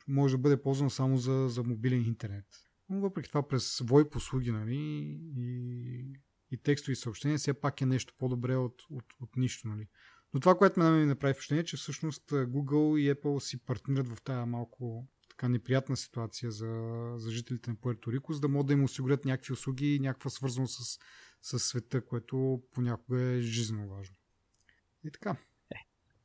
може 0.08 0.34
да 0.34 0.38
бъде 0.38 0.62
ползвана 0.62 0.90
само 0.90 1.16
за, 1.16 1.48
за 1.48 1.62
мобилен 1.62 2.06
интернет. 2.06 2.46
Но 2.88 3.00
въпреки 3.00 3.28
това 3.28 3.48
през 3.48 3.78
VoIP 3.78 4.16
услуги 4.16 4.50
нали, 4.50 4.76
и, 5.36 6.04
и 6.50 6.56
текстови 6.56 6.96
съобщения 6.96 7.38
все 7.38 7.54
пак 7.54 7.80
е 7.80 7.86
нещо 7.86 8.14
по-добре 8.18 8.56
от, 8.56 8.82
от, 8.90 9.04
от 9.20 9.36
нищо. 9.36 9.68
Нали. 9.68 9.88
Но 10.36 10.40
това, 10.40 10.54
което 10.54 10.80
ме 10.80 10.90
ми 10.90 11.06
направи 11.06 11.34
впечатление, 11.34 11.60
е, 11.60 11.64
че 11.64 11.76
всъщност 11.76 12.30
Google 12.30 13.00
и 13.00 13.14
Apple 13.14 13.38
си 13.38 13.64
партнират 13.64 14.08
в 14.08 14.22
тая 14.22 14.46
малко 14.46 15.06
така 15.30 15.48
неприятна 15.48 15.96
ситуация 15.96 16.50
за, 16.50 16.92
за 17.16 17.30
жителите 17.30 17.70
на 17.70 17.76
Пуерто 17.76 18.12
Рико, 18.12 18.32
за 18.32 18.40
да 18.40 18.48
могат 18.48 18.66
да 18.66 18.72
им 18.72 18.84
осигурят 18.84 19.24
някакви 19.24 19.52
услуги 19.52 19.94
и 19.94 20.00
някаква 20.00 20.30
свързаност 20.30 20.74
с, 20.74 20.98
с 21.42 21.58
света, 21.58 22.06
което 22.06 22.60
понякога 22.72 23.22
е 23.22 23.40
жизненно 23.40 23.88
важно. 23.88 24.16
И 25.04 25.10
така. 25.10 25.36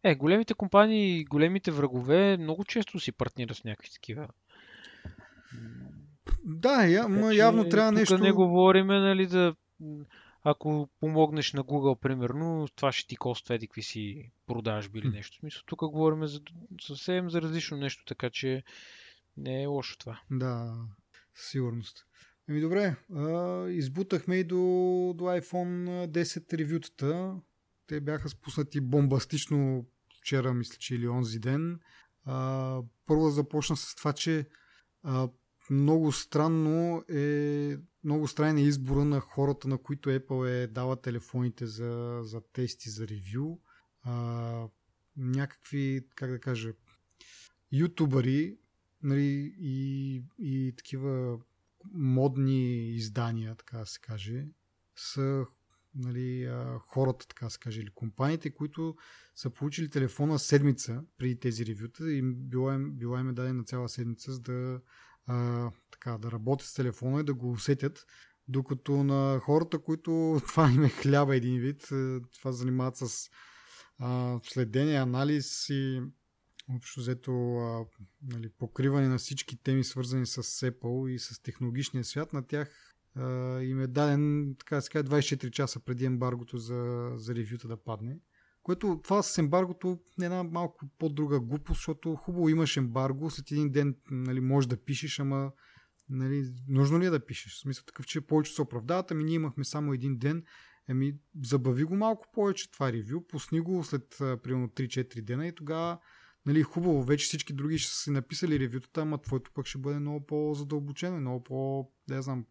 Е, 0.03 0.15
големите 0.15 0.53
компании, 0.53 1.25
големите 1.25 1.71
врагове 1.71 2.37
много 2.37 2.65
често 2.65 2.99
си 2.99 3.11
партнират 3.11 3.57
с 3.57 3.63
някакви 3.63 3.89
такива. 3.93 4.27
Да, 6.43 6.85
я, 6.85 7.07
ма, 7.07 7.35
явно 7.35 7.69
трябва 7.69 7.91
нещо... 7.91 8.17
не 8.17 8.31
говориме, 8.31 8.99
нали, 8.99 9.27
да 9.27 9.55
ако 10.43 10.89
помогнеш 10.99 11.53
на 11.53 11.63
Google, 11.63 11.99
примерно, 11.99 12.67
това 12.75 12.91
ще 12.91 13.07
ти 13.07 13.15
коства 13.15 13.55
еди 13.55 13.67
какви 13.67 13.83
си 13.83 14.31
продажби 14.47 14.99
или 14.99 15.09
нещо. 15.09 15.37
Смисъл, 15.37 15.61
тук 15.65 15.79
говорим 15.79 16.27
за 16.27 16.41
съвсем 16.81 17.29
за 17.29 17.41
различно 17.41 17.77
нещо, 17.77 18.03
така 18.05 18.29
че 18.29 18.63
не 19.37 19.63
е 19.63 19.65
лошо 19.65 19.97
това. 19.97 20.21
Да, 20.31 20.85
със 21.35 21.49
сигурност. 21.51 22.05
Ами 22.49 22.61
добре, 22.61 22.95
а, 23.15 23.67
избутахме 23.69 24.35
и 24.35 24.43
до, 24.43 24.55
до 25.17 25.23
iPhone 25.23 26.07
10 26.07 26.53
ревютата. 26.53 27.35
Те 27.87 28.01
бяха 28.01 28.29
спуснати 28.29 28.81
бомбастично 28.81 29.85
вчера, 30.21 30.53
мисля, 30.53 30.75
че 30.79 30.95
или 30.95 31.07
онзи 31.07 31.39
ден. 31.39 31.79
А, 32.25 32.79
първо 33.05 33.29
започна 33.29 33.77
с 33.77 33.95
това, 33.95 34.13
че 34.13 34.47
а, 35.03 35.29
много 35.69 36.11
странно 36.11 37.03
е 37.09 37.77
много 38.03 38.27
странен 38.27 38.57
е 38.57 38.61
избора 38.61 39.05
на 39.05 39.19
хората, 39.19 39.67
на 39.67 39.77
които 39.77 40.09
Apple 40.09 40.63
е 40.63 40.67
дала 40.67 41.01
телефоните 41.01 41.65
за, 41.65 42.19
за 42.23 42.41
тести, 42.53 42.89
за 42.89 43.07
ревю. 43.07 43.59
А, 44.03 44.67
някакви, 45.17 46.07
как 46.15 46.31
да 46.31 46.39
кажа, 46.39 46.73
ютубъри 47.71 48.57
нали, 49.03 49.55
и, 49.59 50.23
и 50.39 50.73
такива 50.77 51.39
модни 51.93 52.89
издания, 52.89 53.55
така 53.55 53.77
да 53.77 53.85
се 53.85 53.99
каже, 53.99 54.47
са 54.95 55.45
нали, 55.95 56.51
хората, 56.79 57.27
така 57.27 57.49
се 57.49 57.59
каже, 57.59 57.81
или 57.81 57.89
компаниите, 57.89 58.49
които 58.49 58.95
са 59.35 59.49
получили 59.49 59.89
телефона 59.89 60.39
седмица 60.39 61.03
преди 61.17 61.39
тези 61.39 61.65
ревюта 61.65 62.11
и 62.11 62.21
била 62.21 62.73
им, 62.73 62.91
била 62.91 63.19
им 63.19 63.29
е 63.29 63.33
дадена 63.33 63.63
цяла 63.63 63.89
седмица, 63.89 64.31
за 64.31 64.39
да 64.39 64.81
а, 65.27 65.69
така, 65.91 66.17
да 66.17 66.31
работят 66.31 66.67
с 66.67 66.73
телефона 66.73 67.19
и 67.19 67.23
да 67.23 67.33
го 67.33 67.51
усетят. 67.51 68.05
Докато 68.47 69.03
на 69.03 69.39
хората, 69.39 69.79
които 69.79 70.41
това 70.47 70.71
им 70.71 70.83
е 70.83 70.89
хляба 70.89 71.35
един 71.35 71.59
вид, 71.59 71.81
това 72.33 72.51
занимават 72.51 72.97
с 72.97 73.29
а, 73.99 74.39
следение, 74.43 74.95
анализ 74.95 75.69
и 75.69 76.01
общо 76.75 76.99
взето 76.99 77.55
а, 77.57 77.85
нали, 78.21 78.49
покриване 78.49 79.07
на 79.07 79.17
всички 79.17 79.57
теми, 79.63 79.83
свързани 79.83 80.25
с 80.25 80.43
Apple 80.43 81.09
и 81.09 81.19
с 81.19 81.41
технологичния 81.41 82.03
свят, 82.03 82.33
на 82.33 82.47
тях 82.47 82.95
а, 83.15 83.59
им 83.61 83.81
е 83.81 83.87
даден, 83.87 84.55
така 84.59 84.75
да 84.75 84.81
се 84.81 84.89
каже, 84.89 85.03
24 85.03 85.51
часа 85.51 85.79
преди 85.79 86.05
ембаргото 86.05 86.57
за, 86.57 87.11
за 87.15 87.35
ревюта 87.35 87.67
да 87.67 87.83
падне. 87.83 88.17
Което 88.63 88.99
това 89.03 89.23
с 89.23 89.37
ембаргото 89.37 89.99
е 90.21 90.25
една 90.25 90.43
малко 90.43 90.85
по-друга 90.99 91.39
глупост, 91.39 91.77
защото 91.77 92.15
хубаво 92.15 92.49
имаш 92.49 92.77
ембарго, 92.77 93.29
след 93.29 93.51
един 93.51 93.71
ден 93.71 93.95
нали, 94.11 94.39
можеш 94.39 94.67
да 94.67 94.77
пишеш, 94.77 95.19
ама 95.19 95.51
нали, 96.09 96.45
нужно 96.67 96.99
ли 96.99 97.05
е 97.05 97.09
да 97.09 97.25
пишеш? 97.25 97.53
В 97.53 97.59
смисъл 97.59 97.83
такъв, 97.85 98.05
че 98.05 98.21
повече 98.21 98.53
се 98.53 98.61
оправдават, 98.61 99.11
ами 99.11 99.23
ние 99.23 99.35
имахме 99.35 99.63
само 99.63 99.93
един 99.93 100.17
ден, 100.17 100.43
ами 100.89 101.15
забави 101.43 101.83
го 101.83 101.95
малко 101.95 102.27
повече 102.33 102.71
това 102.71 102.93
ревю, 102.93 103.27
пусни 103.27 103.59
го 103.59 103.83
след 103.83 104.15
примерно 104.19 104.67
3-4 104.67 105.21
дена 105.21 105.47
и 105.47 105.55
тогава 105.55 105.99
нали, 106.45 106.63
хубаво, 106.63 107.03
вече 107.03 107.25
всички 107.25 107.53
други 107.53 107.77
ще 107.77 107.93
са 107.93 107.97
си 107.97 108.11
написали 108.11 108.59
ревютата, 108.59 109.01
ама 109.01 109.21
твоето 109.21 109.51
пък 109.53 109.65
ще 109.65 109.77
бъде 109.77 109.99
много 109.99 110.25
по-задълбочено, 110.25 111.19
много 111.19 111.43
по, 111.43 111.89
да 112.07 112.21
знам, 112.21 112.45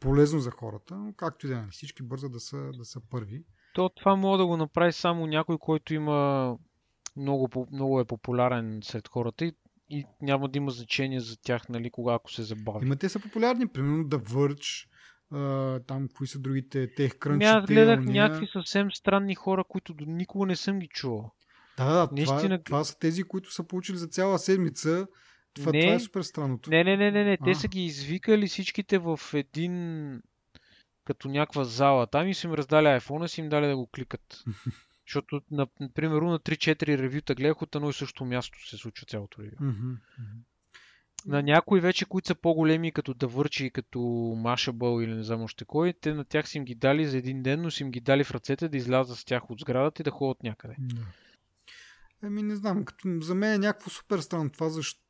полезно 0.00 0.40
за 0.40 0.50
хората, 0.50 0.96
но 0.96 1.12
както 1.12 1.46
и 1.46 1.48
да 1.48 1.54
е, 1.54 1.58
нали, 1.58 1.70
всички 1.70 2.02
бързат 2.02 2.32
да 2.32 2.40
са, 2.40 2.70
да 2.78 2.84
са 2.84 3.00
първи. 3.10 3.44
То 3.78 3.88
това 3.88 4.16
мога 4.16 4.38
да 4.38 4.46
го 4.46 4.56
направи 4.56 4.92
само 4.92 5.26
някой, 5.26 5.58
който 5.58 5.94
има 5.94 6.56
много, 7.16 7.66
много 7.72 8.00
е 8.00 8.04
популярен 8.04 8.80
сред 8.82 9.08
хората 9.08 9.44
и, 9.44 9.52
и 9.90 10.04
няма 10.22 10.48
да 10.48 10.58
има 10.58 10.70
значение 10.70 11.20
за 11.20 11.36
тях, 11.42 11.68
нали, 11.68 11.90
кога 11.90 12.14
ако 12.14 12.32
се 12.32 12.42
забави. 12.42 12.86
Има 12.86 12.96
те 12.96 13.08
са 13.08 13.20
популярни, 13.20 13.68
примерно 13.68 14.04
да 14.04 14.18
върч, 14.18 14.88
там 15.86 16.08
кои 16.14 16.26
са 16.26 16.38
другите 16.38 16.94
тех 16.94 17.18
крънчите. 17.18 17.50
Аз 17.50 17.64
гледах 17.64 18.00
уния... 18.00 18.22
някакви 18.22 18.46
съвсем 18.46 18.92
странни 18.92 19.34
хора, 19.34 19.64
които 19.68 19.94
до 19.94 20.04
никога 20.04 20.46
не 20.46 20.56
съм 20.56 20.78
ги 20.78 20.88
чувал. 20.88 21.32
Да, 21.76 21.92
да, 21.92 22.08
Наистина... 22.12 22.40
това, 22.40 22.58
това 22.64 22.84
са 22.84 22.98
тези, 22.98 23.22
които 23.22 23.52
са 23.52 23.64
получили 23.64 23.96
за 23.96 24.06
цяла 24.06 24.38
седмица. 24.38 25.06
Това, 25.54 25.72
не, 25.72 25.80
това 25.80 25.94
е 25.94 26.00
супер 26.00 26.22
странното. 26.22 26.70
Не, 26.70 26.84
не, 26.84 26.96
не, 26.96 27.10
не, 27.10 27.24
не. 27.24 27.38
Те 27.44 27.54
са 27.54 27.68
ги 27.68 27.84
извикали 27.84 28.46
всичките 28.46 28.98
в 28.98 29.20
един 29.34 30.22
като 31.08 31.28
някаква 31.28 31.64
зала 31.64 32.06
там 32.06 32.28
и 32.28 32.34
са 32.34 32.46
им 32.46 32.52
раздали 32.52 32.86
iPhone 32.86 33.24
и 33.24 33.28
са 33.28 33.40
им 33.40 33.48
дали 33.48 33.66
да 33.66 33.76
го 33.76 33.86
кликат. 33.86 34.44
Защото, 35.06 35.40
например, 35.80 36.22
на 36.22 36.38
3-4 36.38 36.98
ревюта 36.98 37.34
гледах 37.34 37.62
от 37.62 37.74
едно 37.74 37.90
и 37.90 37.92
също 37.92 38.24
място 38.24 38.68
се 38.68 38.76
случва 38.76 39.06
цялото 39.06 39.42
ревю. 39.42 39.56
Mm-hmm. 39.56 39.96
На 41.26 41.42
някои 41.42 41.80
вече, 41.80 42.04
които 42.04 42.28
са 42.28 42.34
по-големи, 42.34 42.92
като 42.92 43.14
Давърчи, 43.14 43.70
като 43.70 43.98
Mashable 44.44 45.04
или 45.04 45.14
не 45.14 45.22
знам 45.22 45.42
още 45.42 45.64
кой, 45.64 45.94
те 46.00 46.14
на 46.14 46.24
тях 46.24 46.48
са 46.48 46.58
им 46.58 46.64
ги 46.64 46.74
дали 46.74 47.06
за 47.06 47.18
един 47.18 47.42
ден, 47.42 47.62
но 47.62 47.70
са 47.70 47.82
им 47.82 47.90
ги 47.90 48.00
дали 48.00 48.24
в 48.24 48.30
ръцете 48.30 48.68
да 48.68 48.76
излязат 48.76 49.18
с 49.18 49.24
тях 49.24 49.50
от 49.50 49.60
сградата 49.60 50.02
и 50.02 50.04
да 50.04 50.10
ходят 50.10 50.42
някъде. 50.42 50.74
Yeah. 50.74 51.04
Еми, 52.22 52.42
не 52.42 52.56
знам, 52.56 52.84
като 52.84 53.20
за 53.20 53.34
мен 53.34 53.52
е 53.52 53.58
някакво 53.58 53.90
супер 53.90 54.18
странно 54.18 54.50
това, 54.50 54.68
защо 54.68 55.00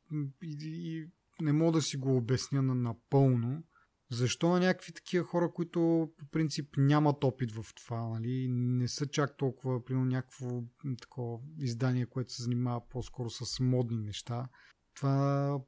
и, 0.43 0.57
и 0.61 1.07
не 1.41 1.53
мога 1.53 1.71
да 1.71 1.81
си 1.81 1.97
го 1.97 2.17
обясня 2.17 2.61
на 2.61 2.75
напълно. 2.75 3.63
Защо 4.11 4.49
на 4.49 4.59
някакви 4.59 4.93
такива 4.93 5.25
хора, 5.25 5.51
които 5.53 6.09
по 6.17 6.25
принцип 6.25 6.69
нямат 6.77 7.23
опит 7.23 7.51
в 7.51 7.65
това, 7.75 8.09
нали? 8.09 8.47
не 8.49 8.87
са 8.87 9.07
чак 9.07 9.37
толкова, 9.37 9.85
примерно 9.85 10.05
някакво 10.05 10.63
такова 11.01 11.39
издание, 11.57 12.05
което 12.05 12.33
се 12.33 12.43
занимава 12.43 12.89
по-скоро 12.89 13.29
с 13.29 13.59
модни 13.59 13.97
неща. 13.97 14.49
Това 14.95 15.59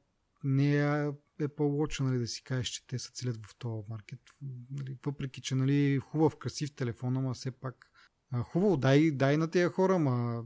не 0.44 0.76
е 0.76 0.82
Apple 1.40 1.56
Watch, 1.56 2.00
нали, 2.00 2.18
да 2.18 2.26
си 2.26 2.44
кажеш, 2.44 2.68
че 2.68 2.86
те 2.86 2.98
се 2.98 3.12
целят 3.12 3.46
в 3.46 3.56
този 3.58 3.82
маркет. 3.88 4.20
Нали, 4.70 4.98
въпреки, 5.06 5.40
че 5.40 5.54
нали, 5.54 5.98
хубав, 5.98 6.36
красив 6.36 6.74
телефон, 6.74 7.16
ама 7.16 7.34
все 7.34 7.50
пак 7.50 7.90
хубаво, 8.44 8.76
дай, 8.76 9.10
дай 9.10 9.36
на 9.36 9.50
тези 9.50 9.72
хора, 9.72 9.98
ма 9.98 10.44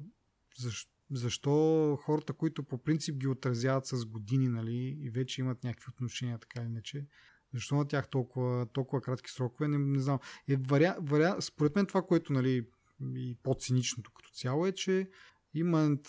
защо, 0.59 0.92
защо 1.11 1.97
хората, 2.03 2.32
които 2.32 2.62
по 2.62 2.78
принцип 2.78 3.16
ги 3.16 3.28
отразяват 3.28 3.86
с 3.86 4.07
години 4.07 4.49
нали, 4.49 4.99
и 5.01 5.11
вече 5.11 5.40
имат 5.40 5.64
някакви 5.64 5.90
отношения, 5.90 6.38
така 6.38 6.62
иначе, 6.62 7.07
защо 7.55 7.74
на 7.74 7.88
тях 7.88 8.09
толкова, 8.09 8.66
толкова 8.72 9.03
кратки 9.03 9.30
срокове? 9.30 9.68
Не, 9.68 9.78
не 9.78 10.01
знам. 10.01 10.18
Е, 10.49 10.57
варя, 10.57 10.97
варя, 11.01 11.36
според 11.40 11.76
мен 11.76 11.86
това, 11.86 12.03
което 12.03 12.32
нали, 12.32 12.66
и 13.14 13.36
по-циничното 13.42 14.11
като 14.11 14.30
цяло 14.30 14.66
е, 14.66 14.72
че 14.72 15.09
имат, 15.55 16.09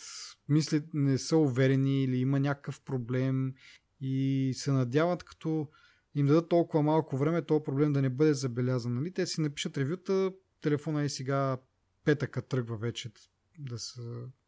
мислят, 0.49 0.83
не 0.93 1.17
са 1.17 1.37
уверени 1.37 2.03
или 2.03 2.17
има 2.17 2.39
някакъв 2.39 2.81
проблем 2.81 3.53
и 4.01 4.51
се 4.55 4.71
надяват 4.71 5.23
като 5.23 5.67
им 6.15 6.25
дадат 6.27 6.49
толкова 6.49 6.83
малко 6.83 7.17
време, 7.17 7.41
този 7.41 7.63
проблем 7.63 7.93
да 7.93 8.01
не 8.01 8.09
бъде 8.09 8.33
забелязан. 8.33 8.93
Нали? 8.95 9.13
Те 9.13 9.25
си 9.25 9.41
напишат 9.41 9.77
ревюта, 9.77 10.31
телефона 10.61 11.03
е 11.03 11.09
сега 11.09 11.57
петъка 12.03 12.41
тръгва 12.41 12.77
вече 12.77 13.11
да 13.59 13.79
са, 13.79 14.01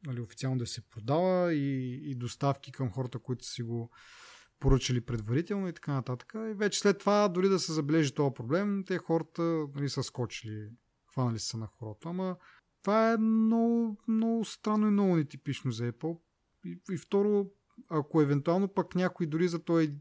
нали, 0.05 0.21
официално 0.21 0.57
да 0.57 0.67
се 0.67 0.81
продава 0.81 1.53
и, 1.53 1.93
и 2.11 2.15
доставки 2.15 2.71
към 2.71 2.91
хората, 2.91 3.19
които 3.19 3.45
си 3.45 3.63
го 3.63 3.91
поръчали 4.60 5.01
предварително 5.01 5.68
и 5.68 5.74
така 5.74 5.93
нататък. 5.93 6.34
И 6.36 6.53
вече 6.53 6.80
след 6.80 6.99
това, 6.99 7.28
дори 7.28 7.49
да 7.49 7.60
се 7.60 7.74
забележи 7.74 8.14
този 8.14 8.34
проблем, 8.34 8.84
те 8.88 8.97
хората 8.97 9.68
нали, 9.76 9.89
са 9.89 10.03
скочили, 10.03 10.70
хванали 11.12 11.39
са 11.39 11.57
на 11.57 11.68
хората. 11.68 12.10
Ама 12.10 12.36
това 12.82 13.14
е 13.14 13.18
много, 13.18 13.97
много 14.07 14.45
странно 14.45 14.88
и 14.88 14.91
много 14.91 15.16
нетипично 15.16 15.72
за 15.72 15.91
Apple. 15.91 16.20
И, 16.66 16.80
и 16.91 16.97
второ, 16.97 17.51
ако 17.89 18.22
евентуално 18.22 18.68
пък 18.68 18.95
някой 18.95 19.28
дори 19.28 19.47
за 19.47 19.64
този 19.64 19.95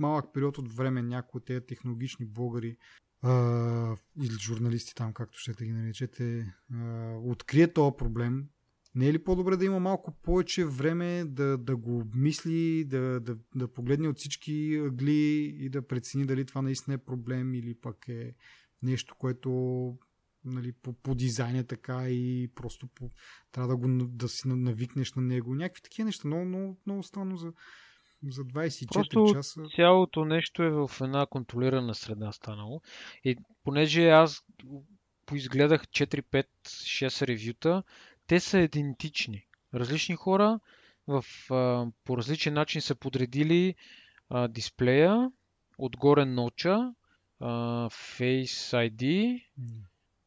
малък 0.00 0.32
период 0.34 0.58
от 0.58 0.72
време, 0.72 1.02
някои 1.02 1.38
от 1.38 1.44
тези 1.44 1.66
технологични 1.66 2.26
блогъри 2.26 2.76
а, 3.22 3.96
или 4.22 4.32
журналисти 4.32 4.94
там, 4.94 5.12
както 5.12 5.38
ще 5.38 5.64
ги 5.64 5.72
наречете, 5.72 6.54
а, 6.74 7.12
открие 7.22 7.72
този 7.72 7.96
проблем, 7.98 8.48
не 8.96 9.08
е 9.08 9.12
ли 9.12 9.24
по-добре 9.24 9.56
да 9.56 9.64
има 9.64 9.80
малко 9.80 10.12
повече 10.22 10.64
време 10.64 11.24
да, 11.24 11.58
да 11.58 11.76
го 11.76 11.98
обмисли, 11.98 12.84
да, 12.84 13.20
да, 13.20 13.36
да 13.54 13.68
погледне 13.68 14.08
от 14.08 14.16
всички 14.18 14.82
ъгли 14.86 15.54
и 15.58 15.68
да 15.68 15.86
прецени 15.86 16.26
дали 16.26 16.44
това 16.44 16.62
наистина 16.62 16.94
е 16.94 16.98
проблем 16.98 17.54
или 17.54 17.74
пък 17.74 18.08
е 18.08 18.34
нещо, 18.82 19.14
което 19.18 19.50
нали, 20.44 20.72
по, 20.72 20.92
по 20.92 21.14
дизайн 21.14 21.56
е 21.56 21.64
така 21.64 22.08
и 22.08 22.50
просто 22.54 22.86
по, 22.94 23.10
трябва 23.52 23.68
да, 23.68 23.76
го, 23.76 23.88
да 24.06 24.28
си 24.28 24.48
навикнеш 24.48 25.12
на 25.12 25.22
него. 25.22 25.54
Някакви 25.54 25.82
такива 25.82 26.06
неща. 26.06 26.28
Много, 26.28 26.44
много, 26.44 26.76
много 26.86 27.02
странно 27.02 27.36
за, 27.36 27.52
за 28.24 28.44
24 28.44 28.92
Просто 28.92 29.32
часа. 29.34 29.62
цялото 29.76 30.24
нещо 30.24 30.62
е 30.62 30.70
в 30.70 30.90
една 31.00 31.26
контролирана 31.26 31.94
среда 31.94 32.32
станало. 32.32 32.82
И 33.24 33.36
понеже 33.64 34.08
аз 34.08 34.44
поизгледах 35.26 35.82
4, 35.82 36.22
5, 36.22 36.46
6 36.64 37.26
ревюта, 37.26 37.82
те 38.26 38.40
са 38.40 38.58
идентични. 38.58 39.46
Различни 39.74 40.16
хора 40.16 40.60
в, 41.06 41.24
а, 41.50 41.86
по 42.04 42.18
различен 42.18 42.54
начин 42.54 42.80
са 42.80 42.94
подредили 42.94 43.74
а, 44.30 44.48
дисплея, 44.48 45.30
отгоре 45.78 46.24
ноча, 46.24 46.92
а, 47.40 47.48
Face 47.90 48.90
ID, 48.90 49.42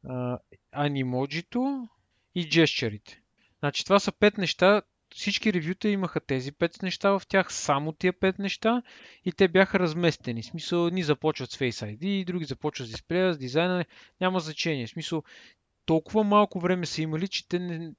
а, 0.07 0.39
анимоджито 0.71 1.87
и 2.35 2.49
джесчерите. 2.49 3.21
Значи 3.59 3.83
това 3.83 3.99
са 3.99 4.11
пет 4.11 4.37
неща, 4.37 4.81
всички 5.15 5.53
ревюта 5.53 5.89
имаха 5.89 6.19
тези 6.19 6.51
пет 6.51 6.81
неща 6.81 7.19
в 7.19 7.21
тях, 7.27 7.53
само 7.53 7.91
тия 7.91 8.13
пет 8.13 8.39
неща 8.39 8.81
и 9.25 9.31
те 9.31 9.47
бяха 9.47 9.79
разместени. 9.79 10.41
В 10.41 10.45
смисъл, 10.45 10.89
ни 10.89 11.03
започват 11.03 11.51
с 11.51 11.57
Face 11.57 11.97
ID, 11.97 12.25
други 12.25 12.45
започват 12.45 12.87
с 12.87 12.91
дисплея, 12.91 13.33
с 13.33 13.37
дизайна, 13.37 13.85
няма 14.21 14.39
значение. 14.39 14.87
В 14.87 14.89
смисъл, 14.89 15.23
толкова 15.89 16.23
малко 16.23 16.59
време 16.59 16.85
са 16.85 17.01
имали, 17.01 17.27
че 17.27 17.47
те 17.47 17.59
не, 17.59 17.91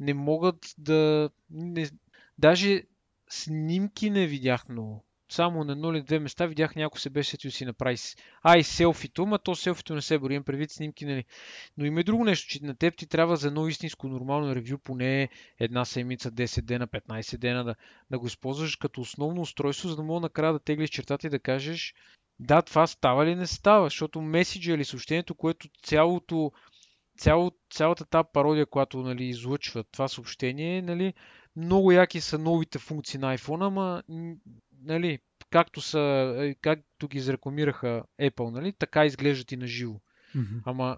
не 0.00 0.14
могат 0.14 0.74
да... 0.78 1.30
Не, 1.50 1.90
даже 2.38 2.82
снимки 3.30 4.10
не 4.10 4.26
видях 4.26 4.68
много. 4.68 5.04
Само 5.30 5.64
на 5.64 5.76
0 5.76 6.02
две 6.02 6.18
места 6.18 6.46
видях 6.46 6.76
някой 6.76 7.00
се 7.00 7.10
беше 7.10 7.30
сетил 7.30 7.50
си 7.50 7.64
направи 7.64 7.96
ай 8.42 8.62
селфито, 8.62 9.26
ма 9.26 9.38
то 9.38 9.54
селфито 9.54 9.94
не 9.94 10.02
се 10.02 10.18
бори, 10.18 10.34
имам 10.34 10.44
предвид 10.44 10.70
снимки, 10.70 11.06
нали. 11.06 11.24
Но 11.76 11.84
има 11.84 12.00
и 12.00 12.04
друго 12.04 12.24
нещо, 12.24 12.48
че 12.48 12.64
на 12.64 12.74
теб 12.74 12.96
ти 12.96 13.06
трябва 13.06 13.36
за 13.36 13.48
едно 13.48 13.68
истинско 13.68 14.08
нормално 14.08 14.54
ревю 14.54 14.78
поне 14.78 15.28
една 15.58 15.84
седмица, 15.84 16.32
10 16.32 16.62
дена, 16.62 16.88
15 16.88 17.36
дена 17.36 17.64
да, 17.64 17.74
да 18.10 18.18
го 18.18 18.26
използваш 18.26 18.76
като 18.76 19.00
основно 19.00 19.40
устройство, 19.40 19.88
за 19.88 19.96
да 19.96 20.02
мога 20.02 20.20
накрая 20.20 20.52
да 20.52 20.58
теглиш 20.58 20.90
чертата 20.90 21.26
и 21.26 21.30
да 21.30 21.38
кажеш 21.38 21.94
да, 22.38 22.62
това 22.62 22.86
става 22.86 23.26
ли 23.26 23.34
не 23.34 23.46
става, 23.46 23.86
защото 23.86 24.20
меседжа 24.20 24.72
или 24.72 24.84
съобщението, 24.84 25.34
което 25.34 25.68
цялото 25.82 26.52
цяло, 27.16 27.52
цялата 27.70 28.04
тази 28.04 28.28
пародия, 28.32 28.66
която 28.66 28.98
нали, 28.98 29.24
излъчва 29.24 29.84
това 29.84 30.08
съобщение, 30.08 30.82
нали, 30.82 31.14
много 31.56 31.92
яки 31.92 32.20
са 32.20 32.38
новите 32.38 32.78
функции 32.78 33.20
на 33.20 33.38
iPhone, 33.38 33.66
ама 33.66 34.02
нали, 34.82 35.18
както, 35.50 35.80
са, 35.80 36.34
е, 36.38 36.54
както 36.54 37.08
ги 37.08 37.18
изрекламираха 37.18 38.02
Apple, 38.20 38.50
нали, 38.50 38.72
така 38.72 39.04
изглеждат 39.04 39.52
и 39.52 39.56
на 39.56 39.66
живо. 39.66 40.00
Mm-hmm. 40.36 40.60
Ама 40.64 40.96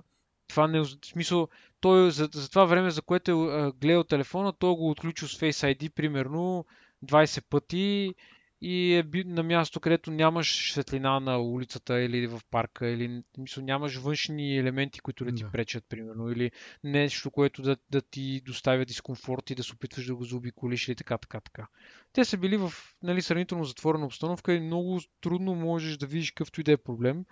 това 0.48 0.66
не 0.66 0.80
в 0.80 0.86
смисъл, 1.04 1.48
той 1.80 2.10
за, 2.10 2.28
за 2.32 2.48
това 2.50 2.64
време, 2.64 2.90
за 2.90 3.02
което 3.02 3.30
е 3.30 3.72
гледал 3.80 4.04
телефона, 4.04 4.52
той 4.52 4.74
го 4.74 4.90
отключил 4.90 5.28
с 5.28 5.40
Face 5.40 5.74
ID 5.74 5.90
примерно 5.94 6.66
20 7.04 7.44
пъти 7.50 8.14
и 8.60 8.94
е 8.94 9.24
на 9.24 9.42
място, 9.42 9.80
където 9.80 10.10
нямаш 10.10 10.72
светлина 10.72 11.20
на 11.20 11.38
улицата 11.38 12.00
или 12.00 12.26
в 12.26 12.40
парка, 12.50 12.88
или 12.88 13.22
мисъл, 13.38 13.64
нямаш 13.64 13.96
външни 13.96 14.58
елементи, 14.58 15.00
които 15.00 15.24
да 15.24 15.34
ти 15.34 15.42
да. 15.42 15.50
пречат, 15.50 15.84
примерно, 15.88 16.30
или 16.30 16.50
нещо, 16.84 17.30
което 17.30 17.62
да, 17.62 17.76
да 17.90 18.02
ти 18.02 18.40
доставя 18.44 18.84
дискомфорт 18.84 19.50
и 19.50 19.54
да 19.54 19.64
се 19.64 19.72
опитваш 19.74 20.06
да 20.06 20.14
го 20.14 20.24
заобиколиш 20.24 20.88
или 20.88 20.96
така, 20.96 21.18
така, 21.18 21.40
така. 21.40 21.66
Те 22.12 22.24
са 22.24 22.38
били 22.38 22.56
в 22.56 22.72
нали, 23.02 23.22
сравнително 23.22 23.64
затворена 23.64 24.06
обстановка 24.06 24.54
и 24.54 24.60
много 24.60 25.00
трудно 25.20 25.54
можеш 25.54 25.96
да 25.96 26.06
видиш 26.06 26.30
какъвто 26.30 26.60
и 26.60 26.64
да 26.64 26.72
е 26.72 26.76
проблем. 26.76 27.24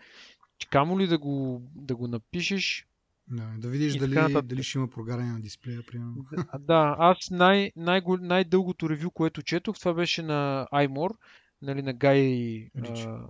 Камо 0.71 1.01
ли 1.01 1.07
да 1.07 1.19
го, 1.19 1.63
да 1.75 1.97
го 1.97 2.09
напишеш, 2.09 2.87
да, 3.29 3.53
да 3.59 3.69
видиш 3.69 3.97
дали, 3.97 4.43
дали 4.43 4.63
ще 4.63 4.79
има 4.79 4.89
прогаряне 4.89 5.33
на 5.33 5.41
дисплея, 5.41 5.83
примерно. 5.87 6.25
Да, 6.59 6.97
аз 6.99 7.31
най- 7.31 7.73
най- 7.77 8.03
най-дългото 8.21 8.91
ревю, 8.91 9.11
което 9.11 9.43
четох, 9.43 9.79
това 9.79 9.95
беше 9.95 10.23
на 10.23 10.69
iMore, 10.73 11.15
нали, 11.63 11.83
на 11.83 11.93
Гай... 11.93 12.71
А, 12.85 13.21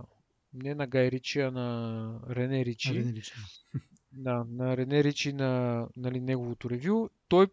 не 0.53 0.75
на 0.75 0.87
Гай 0.87 1.11
Ричи, 1.11 1.39
а 1.39 1.51
на 1.51 2.19
Рене 2.29 2.65
Ричи. 2.65 2.93
Рене 2.93 3.13
Ричи. 3.13 3.33
Да, 4.11 4.45
на 4.49 4.77
Рене 4.77 5.03
Ричи 5.03 5.33
на 5.33 5.87
нали, 5.97 6.19
неговото 6.19 6.69
ревю. 6.69 7.09
Той 7.27 7.47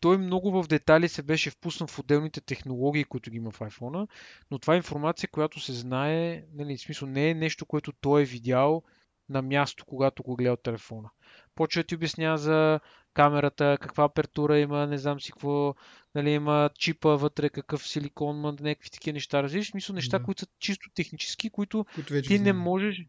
той 0.00 0.18
много 0.18 0.62
в 0.62 0.68
детали 0.68 1.08
се 1.08 1.22
беше 1.22 1.50
впуснал 1.50 1.86
в 1.86 1.98
отделните 1.98 2.40
технологии, 2.40 3.04
които 3.04 3.30
ги 3.30 3.36
има 3.36 3.50
в 3.50 3.58
iPhone, 3.58 4.08
но 4.50 4.58
това 4.58 4.74
е 4.74 4.76
информация, 4.76 5.28
която 5.28 5.60
се 5.60 5.72
знае, 5.72 6.44
нали, 6.54 6.76
в 6.76 6.80
смисъл 6.80 7.08
не 7.08 7.30
е 7.30 7.34
нещо, 7.34 7.66
което 7.66 7.92
той 7.92 8.22
е 8.22 8.24
видял 8.24 8.82
на 9.28 9.42
място, 9.42 9.84
когато 9.86 10.22
го 10.22 10.36
гледа 10.36 10.52
от 10.52 10.62
телефона 10.62 11.10
почва 11.58 11.82
да 11.82 11.86
ти 11.86 11.94
обяснява 11.94 12.38
за 12.38 12.80
камерата, 13.14 13.78
каква 13.80 14.04
апертура 14.04 14.58
има, 14.58 14.86
не 14.86 14.98
знам 14.98 15.20
си 15.20 15.32
какво, 15.32 15.74
нали, 16.14 16.30
има 16.30 16.70
чипа 16.78 17.08
вътре, 17.08 17.50
какъв 17.50 17.88
силикон, 17.88 18.36
има 18.36 18.56
някакви 18.60 18.90
такива 18.90 19.14
неща. 19.14 19.42
Различни 19.42 19.70
смисъл 19.70 19.94
неща, 19.94 20.18
да. 20.18 20.24
които 20.24 20.40
са 20.40 20.46
чисто 20.58 20.90
технически, 20.94 21.50
които, 21.50 21.86
които 21.94 22.28
ти 22.28 22.38
не 22.38 22.52
можеш. 22.52 23.02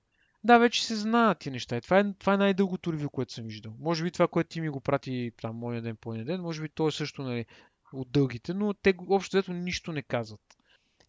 Да, 0.44 0.58
вече 0.58 0.86
се 0.86 0.96
знаят 0.96 1.40
тия 1.40 1.52
неща. 1.52 1.78
И 1.78 1.82
това 1.82 2.00
е, 2.00 2.14
това 2.20 2.34
е 2.34 2.38
най-дългото 2.38 2.94
ревю, 2.94 3.10
което 3.10 3.34
съм 3.34 3.46
виждал. 3.46 3.74
Може 3.80 4.04
би 4.04 4.12
това, 4.12 4.28
което 4.28 4.50
ти 4.50 4.62
ми 4.62 4.70
го 4.70 4.80
прати 4.80 5.32
там 5.42 5.56
моя 5.56 5.82
ден, 5.82 5.96
по 5.96 6.14
ден, 6.14 6.42
може 6.42 6.62
би 6.62 6.70
то 6.70 6.88
е 6.88 6.92
също 6.92 7.24
нали, 7.24 7.46
от 7.94 8.12
дългите, 8.12 8.54
но 8.54 8.74
те 8.74 8.94
общо 9.08 9.38
взето 9.38 9.54
нищо 9.54 9.92
не 9.92 10.02
казват. 10.02 10.42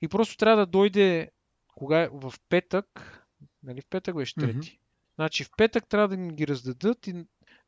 И 0.02 0.08
просто 0.08 0.36
трябва 0.36 0.66
да 0.66 0.66
дойде 0.66 1.30
кога 1.74 2.00
е, 2.00 2.08
в 2.12 2.34
петък, 2.48 3.20
нали 3.62 3.80
в 3.80 3.86
петък 3.90 4.16
беше 4.16 4.34
трети. 4.34 4.58
Mm-hmm. 4.58 4.78
Значи 5.20 5.44
в 5.44 5.50
петък 5.56 5.88
трябва 5.88 6.08
да 6.08 6.16
ни 6.16 6.34
ги 6.34 6.46
раздадат 6.46 7.06
и 7.06 7.14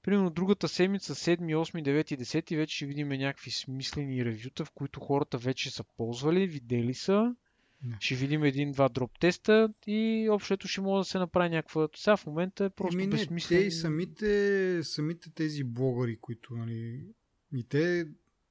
примерно 0.03 0.31
другата 0.31 0.69
седмица, 0.69 1.15
7, 1.15 1.39
8, 1.39 1.83
9 1.85 2.13
и 2.15 2.19
10 2.19 2.57
вече 2.57 2.77
ще 2.77 2.87
видим 2.87 3.09
някакви 3.09 3.51
смислени 3.51 4.25
ревюта, 4.25 4.65
в 4.65 4.71
които 4.71 5.01
хората 5.01 5.39
вече 5.39 5.71
са 5.71 5.85
ползвали, 5.97 6.47
видели 6.47 6.95
са. 6.95 7.35
Не. 7.83 7.97
Ще 8.01 8.15
видим 8.15 8.45
един-два 8.45 8.89
дроп 8.89 9.19
теста 9.21 9.69
и 9.87 10.29
общото 10.31 10.69
ще 10.69 10.81
може 10.81 11.01
да 11.01 11.11
се 11.11 11.19
направи 11.19 11.49
някаква... 11.49 11.89
Сега 11.97 12.17
в 12.17 12.27
момента 12.27 12.65
е 12.65 12.71
просто 12.71 12.99
Еми, 12.99 13.11
безсмислено. 13.11 13.61
Те 13.61 13.67
и 13.67 13.71
самите, 13.71 14.81
самите 14.83 15.31
тези 15.35 15.65
блогъри, 15.65 16.19
които 16.21 16.55
нали, 16.55 17.07
и 17.55 17.65
те 17.65 18.07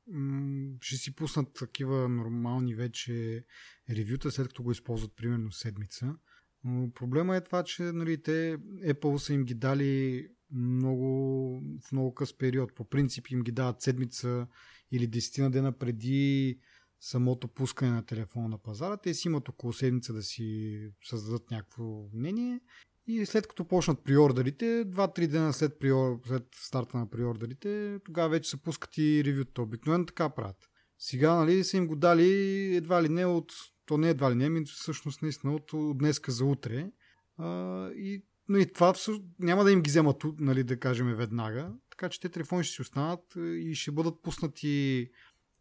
м- 0.07 0.73
ще 0.81 0.95
си 0.95 1.15
пуснат 1.15 1.53
такива 1.53 2.09
нормални 2.09 2.75
вече 2.75 3.45
ревюта, 3.89 4.31
след 4.31 4.47
като 4.47 4.63
го 4.63 4.71
използват 4.71 5.15
примерно 5.15 5.51
седмица. 5.51 6.15
Но 6.63 6.91
проблема 6.91 7.35
е 7.35 7.41
това, 7.41 7.63
че 7.63 7.83
нали, 7.83 8.21
те 8.21 8.57
Apple 8.85 9.17
са 9.17 9.33
им 9.33 9.43
ги 9.43 9.53
дали 9.53 10.27
много, 10.51 11.61
в 11.87 11.91
много 11.91 12.13
къс 12.13 12.37
период. 12.37 12.75
По 12.75 12.85
принцип 12.85 13.27
им 13.27 13.41
ги 13.41 13.51
дават 13.51 13.81
седмица 13.81 14.47
или 14.91 15.07
десетина 15.07 15.51
дена 15.51 15.71
преди 15.71 16.59
самото 16.99 17.47
пускане 17.47 17.91
на 17.91 18.05
телефона 18.05 18.47
на 18.47 18.57
пазара. 18.57 18.97
Те 18.97 19.13
си 19.13 19.27
имат 19.27 19.49
около 19.49 19.73
седмица 19.73 20.13
да 20.13 20.23
си 20.23 20.79
създадат 21.03 21.51
някакво 21.51 22.09
мнение 22.13 22.59
и 23.07 23.25
след 23.25 23.47
като 23.47 23.65
почнат 23.65 24.03
приордерите, 24.03 24.65
2-3 24.65 25.27
дена 25.27 25.53
след, 25.53 25.79
приор... 25.79 26.19
след 26.27 26.47
старта 26.55 26.97
на 26.97 27.09
приордерите, 27.09 27.99
тогава 28.05 28.29
вече 28.29 28.49
се 28.49 28.61
пускат 28.61 28.97
и 28.97 29.23
ревюта. 29.25 29.61
Обикновено 29.61 30.05
така 30.05 30.29
правят. 30.29 30.69
Сега 30.99 31.35
нали, 31.35 31.63
са 31.63 31.77
им 31.77 31.87
го 31.87 31.95
дали 31.95 32.31
едва 32.75 33.03
ли 33.03 33.09
не 33.09 33.25
от 33.25 33.51
то 33.91 33.97
не 33.97 34.09
едва 34.09 34.31
ли 34.31 34.35
не, 34.35 34.45
ами 34.45 34.65
всъщност 34.65 35.21
наистина 35.21 35.55
от, 35.55 35.97
днеска 35.97 36.31
за 36.31 36.45
утре. 36.45 36.91
А, 37.37 37.89
и 37.91 38.23
нали, 38.49 38.73
това 38.73 38.93
няма 39.39 39.63
да 39.63 39.71
им 39.71 39.81
ги 39.81 39.89
вземат, 39.89 40.23
нали, 40.39 40.63
да 40.63 40.79
кажем, 40.79 41.15
веднага. 41.15 41.73
Така 41.89 42.09
че 42.09 42.19
те 42.19 42.29
телефони 42.29 42.63
ще 42.63 42.75
си 42.75 42.81
останат 42.81 43.35
и 43.35 43.75
ще 43.75 43.91
бъдат 43.91 44.21
пуснати 44.21 45.09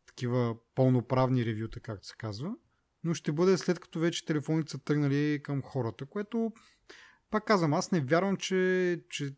такива 0.07 0.57
пълноправни 0.75 1.47
ревюта, 1.47 1.81
както 1.81 2.07
се 2.07 2.15
казва. 2.19 2.55
Но 3.05 3.15
ще 3.15 3.33
бъде 3.33 3.59
след 3.59 3.81
като 3.81 4.01
вече 4.01 4.25
телефоните 4.25 4.71
са 4.71 4.79
тръгнали 4.79 5.41
към 5.43 5.63
хората, 5.63 6.07
което 6.07 6.53
пак 7.31 7.45
казвам, 7.45 7.75
аз 7.75 7.93
не 7.93 8.01
вярвам, 8.01 8.37
че, 8.37 9.03
че 9.11 9.37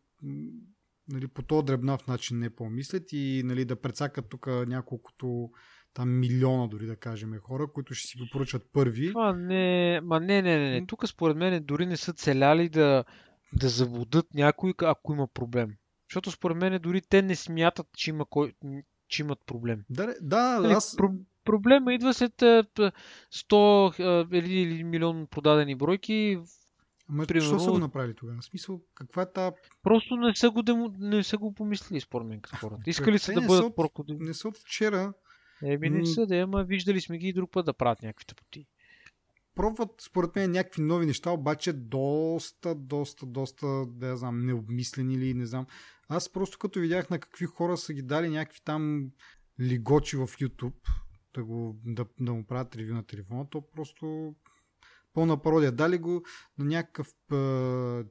нали, 1.08 1.28
по 1.28 1.42
този 1.42 1.64
дребнав 1.64 2.06
начин 2.06 2.38
не 2.38 2.50
помислят 2.50 3.12
и 3.12 3.42
нали, 3.44 3.64
да 3.64 3.80
прецакат 3.80 4.28
тук 4.28 4.46
няколкото 4.46 5.50
там 5.94 6.18
милиона 6.18 6.66
дори 6.66 6.86
да 6.86 6.96
кажем 6.96 7.38
хора, 7.38 7.66
които 7.66 7.94
ще 7.94 8.08
си 8.08 8.18
го 8.18 8.24
поръчат 8.32 8.62
първи. 8.72 9.12
А, 9.16 9.32
не, 9.32 10.00
ма 10.00 10.20
не, 10.20 10.42
не, 10.42 10.58
не, 10.58 10.70
не. 10.70 10.86
Тук 10.86 11.08
според 11.08 11.36
мен 11.36 11.64
дори 11.64 11.86
не 11.86 11.96
са 11.96 12.12
целяли 12.12 12.68
да, 12.68 13.04
да 13.52 13.68
заводат 13.68 14.34
някой, 14.34 14.74
ако 14.82 15.12
има 15.12 15.26
проблем. 15.26 15.74
Защото 16.08 16.30
според 16.30 16.56
мен 16.56 16.82
дори 16.82 17.00
те 17.00 17.22
не 17.22 17.36
смятат, 17.36 17.86
че, 17.96 18.10
има 18.10 18.24
кой, 18.24 18.52
че 19.08 19.22
имат 19.22 19.38
проблем. 19.46 19.84
Да, 19.90 20.14
да 20.20 20.60
Нали, 20.60 20.72
аз... 20.72 20.96
Про- 20.96 21.18
проблема 21.44 21.94
идва 21.94 22.14
след 22.14 22.42
а, 22.42 22.64
п- 22.74 22.92
100 23.32 24.00
а, 24.32 24.36
или 24.36 24.84
милион 24.84 25.26
продадени 25.26 25.74
бройки. 25.74 26.38
Ама 27.08 27.26
примерно- 27.26 27.50
защо 27.50 27.64
са 27.64 27.70
го 27.70 27.78
направили 27.78 28.14
тогава? 28.14 28.40
В 28.40 28.44
смисъл, 28.44 28.80
каква 28.94 29.22
е 29.22 29.32
та... 29.32 29.52
Просто 29.82 30.16
не 30.16 30.34
са 30.34 30.50
го, 30.50 30.62
демо, 30.62 30.94
не 30.98 31.22
са 31.22 31.38
го 31.38 31.54
помислили, 31.54 32.00
според 32.00 32.26
мен, 32.26 32.40
хората. 32.60 32.82
Искали 32.86 33.18
са 33.18 33.32
да 33.32 33.40
бъдат 33.40 33.74
са 33.76 33.82
от-. 33.82 34.08
Не 34.08 34.34
са 34.34 34.48
от 34.48 34.56
вчера. 34.58 35.12
Еми 35.62 35.90
не 35.90 36.06
са, 36.06 36.26
да, 36.26 36.36
ама 36.36 36.64
виждали 36.64 37.00
сме 37.00 37.18
ги 37.18 37.28
и 37.28 37.32
друг 37.32 37.50
път 37.50 37.66
да 37.66 37.72
правят 37.72 38.02
някакви 38.02 38.26
тъпоти. 38.26 38.66
Пробват, 39.54 39.90
според 40.00 40.36
мен, 40.36 40.50
някакви 40.50 40.82
нови 40.82 41.06
неща, 41.06 41.30
обаче 41.30 41.72
доста, 41.72 42.74
доста, 42.74 43.26
доста, 43.26 43.86
да 43.86 44.06
я 44.06 44.16
знам, 44.16 44.46
необмислени 44.46 45.14
или 45.14 45.34
не 45.34 45.46
знам. 45.46 45.66
Аз 46.08 46.32
просто 46.32 46.58
като 46.58 46.80
видях 46.80 47.10
на 47.10 47.18
какви 47.18 47.46
хора 47.46 47.76
са 47.76 47.92
ги 47.92 48.02
дали 48.02 48.28
някакви 48.28 48.60
там 48.64 49.10
лигочи 49.60 50.16
в 50.16 50.26
YouTube, 50.26 50.88
да, 51.34 51.44
го, 51.44 51.80
да, 51.84 52.06
да 52.20 52.32
му 52.32 52.46
правят 52.46 52.76
ревю 52.76 52.94
на 52.94 53.06
телефона, 53.06 53.46
то 53.50 53.70
просто 53.70 54.34
пълна 55.14 55.42
пародия. 55.42 55.72
Дали 55.72 55.98
го 55.98 56.22
на 56.58 56.64
някакъв 56.64 57.08
е, 57.32 58.04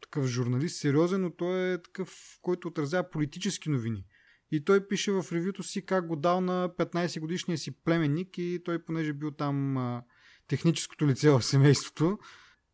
такъв 0.00 0.26
журналист, 0.26 0.76
сериозен, 0.76 1.20
но 1.20 1.30
той 1.30 1.72
е 1.72 1.82
такъв, 1.82 2.38
който 2.42 2.68
отразява 2.68 3.10
политически 3.10 3.70
новини. 3.70 4.04
И 4.50 4.64
той 4.64 4.88
пише 4.88 5.12
в 5.12 5.24
ревюто 5.32 5.62
си 5.62 5.86
как 5.86 6.06
го 6.06 6.16
дал 6.16 6.40
на 6.40 6.68
15 6.78 7.20
годишния 7.20 7.58
си 7.58 7.70
племенник 7.70 8.38
и 8.38 8.60
той 8.64 8.84
понеже 8.84 9.12
бил 9.12 9.30
там 9.30 9.76
а, 9.76 10.02
техническото 10.48 11.06
лице 11.06 11.30
в 11.30 11.42
семейството 11.42 12.18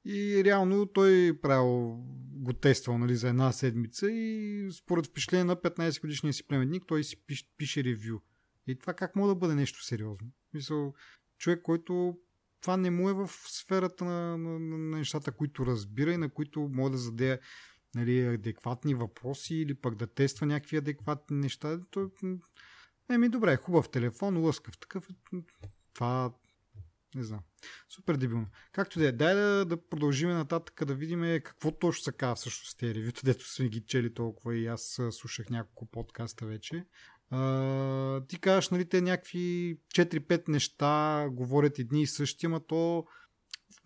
и 0.04 0.44
реално 0.44 0.86
той 0.86 1.38
правил, 1.42 1.96
го 2.32 2.52
тествал 2.52 2.98
нали, 2.98 3.16
за 3.16 3.28
една 3.28 3.52
седмица 3.52 4.10
и 4.10 4.68
според 4.72 5.06
впечатление 5.06 5.44
на 5.44 5.56
15 5.56 6.00
годишния 6.00 6.32
си 6.32 6.46
племенник 6.46 6.84
той 6.86 7.04
си 7.04 7.16
пише, 7.26 7.44
пише 7.56 7.84
ревю. 7.84 8.18
И 8.66 8.78
това 8.78 8.94
как 8.94 9.16
може 9.16 9.28
да 9.28 9.34
бъде 9.34 9.54
нещо 9.54 9.84
сериозно? 9.84 10.28
Мисъл, 10.54 10.94
човек, 11.38 11.62
който 11.62 12.18
това 12.60 12.76
не 12.76 12.90
му 12.90 13.10
е 13.10 13.12
в 13.12 13.30
сферата 13.46 14.04
на, 14.04 14.38
на, 14.38 14.58
на, 14.58 14.96
нещата, 14.96 15.32
които 15.32 15.66
разбира 15.66 16.12
и 16.12 16.16
на 16.16 16.30
които 16.30 16.60
може 16.72 16.92
да 16.92 16.98
зададе 16.98 17.40
нали, 17.94 18.26
адекватни 18.26 18.94
въпроси 18.94 19.54
или 19.54 19.74
пък 19.74 19.94
да 19.94 20.06
тества 20.06 20.46
някакви 20.46 20.76
адекватни 20.76 21.36
неща. 21.36 21.80
То, 21.90 22.10
еми 23.10 23.28
добре, 23.28 23.56
хубав 23.56 23.90
телефон, 23.90 24.36
лъскав 24.36 24.78
такъв. 24.78 25.08
Това 25.94 26.32
не 27.14 27.22
знам. 27.22 27.40
Супер 27.88 28.16
дебилно. 28.16 28.46
Както 28.72 28.98
да 28.98 29.08
е, 29.08 29.12
дай 29.12 29.34
да, 29.34 29.64
да 29.64 29.88
продължим 29.88 30.28
нататък, 30.28 30.84
да 30.84 30.94
видим 30.94 31.40
какво 31.44 31.70
точно 31.70 32.02
са 32.02 32.12
казва 32.12 32.34
всъщност 32.34 32.78
тези 32.78 32.94
ревюта, 32.94 33.20
дето 33.24 33.48
сме 33.48 33.68
ги 33.68 33.84
чели 33.86 34.14
толкова 34.14 34.56
и 34.56 34.66
аз 34.66 35.00
слушах 35.10 35.50
няколко 35.50 35.86
подкаста 35.86 36.46
вече. 36.46 36.84
А, 37.30 38.26
ти 38.26 38.38
казваш, 38.38 38.68
нали, 38.68 38.88
те 38.88 39.00
някакви 39.00 39.78
4-5 39.94 40.48
неща 40.48 41.26
говорят 41.30 41.78
едни 41.78 42.02
и 42.02 42.06
същи, 42.06 42.46
ама 42.46 42.66
то 42.66 43.06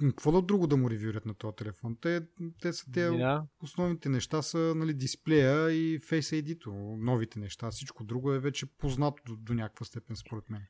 какво 0.01 0.32
да 0.32 0.43
друго 0.43 0.66
да 0.66 0.76
му 0.76 0.91
ревюрят 0.91 1.26
на 1.26 1.34
този 1.34 1.57
телефон? 1.57 1.97
Те, 2.01 2.20
те 2.61 2.72
са 2.72 2.93
те 2.93 3.11
Да. 3.11 3.45
основните 3.62 4.09
неща 4.09 4.43
са 4.43 4.59
нали, 4.76 4.95
дисплея 4.95 5.70
и 5.70 6.01
Face 6.01 6.43
ID-то. 6.43 6.70
Новите 6.99 7.39
неща. 7.39 7.70
Всичко 7.70 8.05
друго 8.05 8.32
е 8.32 8.39
вече 8.39 8.66
познато 8.66 9.22
до, 9.26 9.37
до 9.37 9.55
някаква 9.55 9.87
степен, 9.87 10.16
според 10.16 10.51
мен. 10.51 10.62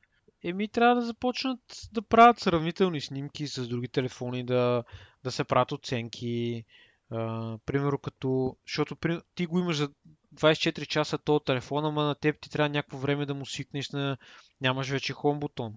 Еми, 0.43 0.67
трябва 0.67 0.95
да 0.95 1.01
започнат 1.01 1.59
да 1.91 2.01
правят 2.01 2.39
сравнителни 2.39 3.01
снимки 3.01 3.47
с 3.47 3.67
други 3.67 3.87
телефони, 3.87 4.45
да, 4.45 4.83
да 5.23 5.31
се 5.31 5.43
правят 5.43 5.71
оценки. 5.71 6.65
А, 7.09 7.57
примерно 7.65 7.97
като... 7.97 8.57
Защото 8.67 8.95
ти 9.35 9.45
го 9.45 9.59
имаш 9.59 9.77
за 9.77 9.89
24 10.35 10.87
часа 10.87 11.17
този 11.17 11.45
телефон, 11.45 11.85
ама 11.85 12.03
на 12.03 12.15
теб 12.15 12.41
ти 12.41 12.49
трябва 12.49 12.69
някакво 12.69 12.97
време 12.97 13.25
да 13.25 13.33
му 13.33 13.45
свикнеш 13.45 13.89
на... 13.89 14.17
Нямаш 14.61 14.89
вече 14.89 15.13
хом 15.13 15.39
бутон. 15.39 15.73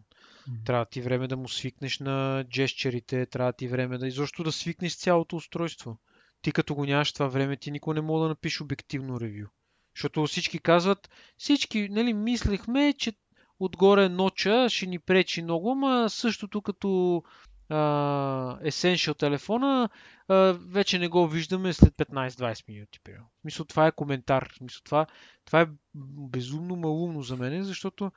Трябва 0.65 0.87
ти 0.87 1.01
време 1.01 1.29
да 1.29 1.37
му 1.37 1.49
свикнеш 1.49 1.99
на 1.99 2.45
джесчерите, 2.51 3.27
трябва 3.27 3.53
ти 3.53 3.69
време 3.69 3.99
да 3.99 4.07
изобщо 4.07 4.43
да 4.43 4.53
свикнеш 4.53 4.97
цялото 4.97 5.37
устройство. 5.37 5.99
Ти 6.43 6.53
като 6.53 6.75
го 6.75 6.85
нямаш 6.85 7.13
това 7.13 7.29
време, 7.29 7.57
ти 7.57 7.71
никога 7.71 7.95
не 7.95 8.01
мога 8.01 8.23
да 8.23 8.29
напишеш 8.29 8.61
обективно 8.61 9.21
ревю. 9.21 9.47
Защото 9.97 10.27
всички 10.27 10.59
казват, 10.59 11.11
всички, 11.39 11.89
нали, 11.89 12.15
мислехме, 12.15 12.95
че 12.99 13.13
отгоре 13.61 14.09
ноча 14.09 14.69
ще 14.69 14.87
ни 14.87 14.99
пречи 14.99 15.43
много, 15.43 15.71
ама 15.73 16.11
същото 16.11 16.63
като 16.63 17.23
а, 17.69 18.59
Essential 18.65 19.19
телефона 19.19 19.89
а, 20.29 20.35
вече 20.69 20.99
не 20.99 21.09
го 21.09 21.29
виждаме 21.29 21.73
след 21.73 21.95
15-20 21.95 22.69
минути. 22.69 22.99
Смисъл, 23.41 23.67
това 23.67 23.87
е 23.87 23.93
коментар. 23.93 24.53
Смисъл, 24.57 24.81
това, 24.85 25.07
това 25.45 25.61
е 25.61 25.67
безумно 26.31 26.77
малумно 26.77 27.23
за 27.23 27.37
мен, 27.37 27.63
защото 27.63 28.13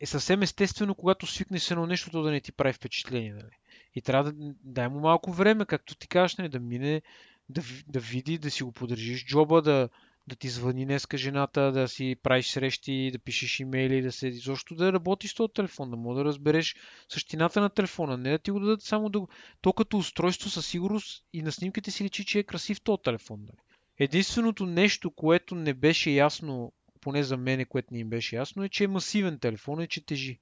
е 0.00 0.06
съвсем 0.06 0.42
естествено, 0.42 0.94
когато 0.94 1.26
свикнеш 1.26 1.70
едно 1.70 1.86
нещо, 1.86 2.10
то 2.10 2.22
да 2.22 2.30
не 2.30 2.40
ти 2.40 2.52
прави 2.52 2.72
впечатление. 2.72 3.32
Нали? 3.32 3.56
И 3.94 4.02
трябва 4.02 4.32
да 4.32 4.54
дай 4.64 4.88
му 4.88 5.00
малко 5.00 5.32
време, 5.32 5.66
както 5.66 5.94
ти 5.94 6.08
кажеш, 6.08 6.36
нали, 6.36 6.48
да 6.48 6.60
мине, 6.60 7.02
да, 7.48 7.62
да 7.88 8.00
види, 8.00 8.38
да 8.38 8.50
си 8.50 8.62
го 8.62 8.72
поддържиш 8.72 9.26
джоба, 9.26 9.62
да, 9.62 9.88
да 10.26 10.36
ти 10.36 10.48
звъни 10.48 10.84
днеска 10.84 11.18
жената, 11.18 11.72
да 11.72 11.88
си 11.88 12.16
правиш 12.22 12.50
срещи, 12.50 13.10
да 13.12 13.18
пишеш 13.18 13.60
имейли, 13.60 14.02
да 14.02 14.12
се 14.12 14.28
изобщо 14.28 14.74
да 14.74 14.92
работиш 14.92 15.30
с 15.30 15.34
този 15.34 15.52
телефон, 15.52 15.90
да 15.90 15.96
мога 15.96 16.14
да 16.14 16.24
разбереш 16.24 16.76
същината 17.08 17.60
на 17.60 17.70
телефона, 17.70 18.16
не 18.16 18.30
да 18.30 18.38
ти 18.38 18.50
го 18.50 18.60
дадат 18.60 18.82
само 18.82 19.08
да. 19.08 19.20
То 19.60 19.72
като 19.72 19.98
устройство 19.98 20.50
със 20.50 20.66
сигурност 20.66 21.24
и 21.32 21.42
на 21.42 21.52
снимките 21.52 21.90
си 21.90 22.04
личи, 22.04 22.24
че 22.24 22.38
е 22.38 22.42
красив 22.44 22.80
този 22.80 23.02
телефон. 23.02 23.40
Нали? 23.40 23.58
Единственото 23.98 24.66
нещо, 24.66 25.10
което 25.10 25.54
не 25.54 25.74
беше 25.74 26.10
ясно, 26.10 26.72
поне 27.00 27.22
за 27.22 27.36
мене, 27.36 27.64
което 27.64 27.94
не 27.94 27.98
им 27.98 28.08
беше 28.08 28.36
ясно, 28.36 28.64
е, 28.64 28.68
че 28.68 28.84
е 28.84 28.88
масивен 28.88 29.38
телефон 29.38 29.82
и 29.82 29.88
че 29.88 30.06
тежи. 30.06 30.40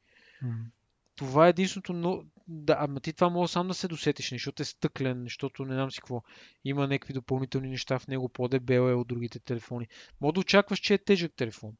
Това 1.16 1.46
е 1.46 1.50
единственото, 1.50 1.92
но 1.92 2.24
да, 2.48 2.76
ама 2.78 3.00
ти 3.00 3.12
това 3.12 3.28
може 3.28 3.52
сам 3.52 3.68
да 3.68 3.74
се 3.74 3.88
досетиш, 3.88 4.30
защото 4.30 4.62
е 4.62 4.64
стъклен, 4.64 5.22
защото 5.22 5.64
не 5.64 5.74
знам 5.74 5.90
си 5.90 6.00
какво. 6.00 6.22
Има 6.64 6.86
някакви 6.86 7.14
допълнителни 7.14 7.68
неща 7.68 7.98
в 7.98 8.06
него, 8.06 8.28
по-дебел 8.28 8.90
е 8.90 8.94
от 8.94 9.08
другите 9.08 9.38
телефони. 9.38 9.86
Може 10.20 10.34
да 10.34 10.40
очакваш, 10.40 10.78
че 10.78 10.94
е 10.94 10.98
тежък 10.98 11.32
телефон. 11.36 11.72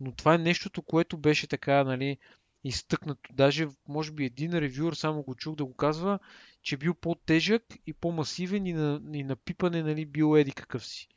Но 0.00 0.12
това 0.12 0.34
е 0.34 0.38
нещото, 0.38 0.82
което 0.82 1.18
беше 1.18 1.46
така, 1.46 1.84
нали, 1.84 2.18
изтъкнато. 2.64 3.30
Даже, 3.32 3.68
може 3.88 4.12
би, 4.12 4.24
един 4.24 4.52
ревюър 4.52 4.92
само 4.92 5.22
го 5.22 5.34
чух 5.34 5.56
да 5.56 5.64
го 5.64 5.74
казва, 5.74 6.18
че 6.62 6.76
бил 6.76 6.94
по-тежък 6.94 7.62
и 7.86 7.92
по-масивен 7.92 8.66
и 8.66 8.72
на, 8.72 9.00
и 9.12 9.24
на 9.24 9.36
пипане, 9.36 9.82
нали, 9.82 10.06
бил 10.06 10.36
еди 10.36 10.52
какъв 10.52 10.86
си. 10.86 11.08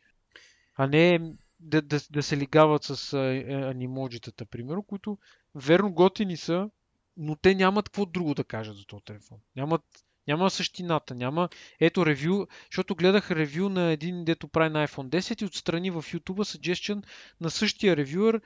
А 0.76 0.88
не 0.88 1.20
да, 1.60 1.82
да, 1.82 2.00
да 2.12 2.24
се 2.24 2.38
лигават 2.38 2.84
с 2.84 3.14
а, 3.14 3.20
е, 3.20 3.44
анимоджитата, 3.54 4.46
примерно, 4.46 4.84
които 4.84 5.18
верно 5.56 5.94
готини 5.94 6.38
са, 6.38 6.70
но 7.18 7.36
те 7.36 7.56
нямат 7.56 7.90
какво 7.90 8.06
друго 8.06 8.34
да 8.34 8.44
кажат 8.44 8.78
за 8.78 8.86
този 8.86 9.04
телефон. 9.04 9.38
Нямат, 9.56 9.82
няма 10.28 10.50
същината, 10.50 11.16
няма... 11.16 11.50
Ето 11.80 12.06
ревю, 12.06 12.48
защото 12.72 12.96
гледах 12.96 13.32
ревю 13.32 13.70
на 13.70 13.92
един, 13.92 14.26
дето 14.26 14.48
прави 14.48 14.70
на 14.70 14.88
iPhone 14.88 15.10
10 15.10 15.42
и 15.42 15.46
отстрани 15.46 15.92
в 15.92 16.04
YouTube 16.04 16.58
suggestion 16.58 17.04
на 17.42 17.50
същия 17.50 17.98
ревюър 17.98 18.42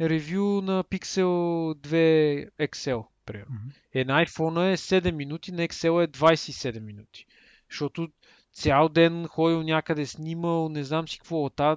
ревю 0.00 0.62
на 0.62 0.84
Pixel 0.84 1.24
2 1.74 2.50
XL, 2.58 3.06
примерно. 3.26 3.54
Мгм. 3.54 3.70
Е, 3.94 4.04
на 4.04 4.26
iPhone 4.26 4.72
е 4.72 4.76
7 4.76 5.10
минути, 5.10 5.52
на 5.52 5.62
XL 5.62 6.04
е 6.04 6.08
27 6.08 6.80
минути. 6.80 7.26
Защото 7.70 8.08
цял 8.52 8.88
ден 8.88 9.26
ходил 9.26 9.62
някъде, 9.62 10.06
снимал, 10.06 10.68
не 10.68 10.84
знам 10.84 11.08
си 11.08 11.18
какво, 11.18 11.50
та, 11.50 11.76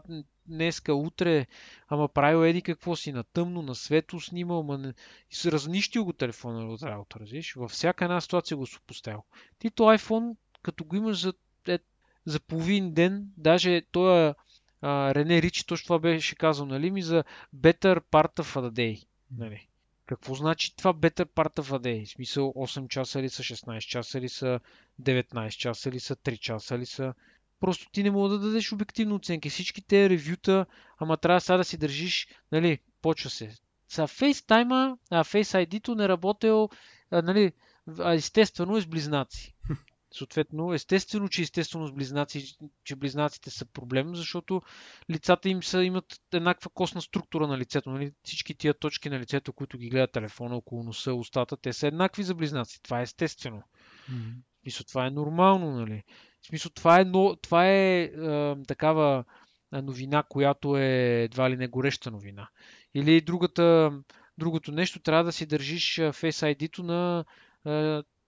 днеска, 0.50 0.94
утре, 0.94 1.48
ама 1.88 2.08
правил 2.08 2.46
еди 2.46 2.62
какво 2.62 2.96
си, 2.96 3.12
на 3.12 3.24
тъмно, 3.24 3.62
на 3.62 3.76
светло 3.76 4.20
снимал, 4.20 4.64
ма 4.64 4.78
не... 4.78 4.94
и 5.32 5.36
се 5.36 5.52
разнищил 5.52 6.06
го 6.06 6.14
телефона 6.14 6.74
от 6.74 6.84
работа, 6.84 7.20
разбираш? 7.20 7.56
Във 7.56 7.72
всяка 7.72 8.06
една 8.06 8.22
ситуация 8.22 8.58
го 8.58 8.68
поставил. 8.88 9.24
Ти 9.60 9.70
то 9.70 9.84
iPhone, 9.84 10.36
като 10.62 10.84
го 10.84 10.96
имаш 10.96 11.22
за, 11.22 11.34
е, 11.68 11.80
за 12.26 12.40
половин 12.40 12.94
ден, 12.94 13.28
даже 13.38 13.82
той 13.92 14.34
а, 14.82 15.16
Рене 15.16 15.42
Ричи 15.42 15.66
точно 15.66 15.84
това 15.84 16.00
беше 16.00 16.36
казал, 16.36 16.66
нали 16.66 16.92
ми, 16.92 17.02
за 17.02 17.24
better 17.56 18.00
part 18.12 18.40
of 18.40 18.70
a 18.70 18.72
day. 18.72 19.06
Нали? 19.38 19.68
Какво 20.06 20.36
значи 20.36 20.76
това 20.76 20.94
better 20.94 21.26
part 21.26 21.60
of 21.60 21.78
a 21.78 21.80
day? 21.80 22.06
В 22.06 22.10
смисъл 22.10 22.54
8 22.56 22.88
часа 22.88 23.22
ли 23.22 23.30
са, 23.30 23.44
16 23.44 23.80
часа 23.80 24.22
ли 24.22 24.30
са, 24.30 24.60
19 25.02 25.50
часа 25.50 25.92
ли 25.92 26.00
са, 26.00 26.16
3 26.16 26.40
часа 26.40 26.78
ли 26.78 26.86
са? 26.86 27.14
Просто 27.60 27.90
ти 27.92 28.04
не 28.04 28.12
мога 28.12 28.30
да 28.30 28.40
дадеш 28.40 28.74
обективна 28.74 29.16
оценка. 29.16 29.50
Всички 29.50 29.82
те 29.82 30.10
ревюта, 30.10 30.66
ама 30.98 31.18
трябва 31.18 31.42
сега 31.42 31.58
да 31.58 31.64
си 31.64 31.78
държиш, 31.78 32.28
нали, 32.52 32.80
почва 33.02 33.30
се. 33.30 33.56
Са 33.90 34.02
FaceTime, 34.02 34.98
а 35.12 35.24
Face 35.24 35.66
ID-то 35.66 35.96
не 35.96 36.08
работел, 36.08 36.70
а, 37.12 37.22
нали, 37.22 37.52
а, 38.00 38.14
естествено 38.14 38.78
е 38.78 38.82
с 38.82 38.88
близнаци. 38.88 39.56
Съответно, 40.14 40.74
естествено, 40.74 41.30
че 41.30 41.42
естествено 41.42 41.88
с 41.88 41.92
близнаци, 41.92 42.58
че 42.84 42.96
близнаците 42.96 43.50
са 43.50 43.66
проблем, 43.66 44.16
защото 44.16 44.62
лицата 45.10 45.50
им 45.50 45.64
са, 45.64 45.84
имат 45.84 46.22
еднаква 46.34 46.70
костна 46.70 47.02
структура 47.02 47.48
на 47.48 47.58
лицето. 47.58 47.90
Нали? 47.90 48.14
Всички 48.24 48.56
тия 48.56 48.74
точки 48.74 49.10
на 49.10 49.20
лицето, 49.20 49.54
които 49.54 49.78
ги 49.78 49.90
гледат 49.90 50.12
телефона 50.12 50.56
около 50.56 50.84
носа, 50.84 51.14
устата, 51.14 51.58
те 51.58 51.74
са 51.74 51.88
еднакви 51.88 52.24
за 52.24 52.36
близнаци. 52.36 52.82
Това 52.82 53.00
е 53.00 53.04
естествено. 53.04 53.64
Mm-hmm. 54.12 54.88
Това 54.88 55.06
е 55.06 55.12
нормално, 55.12 55.72
нали? 55.72 56.04
В 56.42 56.48
смисъл, 56.48 56.72
това 56.76 57.02
е, 57.02 57.06
но, 57.06 57.36
това 57.36 57.68
е, 57.68 58.02
е 58.02 58.56
такава 58.68 59.24
новина, 59.72 60.24
която 60.24 60.78
е 60.78 61.22
едва 61.24 61.50
ли 61.50 61.58
не 61.58 61.68
гореща 61.68 62.12
новина. 62.12 62.50
Или 62.94 63.22
другата, 63.22 63.92
другото 64.38 64.72
нещо, 64.72 65.00
трябва 65.00 65.24
да 65.24 65.32
си 65.32 65.46
държиш 65.46 65.96
Face 65.96 66.56
ID-то 66.56 66.84
на 66.84 67.26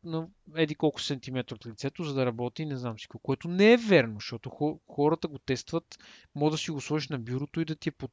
на 0.03 0.27
еди 0.55 0.75
колко 0.75 1.01
сантиметра 1.01 1.55
от 1.55 1.65
лицето, 1.65 2.03
за 2.03 2.13
да 2.13 2.25
работи, 2.25 2.65
не 2.65 2.77
знам 2.77 2.99
си 2.99 3.07
какво, 3.07 3.19
което 3.19 3.47
не 3.47 3.73
е 3.73 3.77
верно, 3.77 4.15
защото 4.15 4.79
хората 4.87 5.27
го 5.27 5.39
тестват, 5.39 5.97
може 6.35 6.51
да 6.51 6.57
си 6.57 6.71
го 6.71 6.81
сложиш 6.81 7.09
на 7.09 7.19
бюрото 7.19 7.61
и 7.61 7.65
да 7.65 7.75
ти 7.75 7.89
е 7.89 7.91
под 7.91 8.11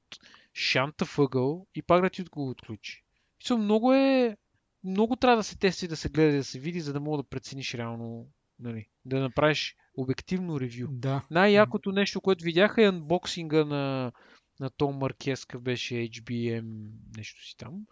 шанта 0.54 1.04
въгъл 1.16 1.66
и 1.74 1.82
пак 1.82 2.02
да 2.02 2.10
ти 2.10 2.22
го 2.22 2.50
отключи. 2.50 3.04
И 3.50 3.54
много 3.54 3.92
е, 3.92 4.36
много 4.84 5.16
трябва 5.16 5.36
да 5.36 5.44
се 5.44 5.58
тества 5.58 5.84
и 5.84 5.88
да 5.88 5.96
се 5.96 6.08
гледа 6.08 6.36
да 6.36 6.44
се 6.44 6.58
види, 6.58 6.80
за 6.80 6.92
да 6.92 7.00
мога 7.00 7.16
да 7.16 7.28
прецениш 7.28 7.74
реално, 7.74 8.26
нали, 8.60 8.86
да 9.04 9.20
направиш 9.20 9.76
обективно 9.94 10.60
ревю. 10.60 10.86
Да. 10.90 11.26
Най-якото 11.30 11.92
нещо, 11.92 12.20
което 12.20 12.44
видяха 12.44 12.82
е 12.82 12.88
анбоксинга 12.88 13.64
на, 13.64 14.12
на 14.60 14.70
Том 14.70 14.96
Маркеска, 14.96 15.58
беше 15.58 15.94
HBM, 15.94 16.90
нещо 17.16 17.44
си 17.44 17.56
там. 17.56 17.86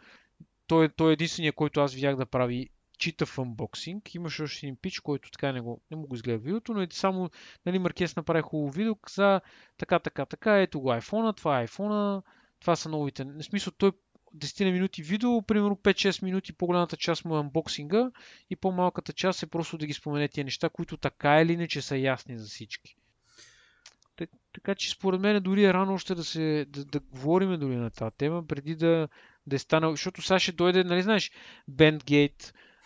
Той, 0.66 0.88
той 0.88 1.10
е 1.10 1.12
единствения, 1.12 1.52
който 1.52 1.80
аз 1.80 1.94
видях 1.94 2.16
да 2.16 2.26
прави 2.26 2.70
чита 2.98 3.26
в 3.26 3.38
анбоксинг. 3.38 4.14
Имаше 4.14 4.42
още 4.42 4.66
един 4.66 4.76
пич, 4.82 5.00
който 5.00 5.30
така 5.30 5.52
не, 5.52 5.60
го, 5.60 5.80
не 5.90 5.96
му 5.96 6.06
го 6.06 6.14
изгледа 6.14 6.38
видеото, 6.38 6.74
но 6.74 6.80
е 6.80 6.88
само 6.90 7.30
нали, 7.66 7.78
Маркес 7.78 8.16
направи 8.16 8.42
хубаво 8.42 8.70
видео, 8.70 8.94
каза 8.94 9.40
така, 9.78 9.98
така, 9.98 10.26
така, 10.26 10.60
ето 10.60 10.80
го 10.80 10.88
iPhone, 10.88 11.36
това 11.36 11.60
е 11.60 11.66
iPhone, 11.66 12.22
това 12.60 12.76
са 12.76 12.88
новите. 12.88 13.24
В 13.24 13.42
смисъл, 13.42 13.72
той 13.78 13.92
10 14.36 14.64
на 14.64 14.70
минути 14.70 15.02
видео, 15.02 15.42
примерно 15.42 15.76
5-6 15.76 16.22
минути 16.22 16.52
по-голямата 16.52 16.96
част 16.96 17.24
му 17.24 17.36
е 17.36 17.40
анбоксинга 17.40 18.10
и 18.50 18.56
по-малката 18.56 19.12
част 19.12 19.42
е 19.42 19.46
просто 19.46 19.78
да 19.78 19.86
ги 19.86 19.92
спомене 19.92 20.28
тия 20.28 20.44
неща, 20.44 20.68
които 20.68 20.96
така 20.96 21.40
или 21.40 21.52
иначе 21.52 21.82
са 21.82 21.96
ясни 21.96 22.38
за 22.38 22.46
всички. 22.46 22.96
Така 24.52 24.74
че 24.74 24.90
според 24.90 25.20
мен 25.20 25.42
дори 25.42 25.64
е 25.64 25.74
рано 25.74 25.94
още 25.94 26.14
да, 26.14 26.24
се, 26.24 26.66
да, 26.68 26.84
да 26.84 27.00
говорим 27.00 27.60
дори 27.60 27.76
на 27.76 27.90
тази 27.90 28.16
тема, 28.18 28.46
преди 28.46 28.76
да, 28.76 29.08
да 29.46 29.56
е 29.56 29.58
станал, 29.58 29.90
защото 29.90 30.22
сега 30.22 30.38
ще 30.38 30.52
дойде, 30.52 30.84
нали 30.84 31.02
знаеш, 31.02 31.30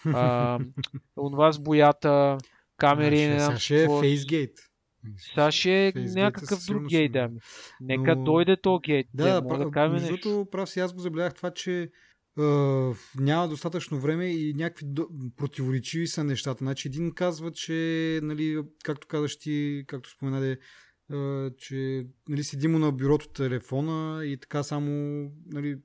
а, 0.07 0.59
онова 1.17 1.53
с 1.53 1.59
боята, 1.59 2.39
камери. 2.77 3.19
Сега 3.19 3.59
ще 3.59 3.85
е 3.85 3.89
фейсгейт. 4.01 4.70
Сега 5.19 5.53
ще 5.53 5.87
е 5.87 5.93
някакъв 5.97 6.67
друг 6.67 6.89
гейт, 6.89 7.13
да. 7.13 7.31
Нека 7.81 8.17
Но... 8.17 8.25
дойде 8.25 8.57
то 8.57 8.79
гейт. 8.79 9.07
Да, 9.15 9.41
да, 9.41 9.59
да 9.59 9.71
кажем 9.71 10.11
нещо. 10.11 10.47
прав 10.51 10.71
си 10.71 10.81
аз 10.81 10.93
го 10.93 11.01
забелязах 11.01 11.35
това, 11.35 11.51
че 11.51 11.91
Uh, 12.39 12.97
няма 13.21 13.49
достатъчно 13.49 14.01
време 14.01 14.27
и 14.27 14.55
някакви 14.55 14.87
до... 14.89 15.09
противоречиви 15.37 16.07
са 16.07 16.25
нещата. 16.25 16.65
Значи 16.65 16.89
един 16.89 17.15
казва, 17.15 17.53
че, 17.53 18.21
нали, 18.23 18.63
както 18.85 19.07
казаш 19.07 19.39
ти, 19.39 19.85
както 19.87 20.11
споменаде, 20.11 20.59
uh, 21.11 21.57
че 21.57 22.07
нали, 22.29 22.45
седи 22.45 22.69
му 22.69 22.79
на 22.79 22.93
бюрото 22.93 23.29
телефона 23.29 24.27
и 24.27 24.37
така 24.37 24.63
само 24.63 24.91
нали, 25.47 25.79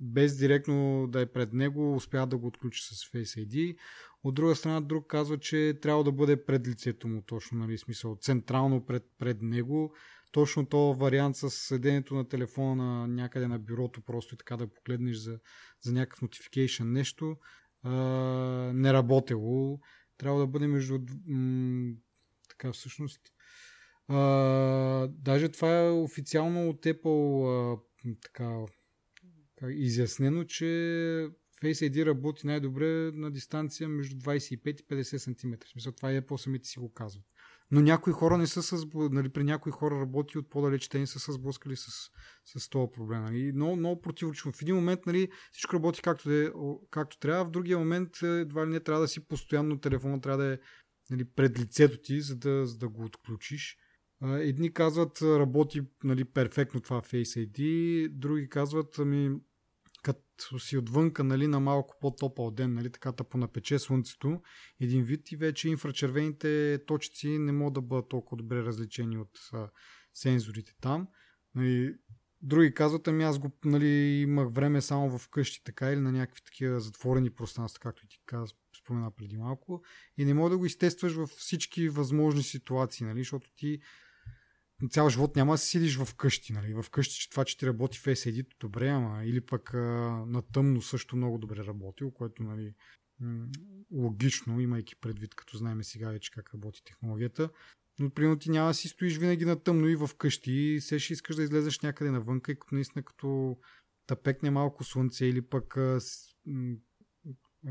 без 0.00 0.36
директно 0.36 1.06
да 1.08 1.20
е 1.20 1.26
пред 1.26 1.52
него, 1.52 1.94
успя 1.94 2.26
да 2.26 2.36
го 2.36 2.46
отключи 2.46 2.82
с 2.82 3.12
Face 3.12 3.48
ID. 3.48 3.76
От 4.24 4.34
друга 4.34 4.54
страна, 4.54 4.80
друг 4.80 5.06
казва, 5.06 5.38
че 5.38 5.78
трябва 5.82 6.04
да 6.04 6.12
бъде 6.12 6.44
пред 6.44 6.68
лицето 6.68 7.08
му, 7.08 7.22
точно, 7.22 7.58
нали, 7.58 7.78
смисъл, 7.78 8.16
централно 8.16 8.86
пред, 8.86 9.04
пред 9.18 9.42
него. 9.42 9.94
Точно 10.32 10.66
то 10.66 10.94
вариант 10.94 11.36
с 11.36 11.50
седенето 11.50 12.14
на 12.14 12.28
телефона 12.28 12.84
на 12.84 13.08
някъде 13.08 13.48
на 13.48 13.58
бюрото, 13.58 14.00
просто 14.00 14.34
и 14.34 14.38
така 14.38 14.56
да 14.56 14.66
погледнеш 14.66 15.16
за, 15.16 15.38
за 15.80 15.92
някакъв 15.92 16.20
notification 16.20 16.84
нещо, 16.84 17.36
а, 17.82 17.92
не 18.74 18.92
работело. 18.92 19.80
Трябва 20.18 20.40
да 20.40 20.46
бъде 20.46 20.66
между... 20.66 20.98
М- 21.26 21.94
така 22.48 22.72
всъщност. 22.72 23.20
А, 24.08 24.18
даже 25.08 25.48
това 25.48 25.78
е 25.78 25.90
официално 25.90 26.68
от 26.68 26.84
Apple 26.84 27.46
а, 27.48 27.78
така, 28.22 28.64
изяснено, 29.68 30.44
че 30.44 31.28
Face 31.62 31.90
ID 31.90 32.06
работи 32.06 32.46
най-добре 32.46 33.10
на 33.14 33.30
дистанция 33.30 33.88
между 33.88 34.16
25 34.16 34.80
и 34.80 34.84
50 34.84 35.18
см. 35.18 35.66
В 35.66 35.68
смисъл, 35.68 35.92
това 35.92 36.12
е 36.12 36.26
по-самите 36.26 36.68
си 36.68 36.78
го 36.78 36.92
казват. 36.92 37.24
Но 37.70 37.80
някои 37.80 38.12
хора 38.12 38.38
не 38.38 38.46
са 38.46 38.62
с... 38.62 38.86
Нали, 38.94 39.28
при 39.28 39.44
някои 39.44 39.72
хора 39.72 40.00
работи 40.00 40.38
от 40.38 40.50
по-далеч, 40.50 40.88
те 40.88 40.98
не 40.98 41.06
са 41.06 41.32
сблъскали 41.32 41.76
с, 41.76 42.10
с 42.44 42.68
този 42.68 42.92
проблем. 42.92 43.24
Нали. 43.24 43.52
Много, 43.52 43.76
много 43.76 44.00
противоречиво. 44.00 44.52
В 44.52 44.62
един 44.62 44.74
момент 44.74 45.00
нали, 45.06 45.28
всичко 45.52 45.76
работи 45.76 46.02
както, 46.02 46.28
да 46.28 46.44
е, 46.46 46.50
както 46.90 47.18
трябва, 47.18 47.44
в 47.44 47.50
другия 47.50 47.78
момент 47.78 48.22
едва 48.22 48.66
ли 48.66 48.70
не 48.70 48.80
трябва 48.80 49.02
да 49.02 49.08
си 49.08 49.28
постоянно 49.28 49.80
телефона 49.80 50.20
трябва 50.20 50.44
да 50.44 50.52
е 50.52 50.58
нали, 51.10 51.24
пред 51.24 51.58
лицето 51.58 51.98
ти, 52.02 52.20
за 52.20 52.36
да, 52.36 52.66
за 52.66 52.78
да 52.78 52.88
го 52.88 53.04
отключиш. 53.04 53.76
Едни 54.22 54.72
казват 54.72 55.22
работи 55.22 55.82
нали, 56.04 56.24
перфектно 56.24 56.80
това 56.80 57.02
Face 57.02 57.48
ID, 57.48 58.08
други 58.08 58.48
казват 58.48 58.98
ами 58.98 59.36
като 60.02 60.58
си 60.58 60.76
отвънка 60.76 61.24
нали, 61.24 61.46
на 61.46 61.60
малко 61.60 61.96
по-топъл 62.00 62.50
ден, 62.50 62.74
нали, 62.74 62.92
така 62.92 63.12
да 63.12 63.24
понапече 63.24 63.78
слънцето, 63.78 64.42
един 64.80 65.04
вид 65.04 65.32
и 65.32 65.36
вече 65.36 65.68
инфрачервените 65.68 66.80
точици 66.86 67.38
не 67.38 67.52
могат 67.52 67.74
да 67.74 67.80
бъдат 67.82 68.08
толкова 68.08 68.36
добре 68.36 68.62
различени 68.62 69.18
от 69.18 69.38
а, 69.52 69.70
сензорите 70.14 70.72
там. 70.80 71.08
Нали, 71.54 71.94
други 72.42 72.74
казват, 72.74 73.08
ами 73.08 73.24
аз 73.24 73.38
го 73.38 73.50
нали, 73.64 73.88
имах 74.20 74.52
време 74.52 74.80
само 74.80 75.18
в 75.18 75.28
къщи 75.28 75.64
така 75.64 75.90
или 75.92 76.00
на 76.00 76.12
някакви 76.12 76.42
такива 76.44 76.80
затворени 76.80 77.30
пространства, 77.30 77.80
както 77.80 78.04
и 78.04 78.08
ти 78.08 78.20
каза, 78.26 78.54
спомена 78.82 79.10
преди 79.10 79.36
малко. 79.36 79.82
И 80.16 80.24
не 80.24 80.34
мога 80.34 80.50
да 80.50 80.58
го 80.58 80.66
изтестваш 80.66 81.12
във 81.12 81.30
всички 81.30 81.88
възможни 81.88 82.42
ситуации, 82.42 83.06
нали, 83.06 83.20
защото 83.20 83.50
ти 83.56 83.80
цял 84.88 85.08
живот 85.08 85.36
няма 85.36 85.54
да 85.54 85.58
си 85.58 85.68
седиш 85.68 85.96
в 85.96 86.14
къщи. 86.14 86.52
Нали? 86.52 86.74
В 86.74 86.90
къщи, 86.90 87.14
че 87.14 87.30
това, 87.30 87.44
че 87.44 87.58
ти 87.58 87.66
работи 87.66 87.98
в 87.98 88.04
SAD, 88.04 88.46
добре, 88.60 88.88
ама 88.88 89.24
или 89.24 89.40
пък 89.40 89.74
а, 89.74 89.78
на 90.26 90.42
тъмно 90.42 90.82
също 90.82 91.16
много 91.16 91.38
добре 91.38 91.64
работил, 91.64 92.10
което 92.10 92.42
нали, 92.42 92.74
логично, 93.92 94.60
имайки 94.60 94.96
предвид, 94.96 95.34
като 95.34 95.56
знаем 95.56 95.84
сега 95.84 96.10
вече 96.10 96.30
как 96.30 96.54
работи 96.54 96.84
технологията. 96.84 97.50
Но, 97.98 98.10
примерно, 98.10 98.38
ти 98.38 98.50
няма 98.50 98.68
да 98.68 98.74
си 98.74 98.88
стоиш 98.88 99.16
винаги 99.16 99.44
на 99.44 99.62
тъмно 99.62 99.88
и 99.88 99.96
в 99.96 100.10
къщи 100.18 100.52
и 100.52 100.80
се 100.80 100.98
ще 100.98 101.12
искаш 101.12 101.36
да 101.36 101.42
излезеш 101.42 101.80
някъде 101.80 102.10
навънка 102.10 102.52
и 102.52 102.58
като 102.58 102.74
наистина 102.74 103.02
като 103.02 103.56
тъпекне 104.06 104.50
малко 104.50 104.84
слънце 104.84 105.26
или 105.26 105.42
пък 105.42 105.76
а, 105.76 106.00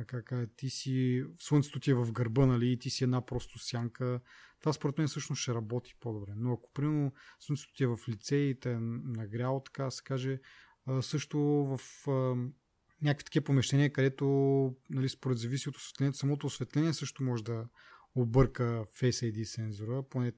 как, 0.07 0.33
ти 0.55 0.69
си, 0.69 1.23
слънцето 1.39 1.79
ти 1.79 1.91
е 1.91 1.95
в 1.95 2.11
гърба, 2.11 2.45
нали, 2.45 2.71
и 2.71 2.79
ти 2.79 2.89
си 2.89 3.03
една 3.03 3.25
просто 3.25 3.59
сянка, 3.59 4.19
това 4.59 4.73
според 4.73 4.97
мен 4.97 5.07
всъщност 5.07 5.41
ще 5.41 5.53
работи 5.53 5.95
по-добре. 5.99 6.31
Но 6.35 6.53
ако 6.53 6.71
примерно 6.73 7.13
слънцето 7.39 7.73
ти 7.73 7.83
е 7.83 7.87
в 7.87 7.99
лице 8.09 8.35
и 8.35 8.59
те 8.59 8.71
е 8.71 8.79
нагряло, 8.79 9.63
така 9.63 9.91
се 9.91 10.03
каже, 10.03 10.39
също 11.01 11.39
в 11.39 11.79
някакви 13.01 13.25
такива 13.25 13.45
помещения, 13.45 13.93
където 13.93 14.25
нали, 14.89 15.09
според 15.09 15.37
зависи 15.37 15.69
от 15.69 15.77
осветлението, 15.77 16.17
самото 16.17 16.47
осветление 16.47 16.93
също 16.93 17.23
може 17.23 17.43
да 17.43 17.67
обърка 18.15 18.85
Face 18.99 19.31
ID 19.31 19.43
сензора, 19.43 20.03
поне 20.09 20.33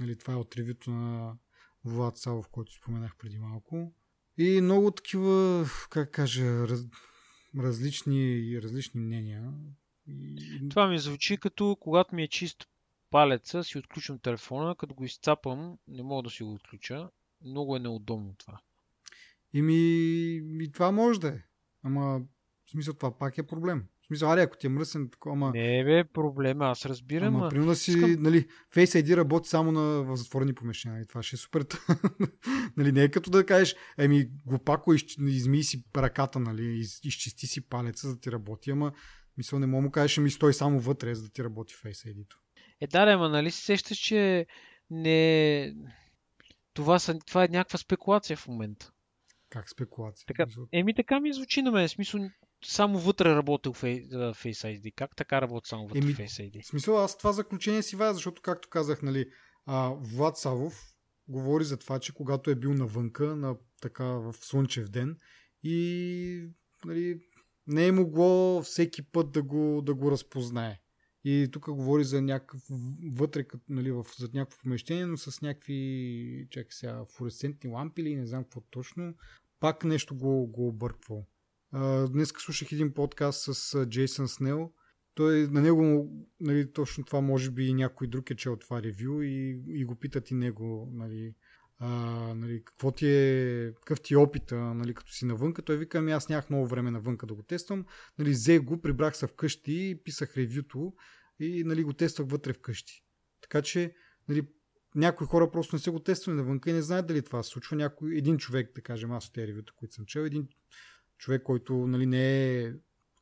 нали, 0.00 0.18
това 0.18 0.32
е 0.32 0.36
от 0.36 0.56
ревюто 0.56 0.90
на 0.90 1.36
Влад 1.84 2.16
Савов, 2.16 2.48
който 2.48 2.72
споменах 2.72 3.16
преди 3.16 3.38
малко. 3.38 3.94
И 4.38 4.60
много 4.60 4.90
такива, 4.90 5.66
как 5.90 6.10
кажа, 6.10 6.68
раз, 6.68 6.80
различни, 7.58 8.58
различни 8.62 9.00
мнения. 9.00 9.52
И... 10.08 10.68
Това 10.70 10.88
ми 10.88 10.98
звучи 10.98 11.36
като 11.36 11.76
когато 11.80 12.14
ми 12.14 12.22
е 12.22 12.28
чист 12.28 12.68
палеца 13.10 13.64
си 13.64 13.78
отключвам 13.78 14.18
телефона, 14.18 14.74
като 14.74 14.94
го 14.94 15.04
изцапам, 15.04 15.78
не 15.88 16.02
мога 16.02 16.22
да 16.22 16.30
си 16.30 16.42
го 16.42 16.54
отключа. 16.54 17.10
Много 17.44 17.76
е 17.76 17.80
неудобно 17.80 18.34
това. 18.38 18.60
И 19.52 19.62
ми, 19.62 19.74
и 20.64 20.70
това 20.72 20.90
може 20.90 21.20
да 21.20 21.28
е. 21.28 21.42
Ама, 21.82 22.22
в 22.66 22.70
смисъл, 22.70 22.94
това 22.94 23.18
пак 23.18 23.38
е 23.38 23.46
проблем. 23.46 23.86
Смисъл, 24.10 24.32
аре, 24.32 24.42
ако 24.42 24.56
ти 24.56 24.66
е 24.66 24.70
мръсен, 24.70 25.08
такова, 25.10 25.32
ама... 25.32 25.50
Не 25.54 25.84
бе, 25.84 26.04
проблема, 26.04 26.64
аз 26.64 26.86
разбирам. 26.86 27.36
Ама, 27.36 27.48
примерно 27.48 27.74
си, 27.74 27.90
искам... 27.90 28.22
нали, 28.22 28.46
Face 28.74 29.02
ID 29.02 29.16
работи 29.16 29.48
само 29.48 29.72
на, 29.72 29.80
в 29.80 30.16
затворени 30.16 30.54
помещения. 30.54 30.96
Нали, 30.96 31.06
това 31.06 31.22
ще 31.22 31.36
е 31.36 31.38
супер. 31.38 31.66
нали, 32.76 32.92
не 32.92 33.02
е 33.02 33.10
като 33.10 33.30
да 33.30 33.46
кажеш, 33.46 33.76
еми, 33.98 34.30
глупако, 34.46 34.94
из, 34.94 35.02
измий 35.28 35.62
си 35.62 35.84
ръката, 35.96 36.40
нали, 36.40 36.78
из, 36.78 37.00
изчисти 37.04 37.46
си 37.46 37.68
палеца, 37.68 38.08
за 38.08 38.14
да 38.14 38.20
ти 38.20 38.32
работи, 38.32 38.70
ама, 38.70 38.92
мисъл, 39.36 39.58
не 39.58 39.66
мога 39.66 39.82
му 39.82 39.90
кажеш, 39.90 40.18
ами 40.18 40.30
стой 40.30 40.54
само 40.54 40.80
вътре, 40.80 41.14
за 41.14 41.22
да 41.22 41.30
ти 41.30 41.44
работи 41.44 41.74
Face 41.74 42.14
ID-то. 42.14 42.36
Е, 42.80 42.86
да, 42.86 43.12
ама 43.12 43.28
нали 43.28 43.50
се 43.50 43.64
сещаш, 43.64 43.98
че 43.98 44.46
не... 44.90 45.74
Това, 46.74 46.98
са, 46.98 47.18
това 47.18 47.44
е 47.44 47.48
някаква 47.48 47.78
спекулация 47.78 48.36
в 48.36 48.48
момента. 48.48 48.90
Как 49.50 49.70
спекулация? 49.70 50.26
Така, 50.26 50.44
еми 50.72 50.94
така 50.94 51.20
ми 51.20 51.32
звучи 51.32 51.62
на 51.62 51.70
мен. 51.70 51.88
Смисъл, 51.88 52.20
само 52.64 52.98
вътре 52.98 53.34
работил 53.34 53.72
Face 53.72 54.80
ID. 54.80 54.94
Как 54.94 55.16
така 55.16 55.40
работи 55.40 55.68
само 55.68 55.86
вътре 55.86 55.98
Еми, 55.98 56.14
Face 56.14 56.50
ID? 56.50 56.62
В 56.62 56.66
смисъл, 56.66 56.98
аз 56.98 57.18
това 57.18 57.32
заключение 57.32 57.82
си 57.82 57.96
вая, 57.96 58.14
защото, 58.14 58.42
както 58.42 58.68
казах, 58.68 59.02
нали, 59.02 59.26
а, 59.66 59.94
Влад 60.00 60.38
Савов 60.38 60.94
говори 61.28 61.64
за 61.64 61.76
това, 61.76 61.98
че 61.98 62.14
когато 62.14 62.50
е 62.50 62.54
бил 62.54 62.74
навънка, 62.74 63.36
на 63.36 63.56
така 63.80 64.04
в 64.04 64.34
слънчев 64.40 64.88
ден 64.88 65.16
и 65.62 66.48
нали, 66.84 67.20
не 67.66 67.86
е 67.86 67.92
могло 67.92 68.62
всеки 68.62 69.02
път 69.02 69.32
да 69.32 69.42
го, 69.42 69.82
да 69.82 69.94
го 69.94 70.10
разпознае. 70.10 70.78
И 71.24 71.48
тук 71.52 71.70
говори 71.70 72.04
за 72.04 72.22
някакъв 72.22 72.60
вътре, 73.12 73.44
нали, 73.68 73.92
в, 73.92 74.06
за 74.18 74.28
някакво 74.34 74.58
помещение, 74.62 75.06
но 75.06 75.16
с 75.16 75.40
някакви, 75.40 76.46
чакай 76.50 76.70
сега, 76.70 77.04
флуоресцентни 77.16 77.70
лампи 77.70 78.02
или 78.02 78.16
не 78.16 78.26
знам 78.26 78.44
какво 78.44 78.60
точно. 78.60 79.14
Пак 79.60 79.84
нещо 79.84 80.16
го, 80.16 80.46
го 80.46 80.68
обърквал. 80.68 81.26
Днес 82.08 82.32
слушах 82.38 82.72
един 82.72 82.94
подкаст 82.94 83.54
с 83.54 83.86
Джейсън 83.86 84.28
Снел. 84.28 84.72
Той 85.14 85.48
на 85.48 85.60
него, 85.60 86.10
нали, 86.40 86.72
точно 86.72 87.04
това 87.04 87.20
може 87.20 87.50
би 87.50 87.64
и 87.64 87.74
някой 87.74 88.06
друг 88.06 88.30
е 88.30 88.36
чел 88.36 88.56
това 88.56 88.82
ревю 88.82 89.22
и, 89.22 89.62
и 89.66 89.84
го 89.84 89.94
питат 89.94 90.30
и 90.30 90.34
него, 90.34 90.90
нали, 90.92 91.34
а, 91.78 91.88
нали, 92.34 92.62
какво 92.64 92.92
ти 92.92 93.06
е, 93.08 93.72
какъв 93.74 94.00
ти 94.00 94.14
е 94.14 94.16
опита, 94.16 94.56
нали, 94.56 94.94
като 94.94 95.12
си 95.12 95.24
навънка. 95.24 95.62
Той 95.62 95.76
вика, 95.76 95.98
ами 95.98 96.12
аз 96.12 96.28
нямах 96.28 96.50
много 96.50 96.66
време 96.66 96.90
навънка 96.90 97.26
да 97.26 97.34
го 97.34 97.42
тествам. 97.42 97.84
Нали, 98.18 98.30
взех 98.30 98.62
го, 98.62 98.82
прибрах 98.82 99.16
се 99.16 99.26
вкъщи, 99.26 100.00
писах 100.04 100.36
ревюто 100.36 100.92
и 101.40 101.64
нали, 101.64 101.82
го 101.82 101.92
тествах 101.92 102.28
вътре 102.30 102.52
вкъщи. 102.52 103.04
Така 103.40 103.62
че, 103.62 103.94
нали, 104.28 104.48
някои 104.94 105.26
хора 105.26 105.50
просто 105.50 105.76
не 105.76 105.80
се 105.80 105.90
го 105.90 106.00
тествали 106.00 106.36
навънка 106.36 106.70
и 106.70 106.72
не 106.72 106.82
знаят 106.82 107.06
дали 107.06 107.22
това 107.22 107.42
се 107.42 107.50
случва. 107.50 107.76
Някой, 107.76 108.16
един 108.16 108.38
човек, 108.38 108.74
да 108.74 108.80
кажем, 108.80 109.12
аз 109.12 109.26
от 109.26 109.32
тези 109.32 109.46
ревюта, 109.46 109.72
които 109.76 109.94
съм 109.94 110.06
чел, 110.06 110.20
един 110.20 110.48
човек, 111.20 111.42
който 111.42 111.74
нали, 111.74 112.06
не 112.06 112.56
е 112.58 112.72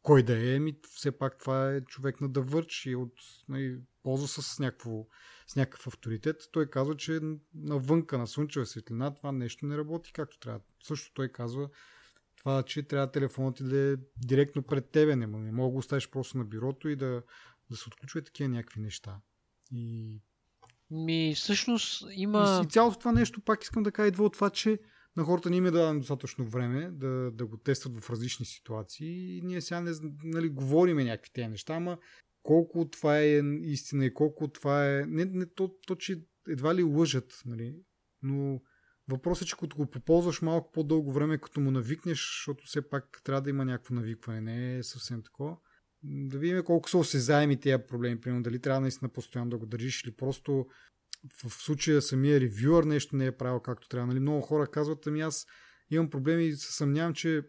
кой 0.03 0.23
да 0.23 0.55
е, 0.55 0.59
ми 0.59 0.77
все 0.89 1.19
пак 1.19 1.39
това 1.39 1.73
е 1.73 1.81
човек 1.81 2.21
на 2.21 2.29
да 2.29 2.41
върчи 2.41 2.95
от 2.95 3.13
нали, 3.49 3.79
ползва 4.03 4.29
с, 4.29 4.59
някакво, 4.59 5.07
с 5.47 5.57
някакъв 5.57 5.87
авторитет. 5.87 6.49
Той 6.53 6.67
казва, 6.67 6.97
че 6.97 7.21
навънка 7.55 8.19
на 8.19 8.27
слънчева 8.27 8.67
светлина 8.67 9.15
това 9.15 9.33
нещо 9.33 9.67
не 9.67 9.79
работи 9.79 10.13
както 10.13 10.39
трябва. 10.39 10.61
Също 10.85 11.15
той 11.15 11.29
казва 11.29 11.69
това, 12.37 12.63
че 12.63 12.83
трябва 12.83 13.11
телефонът 13.11 13.57
ти 13.57 13.65
да 13.65 13.93
е 13.93 13.97
директно 14.17 14.63
пред 14.63 14.91
тебе. 14.91 15.17
Не, 15.17 15.27
не 15.27 15.53
мога 15.53 15.69
да 15.69 15.73
го 15.73 15.79
оставиш 15.79 16.11
просто 16.11 16.39
на 16.39 16.45
бюрото 16.45 16.89
и 16.89 16.97
да, 16.97 17.23
да 17.71 17.77
се 17.77 17.89
отключва 17.89 18.23
такива 18.23 18.49
някакви 18.49 18.81
неща. 18.81 19.21
И... 19.73 20.17
Ми, 20.91 21.35
всъщност 21.37 22.05
има... 22.11 22.61
И, 22.63 22.67
и 22.67 22.71
цялото 22.71 22.99
това 22.99 23.13
нещо, 23.13 23.41
пак 23.41 23.63
искам 23.63 23.83
да 23.83 23.93
кажа, 23.93 24.09
идва 24.09 24.25
от 24.25 24.33
това, 24.33 24.51
че 24.51 24.79
на 25.19 25.25
хората 25.25 25.51
не 25.51 25.57
им 25.57 25.67
е 25.67 25.71
дадено 25.71 26.01
достатъчно 26.01 26.45
време 26.45 26.91
да, 26.91 27.31
да 27.31 27.47
го 27.47 27.57
тестват 27.57 28.01
в 28.01 28.11
различни 28.11 28.47
ситуации 28.47 29.39
и 29.39 29.43
ние 29.43 29.61
сега 29.61 29.81
не, 29.81 29.91
нали, 30.25 30.49
говориме 30.49 31.05
някакви 31.05 31.31
тези 31.33 31.49
неща, 31.49 31.75
ама 31.75 31.99
колко 32.43 32.89
това 32.91 33.19
е 33.19 33.43
истина 33.63 34.07
и 34.07 34.15
колко 34.15 34.49
това 34.49 34.87
е... 34.87 35.07
Не, 35.07 35.25
не 35.25 35.47
то, 35.47 35.75
то, 35.87 35.95
че 35.95 36.23
едва 36.49 36.75
ли 36.75 36.83
лъжат, 36.83 37.43
нали? 37.47 37.77
но 38.23 38.61
въпросът 39.09 39.43
е, 39.43 39.47
че 39.47 39.57
като 39.57 39.77
го 39.77 39.87
поползваш 39.87 40.43
малко 40.43 40.73
по-дълго 40.73 41.13
време, 41.13 41.39
като 41.39 41.61
му 41.61 41.71
навикнеш, 41.71 42.19
защото 42.19 42.65
все 42.65 42.89
пак 42.89 43.21
трябва 43.25 43.43
да 43.43 43.51
има 43.51 43.65
някакво 43.65 43.95
навикване, 43.95 44.41
не 44.41 44.77
е 44.79 44.83
съвсем 44.83 45.23
такова. 45.23 45.57
Да 46.03 46.39
видим 46.39 46.63
колко 46.65 46.91
са 46.91 46.99
осезаеми 46.99 47.61
тези 47.61 47.83
проблеми, 47.89 48.21
примерно 48.21 48.43
дали 48.43 48.61
трябва 48.61 48.81
наистина 48.81 49.09
постоянно 49.09 49.51
да 49.51 49.59
го 49.59 49.67
държиш 49.67 50.03
или 50.05 50.13
просто 50.13 50.67
в 51.45 51.51
случая 51.51 52.03
самия 52.03 52.41
ревюър 52.41 52.85
нещо 52.85 53.17
не 53.17 53.27
е 53.27 53.37
правил 53.37 53.61
както 53.61 53.89
трябва. 53.89 54.07
Нали, 54.07 54.21
много 54.21 54.41
хора 54.41 54.67
казват, 54.67 55.07
ами 55.07 55.21
аз 55.21 55.47
имам 55.91 56.11
проблеми 56.11 56.45
и 56.45 56.53
се 56.53 56.73
съмнявам, 56.73 57.15
че 57.15 57.43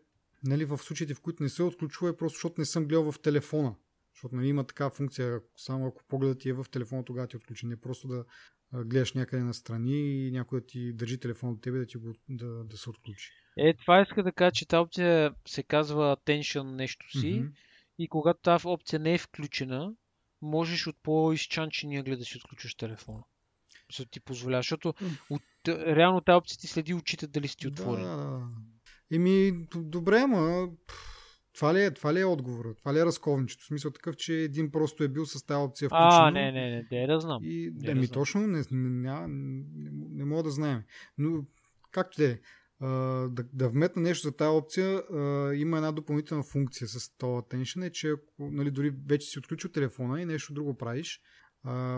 нали, 0.44 0.66
в 0.66 0.78
случаите, 0.78 1.14
в 1.14 1.22
които 1.22 1.44
не 1.44 1.50
се 1.50 1.64
отключва, 1.64 2.10
е 2.10 2.18
просто 2.18 2.36
защото 2.36 2.62
не 2.62 2.66
съм 2.66 2.86
гледал 2.86 3.12
в 3.12 3.20
телефона. 3.20 3.76
Защото 4.14 4.36
нали, 4.36 4.48
има 4.48 4.64
такава 4.64 4.90
функция, 4.90 5.42
само 5.58 5.88
ако 5.88 6.04
погледът 6.08 6.40
ти 6.40 6.50
е 6.50 6.54
в 6.54 6.66
телефона, 6.72 7.06
тогава 7.06 7.28
ти 7.28 7.38
отключен. 7.38 7.70
Не 7.70 7.82
просто 7.82 8.08
да 8.08 8.26
гледаш 8.74 9.14
някъде 9.14 9.44
на 9.44 9.54
страни 9.54 10.28
и 10.28 10.32
някой 10.32 10.60
да 10.60 10.66
ти 10.66 10.94
държи 10.94 11.20
телефон 11.20 11.50
от 11.50 11.62
тебе 11.62 11.78
да 11.78 11.86
ти 11.86 11.98
го 11.98 12.14
да, 12.30 12.64
да 12.64 12.78
се 12.78 12.90
отключи. 12.90 13.32
Е, 13.58 13.74
това 13.74 14.02
иска 14.02 14.24
да 14.24 14.32
кажа, 14.32 14.52
че 14.52 14.68
тази 14.68 14.80
опция 14.80 15.36
се 15.48 15.64
казва 15.64 16.18
attention 16.18 16.76
нещо 16.76 17.12
си 17.12 17.34
mm-hmm. 17.34 17.52
и 18.00 18.08
когато 18.08 18.40
тази 18.42 18.68
опция 18.68 19.00
не 19.00 19.14
е 19.14 19.18
включена, 19.18 19.94
можеш 20.42 20.88
от 20.88 20.96
по-изчанчения 21.04 22.04
глед 22.04 22.20
да 22.20 22.26
си 22.26 22.38
отключиш 22.38 22.76
телефона 22.76 23.24
се 23.92 24.06
ти 24.06 24.20
позволява, 24.20 24.60
защото 24.60 24.94
от, 25.30 25.42
реално 25.68 26.22
тази 26.22 26.36
опция 26.36 26.58
ти 26.58 26.68
следи 26.68 26.94
очите 26.94 27.28
дали 27.28 27.48
си 27.48 27.58
ти 27.58 27.68
отворен. 27.68 28.04
Да, 28.04 28.18
да. 28.18 28.42
Еми, 29.12 29.52
добре, 29.76 30.20
ама 30.20 30.70
това 31.56 31.74
ли, 31.74 31.84
е, 31.84 31.92
това 31.92 32.14
ли 32.14 32.20
е 32.20 32.26
отговорът? 32.26 32.78
Това 32.78 32.94
ли 32.94 33.00
е 33.00 33.06
разковничето? 33.06 33.64
В 33.64 33.68
смисъл 33.68 33.92
такъв, 33.92 34.16
че 34.16 34.34
един 34.34 34.72
просто 34.72 35.04
е 35.04 35.08
бил 35.08 35.26
с 35.26 35.46
тази 35.46 35.58
опция 35.58 35.90
включена. 35.90 36.28
А, 36.28 36.32
не, 36.32 36.52
не, 36.52 36.70
не, 36.70 36.88
не, 36.92 37.08
да 37.08 37.20
знам. 37.20 37.40
И, 37.44 37.72
да, 37.72 37.96
ми 37.96 38.08
точно, 38.08 38.42
не, 38.42 38.64
не, 38.72 38.90
не, 38.90 39.28
не, 39.28 39.92
не 40.12 40.26
мога 40.26 40.44
да 40.44 40.50
знаем. 40.50 40.82
Но, 41.18 41.46
както 41.92 42.22
да 42.22 42.26
е, 42.32 42.40
да, 43.30 43.44
да 43.54 43.70
вметна 43.70 44.02
нещо 44.02 44.28
за 44.28 44.36
тази 44.36 44.50
опция, 44.50 45.04
а, 45.14 45.54
има 45.56 45.78
една 45.78 45.92
допълнителна 45.92 46.44
функция 46.44 46.88
с 46.88 47.18
това 47.18 47.42
attention, 47.42 47.88
е, 47.88 47.92
че 47.92 48.10
ако 48.10 48.52
нали, 48.52 48.72
дори 48.72 48.94
вече 49.08 49.28
си 49.28 49.40
отключил 49.40 49.70
телефона 49.70 50.22
и 50.22 50.26
нещо 50.26 50.54
друго 50.54 50.78
правиш, 50.78 51.22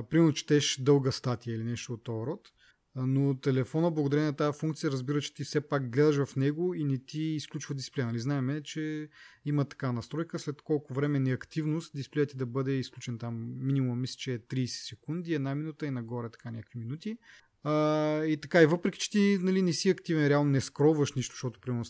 примерно 0.10 0.34
четеш 0.34 0.78
дълга 0.82 1.12
статия 1.12 1.56
или 1.56 1.64
нещо 1.64 1.94
от 1.94 2.04
този 2.04 2.26
род, 2.26 2.52
но 2.96 3.40
телефона, 3.40 3.92
благодарение 3.92 4.32
на 4.32 4.36
тази 4.36 4.60
функция, 4.60 4.92
разбира, 4.92 5.22
че 5.22 5.34
ти 5.34 5.44
все 5.44 5.62
пак 5.62 5.90
гледаш 5.90 6.26
в 6.26 6.36
него 6.36 6.74
и 6.74 6.84
не 6.84 6.98
ти 6.98 7.22
изключва 7.22 7.76
дисплея. 7.76 8.08
Нали? 8.08 8.20
Знаеме, 8.20 8.64
че 8.64 9.10
има 9.46 9.66
така 9.66 9.92
настройка, 9.92 10.40
след 10.40 10.62
колко 10.62 10.94
време 10.94 11.20
неактивност, 11.20 11.92
дисплеят 11.96 12.30
ти 12.30 12.38
да 12.38 12.46
бъде 12.46 12.72
изключен 12.72 13.18
там 13.18 13.66
минимум, 13.66 14.02
мисля, 14.02 14.16
че 14.18 14.34
е 14.34 14.40
30 14.40 14.90
секунди, 14.90 15.34
една 15.34 15.56
минута 15.56 15.86
и 15.86 15.92
нагоре 15.92 16.30
така 16.30 16.52
някакви 16.52 16.80
минути. 16.80 17.18
А, 17.64 18.24
и 18.26 18.42
така, 18.42 18.62
и 18.62 18.66
въпреки, 18.66 19.00
че 19.00 19.10
ти 19.10 19.38
нали, 19.42 19.62
не 19.62 19.74
си 19.74 19.90
активен, 19.90 20.28
реално 20.28 20.52
не 20.52 20.62
скроваш 20.62 21.14
нищо, 21.14 21.34
защото 21.34 21.60
примерно 21.60 21.86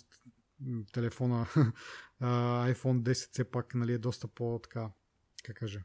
телефона 0.93 1.45
iPhone 2.21 3.01
10 3.01 3.31
все 3.31 3.43
пак 3.43 3.75
нали, 3.75 3.93
е 3.93 3.97
доста 3.97 4.27
по-така, 4.27 4.89
как 5.43 5.55
кажа, 5.55 5.83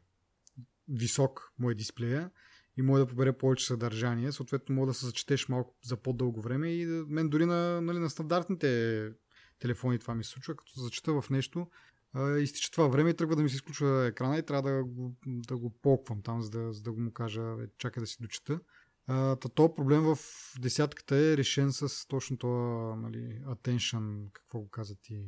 висок 0.89 1.53
му 1.59 1.71
е 1.71 1.75
дисплея 1.75 2.31
и 2.77 2.81
може 2.81 3.03
да 3.03 3.09
побере 3.09 3.37
повече 3.37 3.65
съдържание. 3.65 4.31
Съответно, 4.31 4.75
може 4.75 4.87
да 4.87 4.93
се 4.93 5.05
зачетеш 5.05 5.49
малко 5.49 5.75
за 5.83 5.97
по-дълго 5.97 6.41
време 6.41 6.69
и 6.69 6.85
да, 6.85 7.05
мен 7.07 7.29
дори 7.29 7.45
на, 7.45 7.81
нали, 7.81 7.99
на 7.99 8.09
стандартните 8.09 9.11
телефони 9.59 9.99
това 9.99 10.15
ми 10.15 10.23
се 10.23 10.29
случва, 10.29 10.55
като 10.55 10.71
зачета 10.75 11.21
в 11.21 11.29
нещо, 11.29 11.67
а, 12.13 12.37
изтича 12.37 12.71
това 12.71 12.87
време 12.87 13.09
и 13.09 13.13
тръгва 13.13 13.35
да 13.35 13.43
ми 13.43 13.49
се 13.49 13.55
изключва 13.55 14.05
екрана 14.05 14.37
и 14.37 14.45
трябва 14.45 14.71
да 14.71 14.83
го, 14.83 15.15
да 15.25 15.57
го 15.57 15.69
полквам 15.81 16.21
там, 16.21 16.41
за 16.41 16.49
да, 16.49 16.73
за 16.73 16.81
да 16.81 16.91
го 16.91 17.01
му 17.01 17.11
кажа, 17.11 17.55
чакай 17.77 18.01
да 18.01 18.07
си 18.07 18.17
дочета. 18.21 18.59
Та 19.07 19.35
то 19.35 19.75
проблем 19.75 20.01
в 20.01 20.17
десятката 20.59 21.15
е 21.15 21.37
решен 21.37 21.71
с 21.71 22.07
точно 22.07 22.37
това 22.37 22.95
нали, 22.95 23.41
attention, 23.45 24.31
какво 24.33 24.59
го 24.59 24.69
каза 24.69 24.95
ти, 24.95 25.25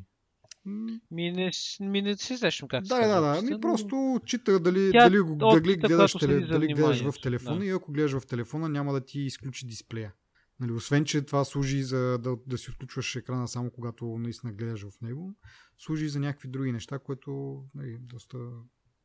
ми 1.11 1.31
не, 1.31 1.51
ми 1.79 2.01
не 2.01 2.17
си 2.17 2.37
сещам 2.37 2.67
как 2.67 2.83
да, 2.83 3.07
да, 3.07 3.21
да. 3.21 3.41
Ми 3.41 3.61
просто 3.61 4.19
чита 4.25 4.59
дали, 4.59 4.91
Тя, 4.91 5.09
дали, 5.09 5.23
дали, 5.35 5.77
гледаш, 5.77 6.13
теле, 6.13 6.39
дали 6.39 6.73
гледаш 6.73 7.01
в 7.01 7.13
телефона 7.23 7.59
да. 7.59 7.65
и 7.65 7.69
ако 7.69 7.91
гледаш 7.91 8.11
в 8.11 8.27
телефона 8.27 8.69
няма 8.69 8.93
да 8.93 9.05
ти 9.05 9.19
изключи 9.19 9.65
дисплея. 9.65 10.13
Нали, 10.59 10.71
освен, 10.71 11.05
че 11.05 11.21
това 11.21 11.45
служи 11.45 11.83
за 11.83 12.17
да, 12.17 12.37
да 12.47 12.57
си 12.57 12.69
отключваш 12.71 13.15
екрана 13.15 13.47
само 13.47 13.71
когато 13.71 14.05
наистина 14.05 14.53
гледаш 14.53 14.85
в 14.85 15.01
него, 15.01 15.35
служи 15.77 16.05
и 16.05 16.09
за 16.09 16.19
някакви 16.19 16.47
други 16.47 16.71
неща, 16.71 16.99
което 16.99 17.61
е 17.75 17.77
нали, 17.77 17.97
доста 18.01 18.37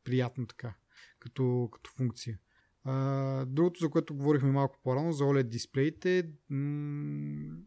приятно 0.03 0.47
така, 0.47 0.75
като, 1.19 1.69
като 1.71 1.89
функция. 1.97 2.39
А, 2.83 3.45
другото, 3.45 3.79
за 3.79 3.89
което 3.89 4.15
говорихме 4.15 4.51
малко 4.51 4.79
по-рано, 4.83 5.11
за 5.11 5.23
OLED 5.23 5.43
дисплеите, 5.43 6.29
м- 6.49 7.57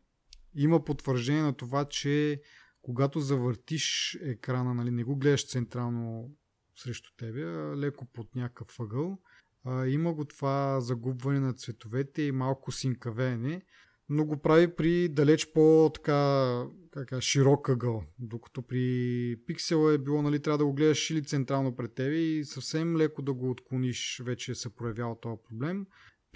има 0.55 0.85
потвърждение 0.85 1.43
на 1.43 1.53
това, 1.53 1.85
че 1.85 2.41
когато 2.89 3.21
завъртиш 3.21 4.19
екрана, 4.23 4.75
нали, 4.75 4.91
не 4.91 5.05
го 5.05 5.17
гледаш 5.17 5.49
централно 5.49 6.31
срещу 6.77 7.11
тебе, 7.17 7.43
а 7.43 7.77
леко 7.77 8.07
под 8.13 8.35
някакъв 8.35 8.81
ъгъл, 8.81 9.19
а, 9.65 9.87
има 9.87 10.15
го 10.15 10.25
това 10.25 10.81
загубване 10.81 11.41
на 11.41 11.55
цветовете 11.55 12.23
и 12.23 12.33
малко 12.33 12.73
синкавене, 12.73 13.63
но 14.09 14.25
го 14.25 14.37
прави 14.37 14.77
при 14.77 15.09
далеч 15.09 15.53
по-така 15.53 16.65
така, 16.93 17.21
широк 17.21 17.69
ъгъл. 17.69 18.03
Докато 18.19 18.63
при 18.63 19.37
пиксела 19.47 19.95
е 19.95 19.99
било, 19.99 20.23
нали, 20.23 20.43
трябва 20.43 20.59
да 20.59 20.67
го 20.67 20.73
гледаш 20.73 21.11
или 21.11 21.25
централно 21.25 21.77
пред 21.77 21.95
тебе 21.95 22.17
и 22.17 22.45
съвсем 22.45 22.97
леко 22.97 23.23
да 23.23 23.33
го 23.33 23.51
отклониш, 23.51 24.23
вече 24.25 24.55
се 24.55 24.75
проявява 24.75 25.21
този 25.21 25.41
проблем. 25.49 25.87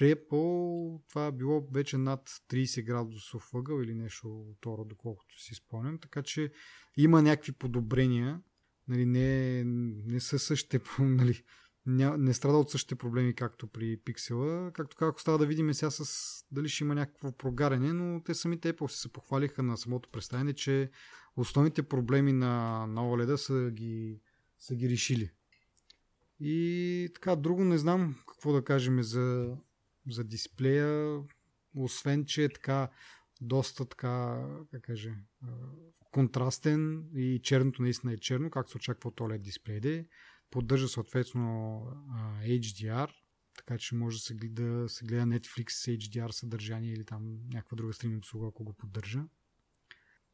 Apple 0.05 1.01
това 1.09 1.27
е 1.27 1.33
било 1.33 1.69
вече 1.73 1.99
над 1.99 2.31
30 2.51 2.85
градусов 2.85 3.55
ъгъл 3.55 3.83
или 3.83 3.95
нещо 3.95 4.47
второ, 4.59 4.85
доколкото 4.85 5.43
си 5.43 5.55
спомням. 5.55 5.99
Така 5.99 6.23
че 6.23 6.53
има 6.97 7.23
някакви 7.23 7.53
подобрения. 7.53 8.41
Нали, 8.89 9.07
не, 9.07 9.63
не 10.07 10.21
са 10.21 10.39
същите, 10.39 10.81
нали, 10.99 11.43
не, 11.87 12.35
страда 12.35 12.59
от 12.59 12.71
същите 12.71 12.95
проблеми, 12.95 13.35
както 13.35 13.67
при 13.67 13.97
пиксела. 13.97 14.73
Както 14.73 14.97
как 14.97 15.21
става 15.21 15.39
да 15.39 15.47
видим 15.47 15.75
сега 15.75 15.91
с 15.91 16.45
дали 16.51 16.69
ще 16.69 16.85
има 16.85 16.95
някакво 16.95 17.33
прогаряне, 17.33 17.93
но 17.93 18.23
те 18.23 18.35
самите 18.35 18.73
Apple 18.73 18.87
се 18.87 19.13
похвалиха 19.13 19.63
на 19.63 19.77
самото 19.77 20.09
представяне, 20.09 20.53
че 20.53 20.91
основните 21.37 21.83
проблеми 21.83 22.33
на, 22.33 22.87
на 22.87 23.01
OLED 23.01 23.37
са 23.37 23.71
ги, 23.71 24.21
са 24.59 24.75
ги 24.75 24.89
решили. 24.89 25.31
И 26.41 27.09
така, 27.15 27.37
друго 27.37 27.65
не 27.65 27.79
знам 27.79 28.17
какво 28.29 28.53
да 28.53 28.65
кажем 28.65 29.03
за, 29.03 29.57
за 30.11 30.25
дисплея, 30.25 31.21
освен, 31.75 32.25
че 32.25 32.45
е 32.45 32.49
така 32.49 32.91
доста 33.41 33.85
така, 33.85 34.47
как 34.71 34.83
каже, 34.83 35.15
контрастен 36.11 37.09
и 37.15 37.41
черното 37.43 37.83
наистина 37.83 38.13
е 38.13 38.19
черно, 38.19 38.51
както 38.51 38.71
се 38.71 38.77
очаква 38.77 39.09
от 39.09 39.21
OLED 39.21 39.39
дисплей. 39.39 40.07
Поддържа 40.51 40.89
съответно 40.89 41.83
HDR, 42.45 43.11
така 43.57 43.79
че 43.79 43.95
може 43.95 44.17
да 44.17 44.23
се 44.23 44.35
гледа, 44.35 44.89
се 44.89 45.05
гледа 45.05 45.23
Netflix 45.23 45.71
с 45.71 45.87
HDR 45.87 46.31
съдържание 46.31 46.93
или 46.93 47.05
там 47.05 47.39
някаква 47.53 47.77
друга 47.77 47.93
стриминг 47.93 48.25
услуга, 48.25 48.49
ако 48.49 48.65
го 48.65 48.73
поддържа. 48.73 49.25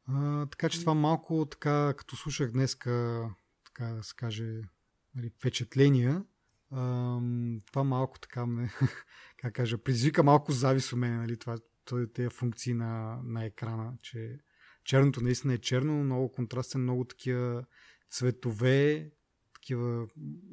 А, 0.07 0.47
така 0.47 0.69
че 0.69 0.81
това 0.81 0.95
малко 0.95 1.47
така, 1.51 1.95
като 1.97 2.17
слушах 2.17 2.51
днеска, 2.51 3.25
така 3.65 3.85
да 3.85 4.03
се 4.03 4.15
каже, 4.17 4.61
нали, 5.15 5.31
впечатления, 5.31 6.25
това 7.67 7.85
малко 7.85 8.19
така 8.19 8.47
ме, 8.47 8.71
как 9.37 9.55
кажа, 9.55 9.79
предизвика 9.79 10.23
малко 10.23 10.53
завис 10.53 10.93
у 10.93 10.97
мен, 10.97 11.17
нали, 11.17 11.37
това, 11.37 11.59
тези 12.15 12.29
функции 12.29 12.75
на, 12.75 13.21
на 13.25 13.45
екрана, 13.45 13.93
че 14.03 14.39
черното 14.85 15.21
наистина 15.21 15.55
е 15.55 15.59
черно, 15.59 16.05
много 16.05 16.33
контрастен, 16.33 16.83
много 16.83 17.05
такива 17.05 17.65
цветове, 18.11 19.11
такива 19.55 20.07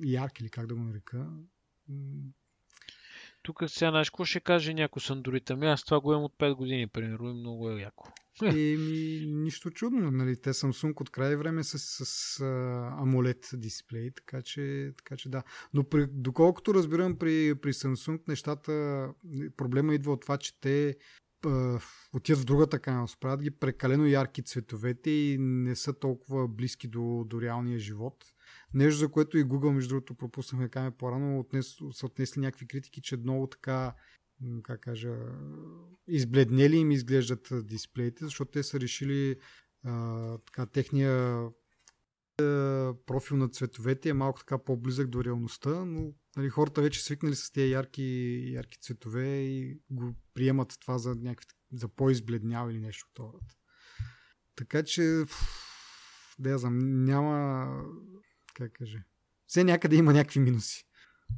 ярки 0.04 0.44
или 0.44 0.50
как 0.50 0.68
да 0.68 0.76
го 0.76 0.82
нарека. 0.82 1.30
Тук 3.46 3.64
сега 3.68 3.92
знаеш 3.92 4.10
какво 4.10 4.26
ще 4.26 4.40
каже 4.40 4.74
някой 4.74 5.02
с 5.02 5.16
Android? 5.16 5.52
Ами 5.52 5.68
аз 5.68 5.84
това 5.84 6.00
го 6.00 6.12
имам 6.12 6.24
от 6.24 6.34
5 6.40 6.56
години, 6.56 6.88
примерно, 6.88 7.30
и 7.30 7.34
много 7.34 7.70
е 7.70 7.82
яко. 7.82 8.10
Еми, 8.44 9.26
нищо 9.28 9.72
чудно, 9.72 10.12
нали? 10.12 10.42
Те 10.42 10.54
Samsung 10.54 11.02
от 11.02 11.10
край 11.10 11.36
време 11.36 11.64
с, 11.64 11.80
с, 11.80 12.06
с 12.06 12.40
AMOLED 13.02 13.58
дисплей, 13.58 14.12
така 14.12 14.42
че, 14.42 14.92
така 14.98 15.18
че 15.18 15.30
да. 15.30 15.44
Но 15.74 15.84
при, 15.84 16.08
доколкото 16.12 16.74
разбирам 16.74 17.18
при, 17.18 17.56
при 17.62 17.74
Samsung 17.74 18.28
нещата, 18.28 19.08
проблема 19.58 19.94
идва 19.96 20.14
от 20.14 20.22
това, 20.22 20.38
че 20.38 20.60
те 20.60 20.96
отиват 22.14 22.42
в 22.42 22.46
другата 22.46 22.80
крайност. 22.80 23.20
Правят 23.20 23.42
ги 23.42 23.52
прекалено 23.52 24.06
ярки 24.06 24.44
цветовете 24.44 25.10
и 25.10 25.38
не 25.40 25.76
са 25.76 26.00
толкова 26.00 26.48
близки 26.48 26.88
до, 26.88 27.24
до 27.28 27.42
реалния 27.42 27.80
живот. 27.80 28.26
Нещо, 28.76 29.00
за 29.00 29.12
което 29.12 29.38
и 29.38 29.46
Google, 29.46 29.72
между 29.72 29.90
другото, 29.90 30.16
пропуснахме 30.16 30.70
кажем 30.70 30.94
по-рано, 30.98 31.40
отнес, 31.40 31.76
са 31.92 32.06
отнесли 32.06 32.42
някакви 32.42 32.68
критики, 32.68 33.02
че 33.02 33.18
много 33.18 33.48
така 33.48 33.96
как 34.64 34.82
кажа, 34.82 35.16
избледнели 36.08 36.78
им 36.78 36.92
изглеждат 36.92 37.48
дисплеите, 37.66 38.26
защото 38.26 38.52
те 38.52 38.64
са 38.64 38.80
решили 38.80 39.36
а, 39.84 40.38
така, 40.38 40.66
техния 40.66 41.46
профил 43.06 43.38
на 43.38 43.50
цветовете 43.50 44.10
е 44.10 44.14
малко 44.14 44.40
така 44.40 44.58
по-близък 44.58 45.08
до 45.08 45.24
реалността, 45.24 45.86
но 45.86 46.14
нали, 46.38 46.50
хората 46.50 46.82
вече 46.82 47.04
свикнали 47.04 47.36
с 47.36 47.52
тези 47.52 47.72
ярки, 47.72 48.42
ярки 48.54 48.80
цветове 48.80 49.28
и 49.28 49.80
го 49.90 50.16
приемат 50.34 50.78
това 50.82 50.98
за, 50.98 51.16
някакви, 51.16 51.48
за 51.74 51.88
по-избледнял 51.88 52.70
или 52.70 52.80
нещо 52.80 53.08
от. 53.20 53.44
Така 54.56 54.84
че, 54.84 55.24
да 56.40 56.50
я 56.50 56.58
знам, 56.58 57.04
няма, 57.04 57.68
как 58.56 58.74
кажа, 58.74 59.00
все 59.48 59.64
някъде 59.64 59.96
има 59.96 60.14
някакви 60.14 60.40
минуси. 60.40 60.84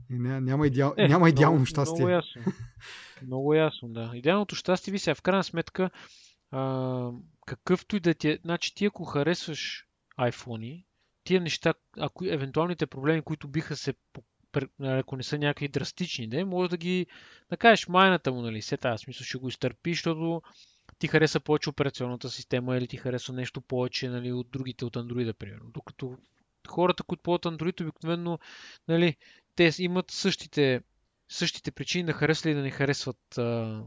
Няма, 0.09 0.67
идеал, 0.67 0.93
е, 0.97 1.07
няма 1.07 1.29
идеално 1.29 1.55
много, 1.55 1.65
щастие. 1.65 2.05
Много 2.05 2.09
ясно. 2.09 2.41
много 3.21 3.53
ясно, 3.53 3.89
да. 3.89 4.11
Идеалното 4.13 4.55
щастие 4.55 4.91
ви 4.91 4.99
сега, 4.99 5.15
в 5.15 5.21
крайна 5.21 5.43
сметка, 5.43 5.89
а, 6.51 7.11
какъвто 7.45 7.95
и 7.95 7.99
да 7.99 8.13
ти 8.13 8.29
е, 8.29 8.39
значи 8.43 8.75
ти 8.75 8.85
ако 8.85 9.05
харесваш 9.05 9.87
iPhone, 10.19 10.85
тия 11.23 11.41
неща, 11.41 11.73
ако 11.97 12.25
евентуалните 12.25 12.87
проблеми, 12.87 13.21
които 13.21 13.47
биха 13.47 13.75
се 13.75 13.93
ако 14.79 15.15
не 15.15 15.23
са 15.23 15.37
някакви 15.37 15.67
драстични, 15.67 16.27
да, 16.27 16.45
може 16.45 16.69
да 16.69 16.77
ги 16.77 17.05
да 17.49 17.57
кажеш 17.57 17.87
майната 17.87 18.31
му, 18.31 18.41
нали, 18.41 18.61
се 18.61 18.77
тази 18.77 19.03
смисъл 19.03 19.25
ще 19.25 19.37
го 19.37 19.47
изтърпи, 19.47 19.93
защото 19.93 20.41
ти 20.99 21.07
хареса 21.07 21.39
повече 21.39 21.69
операционната 21.69 22.29
система 22.29 22.77
или 22.77 22.87
ти 22.87 22.97
хареса 22.97 23.33
нещо 23.33 23.61
повече 23.61 24.09
нали, 24.09 24.31
от 24.31 24.51
другите 24.51 24.85
от 24.85 24.95
Android, 24.95 25.33
примерно. 25.33 25.69
Докато 25.73 26.17
хората, 26.67 27.03
които 27.03 27.23
ползват 27.23 27.45
Android, 27.45 27.81
обикновено 27.81 28.39
нали, 28.87 29.15
те 29.55 29.71
имат 29.79 30.11
същите, 30.11 30.81
същите 31.29 31.71
причини 31.71 32.03
да 32.03 32.13
харесват 32.13 32.45
или 32.45 32.53
да 32.53 32.61
не 32.61 32.71
харесват 32.71 33.37
а, 33.37 33.83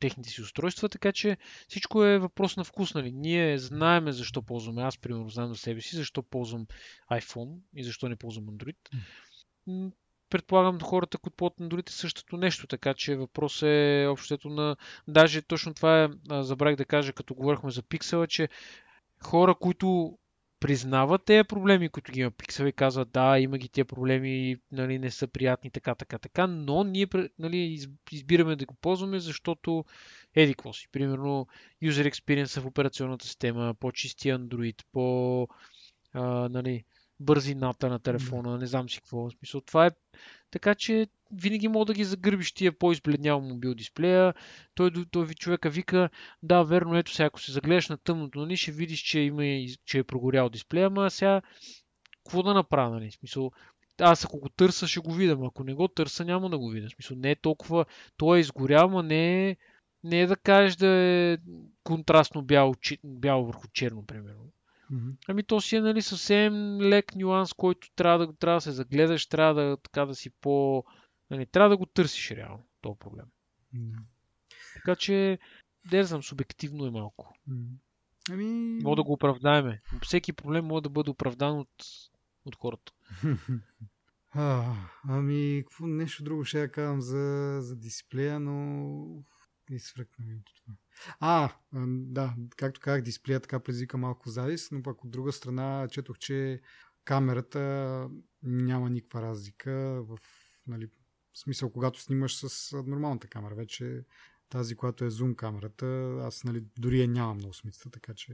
техните 0.00 0.28
си 0.28 0.42
устройства, 0.42 0.88
така 0.88 1.12
че 1.12 1.36
всичко 1.68 2.04
е 2.04 2.18
въпрос 2.18 2.56
на 2.56 2.64
вкус. 2.64 2.94
Нали? 2.94 3.12
Ние 3.12 3.58
знаеме 3.58 4.12
защо 4.12 4.42
ползваме. 4.42 4.82
Аз, 4.82 4.98
примерно, 4.98 5.28
знам 5.28 5.48
за 5.48 5.56
себе 5.56 5.80
си, 5.80 5.96
защо 5.96 6.22
ползвам 6.22 6.66
iPhone 7.12 7.58
и 7.76 7.84
защо 7.84 8.08
не 8.08 8.16
ползвам 8.16 8.44
Android. 8.44 8.76
Предполагам, 10.30 10.80
хората, 10.80 11.18
които 11.18 11.36
ползват 11.36 11.58
Android 11.58 11.88
е 11.88 11.92
същото 11.92 12.36
нещо, 12.36 12.66
така 12.66 12.94
че 12.94 13.16
въпрос 13.16 13.62
е 13.62 14.06
общото 14.10 14.48
на... 14.48 14.76
Даже 15.08 15.42
точно 15.42 15.74
това 15.74 16.04
е, 16.04 16.08
забравих 16.42 16.76
да 16.76 16.84
кажа, 16.84 17.12
като 17.12 17.34
говорихме 17.34 17.70
за 17.70 17.82
пиксела, 17.82 18.26
че 18.26 18.48
хора, 19.22 19.54
които 19.54 20.18
признават 20.64 21.24
тези 21.24 21.44
проблеми, 21.44 21.88
които 21.88 22.12
ги 22.12 22.20
има 22.20 22.30
Pixel 22.30 22.68
и 22.68 22.72
казват 22.72 23.10
да, 23.10 23.38
има 23.38 23.58
ги 23.58 23.68
тези 23.68 23.84
проблеми, 23.84 24.56
нали, 24.72 24.98
не 24.98 25.10
са 25.10 25.26
приятни, 25.26 25.70
така, 25.70 25.94
така, 25.94 26.18
така, 26.18 26.46
но 26.46 26.84
ние 26.84 27.06
нали, 27.38 27.78
избираме 28.12 28.56
да 28.56 28.66
го 28.66 28.74
ползваме, 28.74 29.18
защото 29.18 29.84
еди 30.34 30.54
какво 30.54 30.72
си. 30.72 30.88
Примерно, 30.92 31.46
user 31.82 32.10
experience 32.10 32.60
в 32.60 32.66
операционната 32.66 33.26
система, 33.26 33.74
по-чисти 33.80 34.28
Android, 34.28 34.82
по 34.92 35.48
а, 36.12 36.48
нали, 36.48 36.84
бързината 37.24 37.88
на 37.88 37.98
телефона, 37.98 38.58
не 38.58 38.66
знам 38.66 38.90
си 38.90 38.98
какво. 38.98 39.30
Смисъл, 39.30 39.60
това 39.60 39.86
е 39.86 39.90
така, 40.50 40.74
че 40.74 41.06
винаги 41.32 41.68
мога 41.68 41.84
да 41.84 41.94
ги 41.94 42.04
загърбиш 42.04 42.52
тия 42.52 42.78
по-избледнял 42.78 43.40
мобил 43.40 43.74
дисплея. 43.74 44.34
Той, 44.74 44.90
той 45.10 45.26
ви 45.26 45.34
човека 45.34 45.70
вика, 45.70 46.10
да, 46.42 46.62
верно, 46.62 46.96
ето 46.96 47.12
сега, 47.12 47.26
ако 47.26 47.40
се 47.40 47.52
загледаш 47.52 47.88
на 47.88 47.96
тъмното, 47.96 48.38
нали, 48.38 48.56
ще 48.56 48.72
видиш, 48.72 49.00
че, 49.00 49.20
има, 49.20 49.66
че 49.84 49.98
е 49.98 50.04
прогорял 50.04 50.48
дисплея, 50.48 50.86
ама 50.86 51.10
сега 51.10 51.42
какво 52.24 52.42
да 52.42 52.54
направя, 52.54 52.90
нали? 52.90 53.10
Смисъл, 53.10 53.52
аз 54.00 54.24
ако 54.24 54.38
го 54.38 54.48
търса, 54.48 54.88
ще 54.88 55.00
го 55.00 55.12
видя, 55.12 55.38
ако 55.46 55.64
не 55.64 55.74
го 55.74 55.88
търса, 55.88 56.24
няма 56.24 56.50
да 56.50 56.58
го 56.58 56.68
видя. 56.68 56.90
Смисъл, 56.90 57.16
не 57.16 57.30
е 57.30 57.36
толкова, 57.36 57.84
той 58.16 58.38
е 58.38 58.40
изгорял, 58.40 58.88
но 58.88 59.02
не 59.02 59.50
е, 59.50 59.56
не 60.04 60.20
е 60.20 60.26
да 60.26 60.36
кажеш 60.36 60.76
да 60.76 60.88
е 60.88 61.38
контрастно 61.84 62.42
бяло, 62.42 62.74
бяло 63.04 63.46
върху 63.46 63.68
черно, 63.68 64.06
примерно. 64.06 64.53
Mm-hmm. 64.92 65.16
Ами 65.28 65.42
то 65.42 65.60
си 65.60 65.76
е 65.76 65.80
нали, 65.80 66.02
съвсем 66.02 66.80
лек 66.80 67.16
нюанс, 67.16 67.52
който 67.52 67.90
трябва 67.96 68.26
да, 68.26 68.32
трябва 68.32 68.56
да 68.56 68.60
се 68.60 68.72
загледаш, 68.72 69.26
трябва 69.26 69.62
да, 69.62 69.76
така 69.76 70.06
да 70.06 70.14
си 70.14 70.30
по... 70.30 70.84
Нали, 71.30 71.46
трябва 71.46 71.70
да 71.70 71.76
го 71.76 71.86
търсиш 71.86 72.30
реално, 72.30 72.66
този 72.80 72.98
проблем. 72.98 73.26
Mm-hmm. 73.74 74.02
Така 74.74 74.96
че, 74.96 75.38
да 75.90 76.04
знам, 76.04 76.22
субективно 76.22 76.86
е 76.86 76.90
малко. 76.90 77.34
Mm-hmm. 77.48 77.76
Ами... 78.30 78.78
Мога 78.82 78.96
да 78.96 79.02
го 79.02 79.12
оправдаеме. 79.12 79.82
Всеки 80.02 80.32
проблем 80.32 80.64
може 80.64 80.82
да 80.82 80.90
бъде 80.90 81.10
оправдан 81.10 81.58
от, 81.58 81.84
от 82.44 82.56
хората. 82.56 82.92
а, 84.30 84.74
ами, 85.08 85.62
какво 85.64 85.86
нещо 85.86 86.24
друго 86.24 86.44
ще 86.44 86.60
я 86.60 86.72
казвам 86.72 87.00
за, 87.00 87.58
за 87.60 87.76
дисплея, 87.76 88.40
но 88.40 88.54
не 89.70 89.78
свръкна 89.78 90.24
ми 90.24 90.34
от 90.34 90.44
това. 90.56 90.74
А, 91.20 91.50
да, 91.88 92.34
както 92.56 92.80
казах, 92.80 93.02
дисплея 93.02 93.40
така 93.40 93.60
предизвика 93.60 93.96
малко 93.98 94.28
завис, 94.28 94.70
но 94.70 94.82
пък 94.82 95.04
от 95.04 95.10
друга 95.10 95.32
страна 95.32 95.88
четох, 95.90 96.18
че 96.18 96.60
камерата 97.04 98.08
няма 98.42 98.90
никаква 98.90 99.22
разлика 99.22 100.02
в, 100.02 100.18
нали, 100.66 100.88
смисъл, 101.34 101.70
когато 101.70 102.00
снимаш 102.00 102.36
с 102.36 102.72
нормалната 102.86 103.28
камера. 103.28 103.54
Вече 103.54 104.04
тази, 104.48 104.74
която 104.74 105.04
е 105.04 105.10
зум 105.10 105.34
камерата, 105.34 106.18
аз 106.22 106.44
нали, 106.44 106.64
дори 106.78 107.00
я 107.00 107.08
нямам 107.08 107.38
на 107.38 107.48
осмицата, 107.48 107.90
така 107.90 108.14
че 108.14 108.32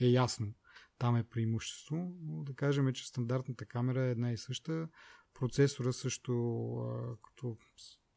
е 0.00 0.06
ясно. 0.06 0.54
Там 0.98 1.16
е 1.16 1.24
преимущество, 1.24 2.12
но 2.22 2.44
да 2.44 2.54
кажем, 2.54 2.92
че 2.92 3.08
стандартната 3.08 3.66
камера 3.66 4.02
е 4.02 4.10
една 4.10 4.32
и 4.32 4.36
съща. 4.36 4.88
Процесора 5.34 5.92
също, 5.92 6.32
като 7.22 7.56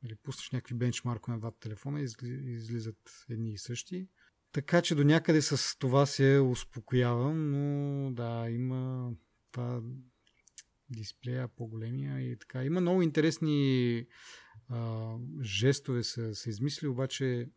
нали, 0.03 0.15
пуснеш 0.15 0.51
някакви 0.51 0.75
бенчмаркове 0.75 1.33
на 1.33 1.39
двата 1.39 1.59
телефона 1.59 2.01
и 2.01 2.05
излизат 2.53 3.25
едни 3.29 3.53
и 3.53 3.57
същи. 3.57 4.07
Така 4.51 4.81
че 4.81 4.95
до 4.95 5.03
някъде 5.03 5.41
с 5.41 5.77
това 5.79 6.05
се 6.05 6.39
успокоявам, 6.39 7.51
но 7.51 8.11
да, 8.11 8.49
има 8.49 9.11
това 9.51 9.81
дисплея 10.89 11.47
по-големия 11.47 12.31
и 12.31 12.37
така. 12.37 12.63
Има 12.63 12.81
много 12.81 13.01
интересни 13.01 14.05
а, 14.69 15.13
жестове 15.41 16.03
са, 16.03 16.35
са 16.35 16.49
измисли, 16.49 16.87
обаче 16.87 17.49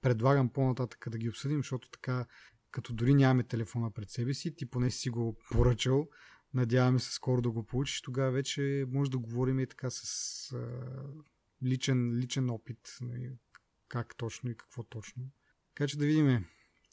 предлагам 0.00 0.48
по-нататък 0.48 1.08
да 1.10 1.18
ги 1.18 1.28
обсъдим, 1.28 1.58
защото 1.58 1.90
така, 1.90 2.26
като 2.70 2.92
дори 2.92 3.14
нямаме 3.14 3.42
телефона 3.42 3.90
пред 3.90 4.10
себе 4.10 4.34
си, 4.34 4.56
ти 4.56 4.66
поне 4.66 4.90
си 4.90 5.10
го 5.10 5.36
поръчал, 5.50 6.08
надяваме 6.54 6.98
се 6.98 7.12
скоро 7.12 7.42
да 7.42 7.50
го 7.50 7.66
получиш, 7.66 8.02
тогава 8.02 8.30
вече 8.30 8.84
може 8.88 9.10
да 9.10 9.18
говорим 9.18 9.60
и 9.60 9.66
така 9.66 9.90
с 9.90 10.02
а, 10.52 10.68
личен, 11.64 12.18
личен 12.18 12.50
опит, 12.50 12.96
нали, 13.00 13.30
как 13.88 14.16
точно 14.16 14.50
и 14.50 14.56
какво 14.56 14.82
точно. 14.82 15.22
Така 15.74 15.88
че 15.88 15.98
да 15.98 16.06
видим. 16.06 16.44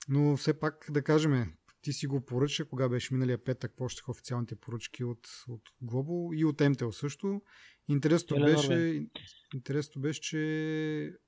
Но 0.09 0.37
все 0.37 0.59
пак 0.59 0.85
да 0.89 1.01
кажем, 1.01 1.53
ти 1.81 1.93
си 1.93 2.07
го 2.07 2.25
поръча, 2.25 2.65
кога 2.65 2.89
беше 2.89 3.13
миналия 3.13 3.43
петък, 3.43 3.73
почнаха 3.75 4.11
официалните 4.11 4.55
поръчки 4.55 5.03
от, 5.03 5.27
от 5.47 5.61
Global 5.83 6.35
и 6.35 6.45
от 6.45 6.57
MTL 6.57 6.91
също. 6.91 7.41
Интересното 7.87 8.35
беше, 8.35 9.07
интересното 9.53 9.99
беше, 9.99 10.21
че 10.21 10.37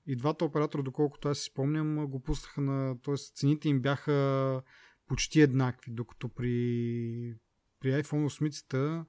и 0.08 0.16
двата 0.16 0.46
оператора, 0.46 0.82
доколкото 0.82 1.30
аз 1.30 1.38
си 1.38 1.44
спомням, 1.44 2.08
го 2.08 2.24
пуснаха 2.24 2.62
на... 2.62 3.02
т.е. 3.02 3.16
цените 3.18 3.70
им 3.70 3.82
бяха 3.82 4.62
почти 5.08 5.42
еднакви, 5.42 5.92
докато 5.92 6.30
при, 6.30 7.36
при 7.80 7.90
iPhone 7.90 8.28
8 8.28 9.06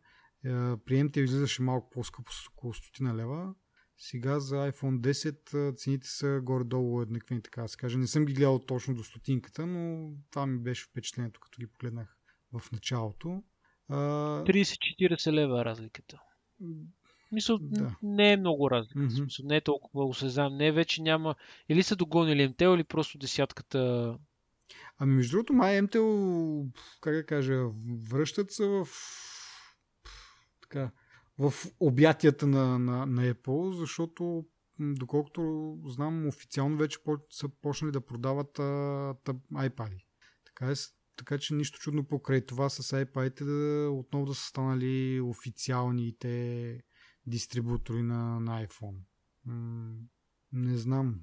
при 0.84 0.94
MTL 0.94 1.20
излизаше 1.20 1.62
малко 1.62 1.90
по-скъпо 1.90 2.32
с 2.32 2.48
около 2.48 2.74
100 2.74 3.14
лева. 3.14 3.54
Сега 3.98 4.40
за 4.40 4.56
iPhone 4.56 5.00
10 5.00 5.76
цените 5.76 6.08
са 6.08 6.40
горе-долу 6.42 7.02
еднакви, 7.02 7.42
така 7.42 7.62
да 7.62 7.68
се 7.68 7.76
каже. 7.76 7.98
Не 7.98 8.06
съм 8.06 8.24
ги 8.24 8.32
гледал 8.32 8.58
точно 8.58 8.94
до 8.94 9.04
стотинката, 9.04 9.66
но 9.66 10.12
това 10.30 10.46
ми 10.46 10.58
беше 10.58 10.84
впечатлението, 10.84 11.40
като 11.40 11.58
ги 11.60 11.66
погледнах 11.66 12.16
в 12.52 12.72
началото. 12.72 13.42
30-40 13.90 15.32
лева 15.32 15.60
е 15.60 15.64
разликата. 15.64 16.20
Мисля, 17.32 17.58
да. 17.60 17.96
не 18.02 18.32
е 18.32 18.36
много 18.36 18.70
разлика. 18.70 18.98
Mm-hmm. 18.98 19.16
Смисъл, 19.16 19.46
не 19.46 19.56
е 19.56 19.60
толкова 19.60 20.04
осезаем. 20.04 20.56
Не, 20.56 20.72
вече 20.72 21.02
няма. 21.02 21.34
Или 21.68 21.82
са 21.82 21.96
догонили 21.96 22.48
МТЛ, 22.48 22.74
или 22.74 22.84
просто 22.84 23.18
десятката. 23.18 24.14
Ами, 24.98 25.14
между 25.14 25.30
другото, 25.30 25.52
май 25.52 25.82
МТЛ, 25.82 26.62
как 27.00 27.14
да 27.14 27.26
кажа, 27.26 27.64
връщат 28.10 28.50
се 28.50 28.66
в 28.66 28.88
така, 30.62 30.90
в 31.38 31.52
обятията 31.80 32.46
на, 32.46 32.78
на, 32.78 33.06
на 33.06 33.34
Apple, 33.34 33.70
защото 33.70 34.44
доколкото 34.78 35.74
знам, 35.86 36.26
официално 36.26 36.76
вече 36.76 36.98
са 37.30 37.48
почнали 37.48 37.92
да 37.92 38.00
продават 38.00 38.58
а, 38.58 39.14
тъп, 39.24 39.36
iPad. 39.52 39.90
Така, 40.44 40.70
е, 40.70 40.74
така 41.16 41.38
че 41.38 41.54
нищо 41.54 41.78
чудно 41.78 42.04
покрай 42.04 42.46
това 42.46 42.68
с 42.68 43.04
iPad 43.04 43.44
да 43.44 43.90
отново 43.90 44.26
да 44.26 44.34
са 44.34 44.44
станали 44.44 45.20
официалните 45.20 46.82
дистрибутори 47.26 48.02
на, 48.02 48.40
на 48.40 48.66
iPhone. 48.66 48.98
М- 49.44 49.98
не 50.52 50.76
знам. 50.76 51.20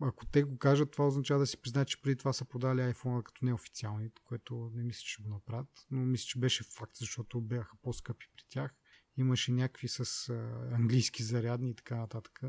Ако 0.00 0.26
те 0.26 0.42
го 0.42 0.58
кажат, 0.58 0.90
това 0.90 1.06
означава 1.06 1.40
да 1.40 1.46
си 1.46 1.62
признаят, 1.62 1.88
че 1.88 2.02
преди 2.02 2.16
това 2.16 2.32
са 2.32 2.44
подали 2.44 2.80
iPhone 2.80 3.22
като 3.22 3.44
неофициални, 3.44 4.10
което 4.24 4.70
не 4.74 4.82
мисля, 4.82 5.02
че 5.04 5.22
го 5.22 5.28
направят. 5.28 5.86
Но 5.90 6.00
мисля, 6.00 6.24
че 6.24 6.38
беше 6.38 6.64
факт, 6.64 6.96
защото 6.96 7.40
бяха 7.40 7.76
по-скъпи 7.82 8.26
при 8.36 8.44
тях 8.48 8.74
имаше 9.16 9.52
някакви 9.52 9.88
с 9.88 10.28
а, 10.28 10.34
английски 10.74 11.22
зарядни 11.22 11.70
и 11.70 11.74
така 11.74 11.96
нататък. 11.96 12.40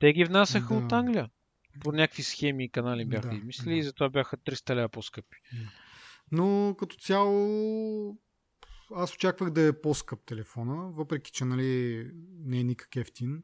Те 0.00 0.12
ги 0.12 0.24
внасяха 0.24 0.74
да. 0.74 0.84
от 0.84 0.92
Англия. 0.92 1.30
По 1.80 1.92
някакви 1.92 2.22
схеми 2.22 2.64
и 2.64 2.70
канали 2.70 3.04
бяха 3.04 3.28
да, 3.28 3.36
измислили 3.36 3.74
да. 3.74 3.78
и 3.78 3.82
затова 3.82 4.08
бяха 4.08 4.36
300 4.36 4.74
лева 4.74 4.88
по-скъпи. 4.88 5.36
Но 6.32 6.76
като 6.78 6.96
цяло 6.96 8.18
аз 8.94 9.14
очаквах 9.14 9.50
да 9.50 9.66
е 9.66 9.80
по-скъп 9.80 10.26
телефона, 10.26 10.90
въпреки 10.92 11.32
че 11.32 11.44
нали, 11.44 12.04
не 12.38 12.60
е 12.60 12.64
никак 12.64 12.96
ефтин. 12.96 13.42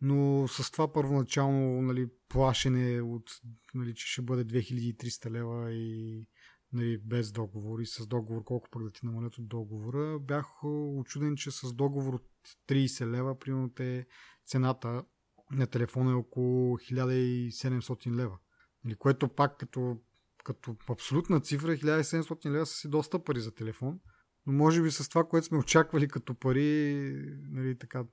Но 0.00 0.48
с 0.48 0.70
това 0.70 0.92
първоначално 0.92 1.82
нали, 1.82 2.08
плашене 2.28 3.00
от, 3.00 3.30
нали, 3.74 3.94
че 3.94 4.06
ще 4.06 4.22
бъде 4.22 4.44
2300 4.44 5.30
лева 5.30 5.72
и 5.72 6.24
нали, 6.72 6.98
без 6.98 7.32
договор 7.32 7.80
и 7.80 7.86
с 7.86 8.06
договор, 8.06 8.44
колко 8.44 8.68
пък 8.70 8.84
да 8.84 8.90
ти 8.90 9.06
намалят 9.06 9.38
от 9.38 9.48
договора, 9.48 10.18
бях 10.18 10.64
очуден, 10.64 11.36
че 11.36 11.50
с 11.50 11.74
договор 11.74 12.14
от 12.14 12.28
30 12.68 13.10
лева, 13.10 13.38
примерно 13.38 13.70
те 13.70 14.06
цената 14.44 15.04
на 15.50 15.66
телефона 15.66 16.10
е 16.10 16.14
около 16.14 16.78
1700 16.78 18.14
лева. 18.14 18.38
Нали, 18.84 18.94
което 18.94 19.28
пак 19.28 19.58
като, 19.58 20.00
като 20.44 20.76
абсолютна 20.88 21.40
цифра 21.40 21.72
1700 21.72 22.50
лева 22.50 22.66
са 22.66 22.74
си 22.74 22.88
доста 22.88 23.24
пари 23.24 23.40
за 23.40 23.54
телефон. 23.54 24.00
Но 24.46 24.52
може 24.52 24.82
би 24.82 24.90
с 24.90 25.08
това, 25.08 25.24
което 25.24 25.46
сме 25.46 25.58
очаквали 25.58 26.08
като 26.08 26.34
пари, 26.34 27.12
нали, 27.50 27.78
така, 27.78 28.04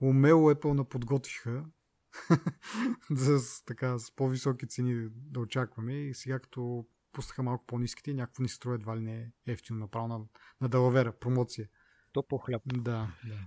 умело 0.00 0.50
Apple 0.50 0.72
на 0.72 0.84
подготвиха 0.84 1.64
за 3.10 3.64
така, 3.66 3.98
с 3.98 4.14
по-високи 4.16 4.68
цени 4.68 5.08
да 5.14 5.40
очакваме. 5.40 5.94
И 5.94 6.14
сега 6.14 6.38
като 6.38 6.86
пуснаха 7.12 7.42
малко 7.42 7.64
по-низките 7.66 8.10
и 8.10 8.14
някакво 8.14 8.42
ни 8.42 8.48
струва 8.48 8.74
едва 8.74 8.96
ли 8.96 9.00
не 9.00 9.30
ефтино 9.46 9.78
направо 9.78 10.08
на, 10.08 10.20
на 10.60 10.68
Далавера, 10.68 11.12
промоция. 11.12 11.68
То 12.12 12.22
по 12.22 12.38
хляб. 12.38 12.62
Да, 12.66 13.10
да. 13.24 13.38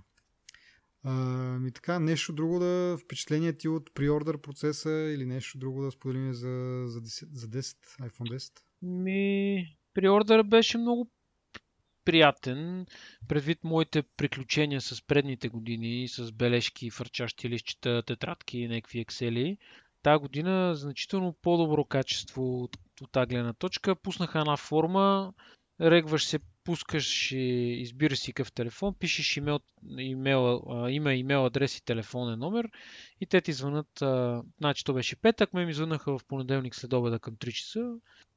А, 1.02 1.12
ми 1.58 1.72
така, 1.72 1.98
нещо 1.98 2.32
друго 2.32 2.58
да 2.58 2.98
впечатление 3.04 3.52
ти 3.52 3.68
от 3.68 3.94
приордър 3.94 4.40
процеса 4.40 4.90
или 4.90 5.26
нещо 5.26 5.58
друго 5.58 5.82
да 5.82 5.90
споделим 5.90 6.32
за, 6.32 6.84
за, 6.86 7.00
10, 7.00 7.28
за 7.32 7.48
10, 7.48 7.76
iPhone 8.00 8.36
10? 8.36 8.60
Ми, 8.82 9.76
приордър 9.94 10.42
беше 10.42 10.78
много 10.78 11.10
приятен, 12.04 12.86
предвид 13.28 13.64
моите 13.64 14.02
приключения 14.02 14.80
с 14.80 15.06
предните 15.06 15.48
години, 15.48 16.08
с 16.08 16.32
бележки, 16.32 16.90
фърчащи 16.90 17.48
лищчета, 17.48 18.02
тетрадки 18.06 18.58
и 18.58 18.68
някакви 18.68 19.00
ексели. 19.00 19.58
Тази 20.02 20.20
година 20.20 20.74
значително 20.74 21.36
по-добро 21.42 21.84
качество 21.84 22.62
от 22.62 22.78
от 23.02 23.12
тази 23.12 23.26
гледна 23.26 23.52
точка. 23.52 23.96
Пуснаха 23.96 24.38
една 24.38 24.56
форма, 24.56 25.32
регваш 25.80 26.24
се, 26.24 26.38
пускаш 26.64 27.32
и 27.32 27.76
избираш 27.80 28.18
си 28.18 28.32
какъв 28.32 28.52
телефон, 28.52 28.94
пишеш 28.94 29.36
имейл, 29.36 29.60
имейл, 29.98 30.62
име, 30.90 31.16
имейл, 31.16 31.46
адрес 31.46 31.78
и 31.78 31.84
телефонен 31.84 32.38
номер. 32.38 32.68
И 33.20 33.26
те 33.26 33.40
ти 33.40 33.52
звънат, 33.52 34.02
а, 34.02 34.42
значи 34.58 34.84
то 34.84 34.94
беше 34.94 35.16
петък, 35.16 35.52
ме 35.52 35.66
ми 35.66 35.72
звънаха 35.72 36.18
в 36.18 36.24
понеделник 36.24 36.74
след 36.74 36.92
обеда 36.92 37.18
към 37.18 37.36
3 37.36 37.52
часа, 37.52 37.94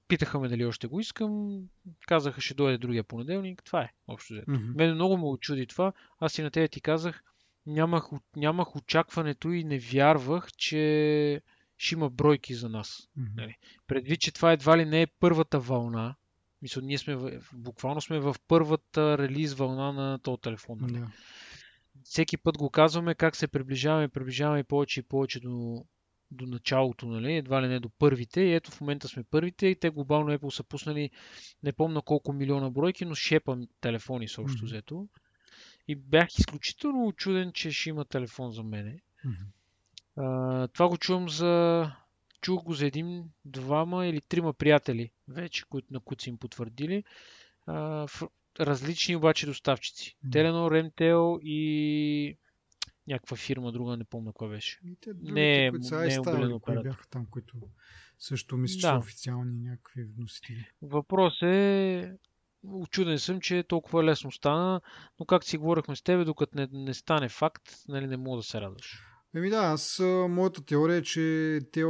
питаха 0.08 0.40
ме 0.40 0.48
дали 0.48 0.66
още 0.66 0.88
го 0.88 1.00
искам, 1.00 1.62
казаха 2.08 2.42
ще 2.42 2.54
дойде 2.54 2.78
другия 2.78 3.04
понеделник, 3.04 3.64
това 3.64 3.82
е 3.82 3.90
общо 4.08 4.34
взето. 4.34 4.52
Mm-hmm. 4.52 4.76
Мене 4.76 4.94
много 4.94 5.18
ме 5.18 5.24
очуди 5.26 5.68
това, 5.68 5.94
аз 6.20 6.38
и 6.38 6.42
на 6.42 6.52
тебе 6.52 6.68
ти 6.68 6.82
казах, 6.82 7.24
нямах, 7.66 8.10
нямах 8.36 8.76
очакването 8.76 9.52
и 9.52 9.64
не 9.64 9.80
вярвах, 9.80 10.52
че 10.58 11.42
ще 11.80 11.96
има 11.96 12.10
бройки 12.10 12.54
за 12.54 12.70
нас. 12.70 13.10
Mm-hmm. 13.20 13.56
Предвид, 13.88 14.20
че 14.20 14.32
това 14.32 14.52
едва 14.52 14.78
ли 14.78 14.86
не 14.86 15.02
е 15.02 15.08
първата 15.08 15.60
вълна, 15.60 16.16
мисля, 16.62 16.82
ние 16.82 16.98
сме 16.98 17.16
в, 17.16 17.42
буквално 17.54 18.02
сме 18.02 18.20
в 18.20 18.36
първата 18.48 19.18
релиз 19.18 19.54
вълна 19.54 19.94
на 19.94 20.20
този 20.20 20.42
телефон. 20.42 20.78
Нали? 20.82 20.94
Yeah. 20.94 21.08
Всеки 22.04 22.38
път 22.38 22.58
го 22.58 22.70
казваме 22.70 23.16
как 23.16 23.36
се 23.36 23.48
приближаваме, 23.48 24.08
приближаваме 24.08 24.64
повече 24.64 25.00
и 25.00 25.04
повече 25.04 25.40
до, 25.40 25.86
до 26.32 26.46
началото, 26.46 27.08
нали? 27.08 27.34
едва 27.34 27.62
ли 27.62 27.68
не 27.68 27.80
до 27.80 27.90
първите. 27.90 28.42
И 28.42 28.54
ето 28.54 28.72
в 28.72 28.82
момента 28.82 29.08
сме 29.08 29.24
първите 29.24 29.68
и 29.68 29.80
те 29.80 29.90
глобално 29.90 30.38
Apple 30.38 30.50
са 30.50 30.64
пуснали 30.64 31.10
не 31.64 31.74
помня 31.74 32.02
колко 32.02 32.34
милиона 32.34 32.70
бройки, 32.70 33.06
но 33.06 33.16
шепа 33.16 33.58
телефони 33.82 34.28
също 34.28 34.42
mm-hmm. 34.44 34.66
взето. 34.66 35.08
И 35.88 35.96
бях 35.96 36.28
изключително 36.40 37.08
очуден, 37.08 37.52
че 37.54 37.72
ще 37.72 37.90
има 37.90 38.06
телефон 38.06 38.52
за 38.52 38.64
мене. 38.64 39.00
Mm-hmm. 39.26 39.46
А, 40.20 40.68
това 40.68 40.90
го 40.90 40.98
чувам 40.98 41.30
за... 41.30 41.86
Чух 42.42 42.64
го 42.64 42.74
за 42.74 42.86
един, 42.86 43.24
двама 43.46 44.08
или 44.08 44.22
трима 44.22 44.54
приятели 44.54 45.12
вече, 45.28 45.66
които, 45.70 45.94
на 45.94 46.00
които 46.00 46.24
са 46.24 46.30
им 46.30 46.38
потвърдили. 46.38 47.04
А, 47.66 48.08
в, 48.08 48.22
различни 48.60 49.16
обаче 49.16 49.46
доставчици. 49.46 50.18
Теленор, 50.32 50.72
Ремтел 50.72 51.40
и 51.44 52.38
някаква 53.08 53.38
фирма 53.38 53.72
друга, 53.72 53.98
не 53.98 54.04
помня 54.04 54.34
коя 54.34 54.50
беше. 54.50 54.80
И 54.86 54.96
те 55.02 55.14
другите, 55.14 55.34
не, 55.34 55.66
е, 55.66 55.70
които 55.70 55.86
са 55.86 56.00
не 56.00 56.14
е 56.14 56.20
оголен 56.20 56.84
бяха 56.84 57.08
там, 57.10 57.26
които 57.26 57.56
също 58.20 58.58
мисля, 58.58 58.76
да. 58.76 58.80
че 58.80 58.88
са 58.88 58.98
официални 58.98 59.70
някакви 59.70 60.04
вносители. 60.04 60.72
Въпрос 60.82 61.42
е 61.42 62.14
Очуден 62.64 63.20
съм, 63.20 63.42
че 63.42 63.64
толкова 63.64 64.04
лесно 64.04 64.32
стана, 64.32 64.82
но 65.20 65.26
как 65.26 65.44
си 65.44 65.58
говорихме 65.58 65.96
с 65.96 66.02
тебе, 66.02 66.26
докато 66.26 66.58
не, 66.58 66.68
не 66.72 66.94
стане 66.94 67.30
факт, 67.30 67.64
нали, 67.88 68.08
не 68.08 68.18
мога 68.18 68.38
да 68.38 68.44
се 68.44 68.62
радваш. 68.62 69.04
Еми 69.36 69.50
да, 69.50 69.58
аз, 69.58 70.00
моята 70.30 70.66
теория 70.66 70.98
е, 70.98 71.02
че 71.02 71.60
те 71.74 71.86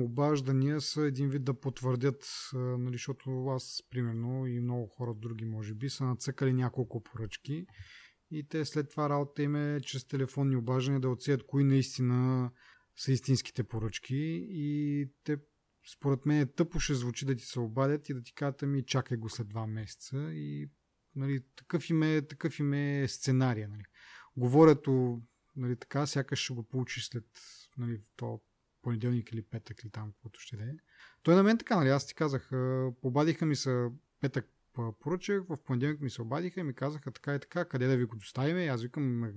обаждания 0.00 0.80
са 0.80 1.02
един 1.02 1.28
вид 1.28 1.44
да 1.44 1.60
потвърдят, 1.60 2.24
нали, 2.54 2.92
защото 2.94 3.46
аз, 3.46 3.82
примерно, 3.90 4.46
и 4.46 4.60
много 4.60 4.86
хора 4.86 5.14
други, 5.14 5.44
може 5.44 5.74
би, 5.74 5.90
са 5.90 6.04
нацъкали 6.04 6.52
няколко 6.52 7.02
поръчки 7.02 7.66
и 8.32 8.48
те 8.48 8.64
след 8.64 8.90
това 8.90 9.08
работа 9.08 9.42
им 9.42 9.56
е 9.56 9.80
чрез 9.80 10.06
телефонни 10.06 10.56
обаждания 10.56 11.00
да 11.00 11.08
отсеят 11.08 11.46
кои 11.46 11.64
наистина 11.64 12.50
са 12.96 13.12
истинските 13.12 13.64
поръчки 13.64 14.46
и 14.50 15.06
те 15.24 15.36
според 15.96 16.26
мен 16.26 16.40
е 16.40 16.52
тъпо 16.52 16.80
ще 16.80 16.94
звучи 16.94 17.26
да 17.26 17.34
ти 17.34 17.44
се 17.44 17.60
обадят 17.60 18.08
и 18.08 18.14
да 18.14 18.22
ти 18.22 18.34
кажат 18.34 18.62
ми 18.62 18.84
чакай 18.84 19.16
го 19.16 19.28
след 19.28 19.48
два 19.48 19.66
месеца 19.66 20.16
и 20.32 20.70
нали, 21.14 21.40
такъв, 21.56 21.90
им 21.90 22.02
е, 22.02 22.22
такъв 22.22 22.58
им 22.58 22.72
е 22.72 23.08
сценария. 23.08 23.68
Нали. 23.68 23.82
Говорят 24.36 24.88
нали, 25.56 25.76
така, 25.76 26.06
сякаш 26.06 26.38
ще 26.38 26.54
го 26.54 26.62
получиш 26.62 27.08
след 27.08 27.24
нали, 27.78 28.00
то 28.16 28.40
понеделник 28.82 29.32
или 29.32 29.42
петък 29.42 29.82
или 29.82 29.90
там, 29.90 30.12
каквото 30.12 30.40
ще 30.40 30.56
да 30.56 30.64
е. 30.64 30.72
Той 31.22 31.34
на 31.34 31.42
мен 31.42 31.58
така, 31.58 31.76
нали, 31.76 31.88
аз 31.88 32.06
ти 32.06 32.14
казах, 32.14 32.50
обадиха 33.02 33.46
ми 33.46 33.56
се 33.56 33.88
петък 34.20 34.48
поръчах, 35.00 35.42
в 35.48 35.56
понеделник 35.56 36.00
ми 36.00 36.10
се 36.10 36.22
обадиха 36.22 36.60
и 36.60 36.62
ми 36.62 36.74
казаха 36.74 37.10
така 37.10 37.34
и 37.34 37.38
така, 37.38 37.64
къде 37.64 37.86
да 37.86 37.96
ви 37.96 38.04
го 38.04 38.16
доставим. 38.16 38.58
И 38.58 38.66
аз 38.66 38.82
викам, 38.82 39.32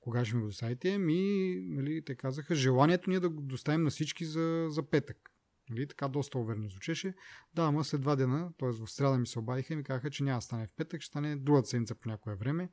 кога 0.00 0.24
ще 0.24 0.36
ми 0.36 0.42
го 0.42 0.48
доставите? 0.48 0.98
Ми, 0.98 1.54
нали, 1.60 2.04
те 2.04 2.14
казаха, 2.14 2.54
желанието 2.54 3.10
ни 3.10 3.16
е 3.16 3.20
да 3.20 3.28
го 3.28 3.42
доставим 3.42 3.82
на 3.82 3.90
всички 3.90 4.24
за, 4.24 4.66
за 4.70 4.82
петък. 4.82 5.30
Нали? 5.70 5.88
Така 5.88 6.08
доста 6.08 6.38
уверено 6.38 6.68
звучеше. 6.68 7.14
Да, 7.54 7.62
ама 7.62 7.84
след 7.84 8.00
два 8.00 8.16
дена, 8.16 8.52
т.е. 8.58 8.68
в 8.68 8.86
сряда 8.86 9.18
ми 9.18 9.26
се 9.26 9.38
обадиха 9.38 9.72
и 9.72 9.76
ми 9.76 9.84
казаха, 9.84 10.10
че 10.10 10.24
няма 10.24 10.38
да 10.38 10.42
стане 10.42 10.66
в 10.66 10.72
петък, 10.76 11.00
ще 11.00 11.10
стане 11.10 11.36
другата 11.36 11.68
седмица 11.68 11.94
по 11.94 12.08
някое 12.08 12.34
време. 12.34 12.70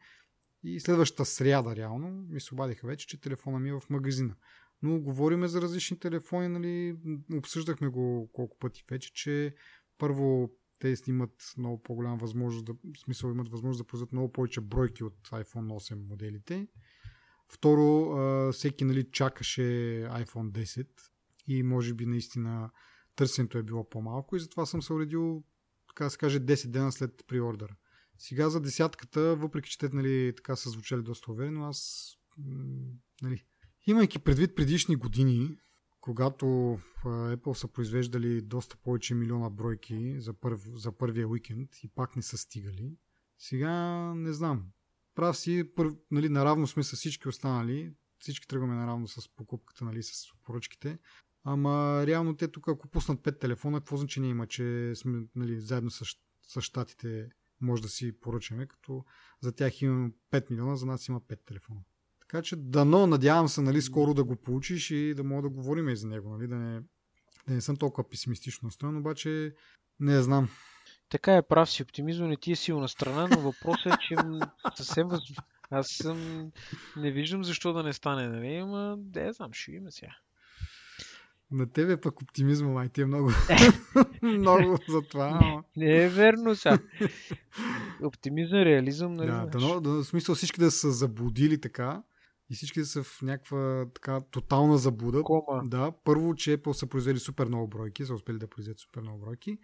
И 0.65 0.79
следващата 0.79 1.25
сряда, 1.25 1.75
реално, 1.75 2.07
ми 2.29 2.41
се 2.41 2.53
обадиха 2.53 2.87
вече, 2.87 3.07
че 3.07 3.21
телефона 3.21 3.59
ми 3.59 3.69
е 3.69 3.73
в 3.73 3.89
магазина. 3.89 4.35
Но 4.81 4.99
говориме 4.99 5.47
за 5.47 5.61
различни 5.61 5.99
телефони, 5.99 6.47
нали, 6.47 6.97
обсъждахме 7.33 7.87
го 7.87 8.29
колко 8.33 8.57
пъти 8.57 8.83
вече, 8.89 9.13
че 9.13 9.55
първо 9.97 10.49
те 10.79 10.95
имат 11.07 11.53
много 11.57 11.83
по-голяма 11.83 12.17
възможност, 12.17 12.65
да, 12.65 12.73
в 12.73 12.99
смисъл 12.99 13.29
имат 13.29 13.49
възможност 13.49 13.83
да 13.83 13.87
произведат 13.87 14.13
много 14.13 14.31
повече 14.31 14.61
бройки 14.61 15.03
от 15.03 15.27
iPhone 15.27 15.93
8 15.93 16.07
моделите. 16.09 16.67
Второ, 17.49 18.51
всеки 18.51 18.85
нали, 18.85 19.11
чакаше 19.11 19.61
iPhone 20.11 20.51
10 20.51 20.87
и 21.47 21.63
може 21.63 21.93
би 21.93 22.05
наистина 22.05 22.71
търсенето 23.15 23.57
е 23.57 23.63
било 23.63 23.89
по-малко 23.89 24.35
и 24.35 24.39
затова 24.39 24.65
съм 24.65 24.81
се 24.81 24.93
уредил, 24.93 25.43
така 25.87 26.03
да 26.03 26.09
се 26.09 26.17
каже, 26.17 26.39
10 26.39 26.67
дена 26.67 26.91
след 26.91 27.23
приордър. 27.27 27.75
Сега 28.17 28.49
за 28.49 28.61
десятката, 28.61 29.35
въпреки 29.35 29.69
че 29.69 29.77
те 29.77 29.89
нали, 29.93 30.33
така 30.35 30.55
са 30.55 30.69
звучали 30.69 31.01
доста 31.01 31.31
уверено, 31.31 31.65
аз 31.65 32.09
нали, 33.21 33.45
имайки 33.87 34.19
предвид 34.19 34.55
предишни 34.55 34.95
години, 34.95 35.57
когато 36.01 36.45
Apple 37.05 37.53
са 37.53 37.67
произвеждали 37.67 38.41
доста 38.41 38.77
повече 38.77 39.15
милиона 39.15 39.49
бройки 39.49 40.21
за, 40.21 40.33
първ, 40.33 40.59
за 40.73 40.91
първия 40.91 41.27
уикенд 41.27 41.69
и 41.83 41.87
пак 41.87 42.15
не 42.15 42.21
са 42.21 42.37
стигали, 42.37 42.97
сега 43.37 43.81
не 44.15 44.33
знам. 44.33 44.65
Прав 45.15 45.37
си, 45.37 45.71
пър, 45.75 45.91
нали, 46.11 46.29
наравно 46.29 46.67
сме 46.67 46.83
с 46.83 46.95
всички 46.95 47.27
останали, 47.27 47.93
всички 48.19 48.47
тръгваме 48.47 48.75
наравно 48.75 49.07
с 49.07 49.29
покупката, 49.35 49.85
нали, 49.85 50.03
с 50.03 50.27
поръчките. 50.43 50.99
Ама 51.43 52.03
реално 52.07 52.35
те 52.35 52.47
тук, 52.47 52.67
ако 52.67 52.87
пуснат 52.87 53.19
5 53.19 53.39
телефона, 53.39 53.79
какво 53.79 53.97
значение 53.97 54.29
има, 54.29 54.47
че 54.47 54.93
сме 54.95 55.27
нали, 55.35 55.59
заедно 55.59 55.89
с, 55.89 56.05
с 56.41 56.61
щатите 56.61 57.29
може 57.65 57.81
да 57.81 57.89
си 57.89 58.19
поръчаме, 58.19 58.67
като 58.67 59.05
за 59.41 59.55
тях 59.55 59.81
имаме 59.81 60.11
5 60.31 60.51
милиона, 60.51 60.75
за 60.75 60.85
нас 60.85 61.07
има 61.07 61.21
5 61.21 61.45
телефона. 61.45 61.79
Така 62.19 62.41
че 62.41 62.55
дано, 62.55 63.07
надявам 63.07 63.47
се, 63.47 63.61
нали, 63.61 63.81
скоро 63.81 64.13
да 64.13 64.23
го 64.23 64.35
получиш 64.35 64.91
и 64.91 65.13
да 65.13 65.23
мога 65.23 65.41
да 65.41 65.49
говорим 65.49 65.89
и 65.89 65.95
за 65.95 66.07
него, 66.07 66.29
нали, 66.29 66.47
да 66.47 66.55
не, 66.55 66.79
да 67.47 67.53
не 67.53 67.61
съм 67.61 67.77
толкова 67.77 68.09
песимистично 68.09 68.65
настроен, 68.65 68.97
обаче 68.97 69.53
не 69.99 70.21
знам. 70.21 70.49
Така 71.09 71.35
е, 71.35 71.47
прав 71.47 71.69
си, 71.69 71.83
оптимизъм 71.83 72.29
не 72.29 72.37
ти 72.37 72.51
е 72.51 72.55
силна 72.55 72.89
страна, 72.89 73.27
но 73.27 73.41
въпросът 73.41 73.85
е, 73.85 73.97
че 74.07 74.15
съвсем 74.75 75.07
въз... 75.07 75.21
аз 75.69 75.87
съм... 75.87 76.51
не 76.97 77.11
виждам 77.11 77.43
защо 77.43 77.73
да 77.73 77.83
не 77.83 77.93
стане, 77.93 78.27
нали, 78.27 78.55
ама 78.55 78.95
да 78.99 79.33
знам, 79.33 79.53
ще 79.53 79.71
видим 79.71 79.91
сега. 79.91 80.15
На 81.51 81.71
тебе 81.71 82.01
пък 82.01 82.21
оптимизма, 82.21 82.69
май, 82.69 82.89
ти 82.89 83.01
е 83.01 83.05
много, 83.05 83.29
много 84.21 84.77
за 84.89 85.01
това. 85.01 85.63
Не, 85.77 85.85
не 85.85 86.03
е 86.03 86.09
верно 86.09 86.55
сега. 86.55 86.79
Оптимизъм, 88.03 88.59
реализъм, 88.59 89.13
нали? 89.13 89.27
Да, 89.27 89.45
да, 89.45 89.59
но, 89.59 89.81
да, 89.81 89.89
в 89.89 90.03
смисъл 90.03 90.35
всички 90.35 90.59
да 90.59 90.71
са 90.71 90.91
заблудили 90.91 91.61
така 91.61 92.03
и 92.49 92.55
всички 92.55 92.79
да 92.79 92.85
са 92.85 93.03
в 93.03 93.21
някаква 93.21 93.85
така 93.93 94.21
тотална 94.31 94.77
заблуда. 94.77 95.23
Кома. 95.23 95.63
Да, 95.65 95.91
първо, 96.03 96.35
че 96.35 96.57
Apple 96.57 96.71
са 96.71 96.87
произвели 96.87 97.19
супер 97.19 97.47
много 97.47 97.67
бройки, 97.67 98.05
са 98.05 98.13
успели 98.13 98.37
да 98.37 98.47
произведат 98.47 98.79
супер 98.79 99.01
много 99.01 99.19
бройки. 99.19 99.57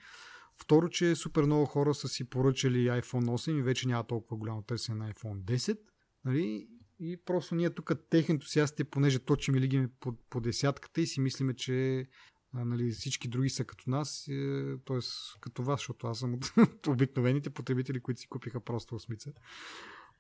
Второ, 0.61 0.89
че 0.89 1.15
супер 1.15 1.43
много 1.43 1.65
хора 1.65 1.93
са 1.93 2.07
си 2.07 2.29
поръчали 2.29 2.87
iPhone 2.87 3.25
8 3.25 3.59
и 3.59 3.61
вече 3.61 3.87
няма 3.87 4.03
толкова 4.03 4.37
голямо 4.37 4.61
търсене 4.61 4.97
на 4.97 5.13
iPhone 5.13 5.43
10. 5.43 5.77
Нали? 6.25 6.67
И 7.03 7.17
просто 7.25 7.55
ние 7.55 7.69
тук 7.69 7.91
техни 8.09 8.33
ентусиасти, 8.33 8.83
понеже 8.83 9.19
точим 9.19 9.55
и 9.55 9.61
лигиме 9.61 9.89
по, 9.99 10.13
по 10.29 10.41
десятката 10.41 11.01
и 11.01 11.07
си 11.07 11.21
мислиме, 11.21 11.53
че 11.55 12.05
а, 12.53 12.65
нали, 12.65 12.91
всички 12.91 13.27
други 13.27 13.49
са 13.49 13.65
като 13.65 13.89
нас, 13.89 14.27
е, 14.27 14.63
т.е. 14.85 14.97
като 15.41 15.63
вас, 15.63 15.79
защото 15.79 16.07
аз 16.07 16.19
съм 16.19 16.33
от, 16.33 16.53
от 16.57 16.87
обикновените 16.87 17.49
потребители, 17.49 17.99
които 17.99 18.19
си 18.19 18.27
купиха 18.27 18.59
просто 18.59 18.95
осмица. 18.95 19.31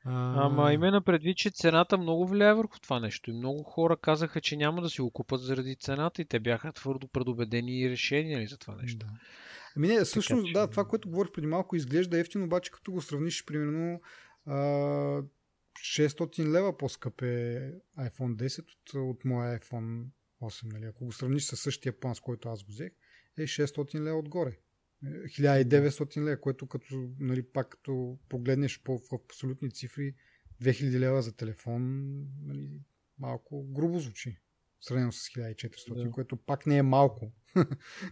А... 0.05 0.45
Ама 0.45 0.73
именно 0.73 1.01
предвид, 1.01 1.37
че 1.37 1.49
цената 1.49 1.97
много 1.97 2.27
влияе 2.27 2.53
върху 2.53 2.79
това 2.79 2.99
нещо. 2.99 3.29
И 3.29 3.33
много 3.33 3.63
хора 3.63 3.97
казаха, 3.97 4.41
че 4.41 4.57
няма 4.57 4.81
да 4.81 4.89
си 4.89 5.01
го 5.01 5.11
купат 5.11 5.41
заради 5.41 5.75
цената 5.75 6.21
и 6.21 6.25
те 6.25 6.39
бяха 6.39 6.73
твърдо 6.73 7.07
предубедени 7.07 7.79
и 7.79 7.89
решени 7.89 8.33
нали, 8.33 8.47
за 8.47 8.57
това 8.57 8.75
нещо. 8.75 9.05
Да. 9.05 9.11
Ами 9.77 9.87
не, 9.87 10.03
всъщност, 10.03 10.41
така, 10.41 10.47
че... 10.47 10.53
да, 10.53 10.67
това, 10.67 10.85
което 10.85 11.09
говорих 11.09 11.31
преди 11.31 11.47
малко, 11.47 11.75
изглежда 11.75 12.19
ефтино, 12.19 12.45
обаче 12.45 12.71
като 12.71 12.91
го 12.91 13.01
сравниш, 13.01 13.45
примерно, 13.45 14.01
а, 14.45 14.55
600 15.81 16.51
лева 16.51 16.77
по-скъп 16.77 17.21
е 17.21 17.73
iPhone 17.97 18.35
10 18.35 18.59
от, 18.59 18.93
от 18.93 19.25
моя 19.25 19.59
iPhone 19.59 20.05
8. 20.41 20.73
Нали? 20.73 20.85
Ако 20.85 21.05
го 21.05 21.11
сравниш 21.11 21.43
с 21.43 21.57
същия 21.57 21.99
план, 21.99 22.15
с 22.15 22.19
който 22.19 22.49
аз 22.49 22.63
го 22.63 22.71
взех, 22.71 22.91
е 23.37 23.41
600 23.41 23.99
лева 23.99 24.19
отгоре. 24.19 24.57
1900 25.03 26.23
лева, 26.23 26.41
което 26.41 26.67
като, 26.67 27.09
нали, 27.19 27.43
пак 27.43 27.69
като 27.69 28.19
погледнеш 28.29 28.81
по, 28.83 28.97
в 28.97 29.13
абсолютни 29.13 29.71
цифри, 29.71 30.15
2000 30.63 30.99
лева 30.99 31.21
за 31.21 31.35
телефон, 31.35 32.11
нали, 32.45 32.81
малко 33.19 33.63
грубо 33.63 33.99
звучи. 33.99 34.37
Сравнено 34.81 35.11
с 35.11 35.29
1400, 35.29 36.03
да. 36.03 36.11
което 36.11 36.37
пак 36.37 36.65
не 36.65 36.77
е 36.77 36.83
малко. 36.83 37.31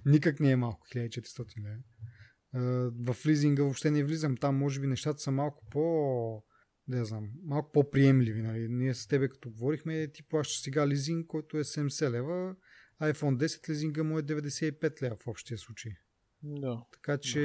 Никак 0.05 0.39
не 0.39 0.51
е 0.51 0.55
малко, 0.55 0.87
1400 0.87 1.63
лева. 1.63 1.81
В 3.13 3.25
лизинга 3.25 3.63
въобще 3.63 3.91
не 3.91 4.03
влизам. 4.03 4.37
Там 4.37 4.57
може 4.57 4.79
би 4.79 4.87
нещата 4.87 5.19
са 5.19 5.31
малко 5.31 5.65
по 5.71 6.43
не 6.89 7.05
знам, 7.05 7.29
малко 7.43 7.71
по-приемливи. 7.71 8.41
Нали? 8.41 8.67
Ние 8.69 8.93
с 8.93 9.07
тебе 9.07 9.29
като 9.29 9.49
говорихме, 9.49 10.07
ти 10.07 10.23
плащаш 10.23 10.61
сега 10.61 10.87
лизинг, 10.87 11.27
който 11.27 11.57
е 11.57 11.63
70 11.63 12.11
лева, 12.11 12.55
iPhone 13.01 13.45
10 13.45 13.69
лизинга 13.69 14.03
му 14.03 14.19
е 14.19 14.23
95 14.23 15.01
лева 15.01 15.15
в 15.15 15.27
общия 15.27 15.57
случай. 15.57 15.91
Да. 16.43 16.83
Така 16.91 17.17
че 17.17 17.39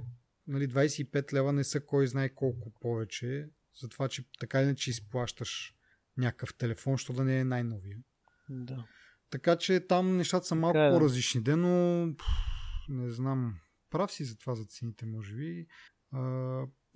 да. 0.00 0.06
нали, 0.52 0.68
25 0.68 1.32
лева 1.32 1.52
не 1.52 1.64
са 1.64 1.80
кой 1.80 2.06
знае 2.06 2.28
колко 2.28 2.72
повече, 2.80 3.48
затова, 3.80 4.08
че 4.08 4.24
така 4.40 4.62
иначе 4.62 4.90
изплащаш 4.90 5.74
някакъв 6.16 6.54
телефон, 6.54 6.96
що 6.96 7.12
да 7.12 7.24
не 7.24 7.38
е 7.38 7.44
най-новия. 7.44 7.98
Да. 8.50 8.86
Така 9.30 9.56
че 9.56 9.86
там 9.86 10.16
нещата 10.16 10.46
са 10.46 10.54
малко 10.54 10.74
така, 10.74 10.98
по-различни, 10.98 11.42
да. 11.42 11.56
но 11.56 12.06
не 12.88 13.10
знам. 13.10 13.54
Прав 13.90 14.12
си 14.12 14.24
за 14.24 14.38
това 14.38 14.54
за 14.54 14.64
цените, 14.64 15.06
може 15.06 15.34
би. 15.34 15.66
А, 16.12 16.20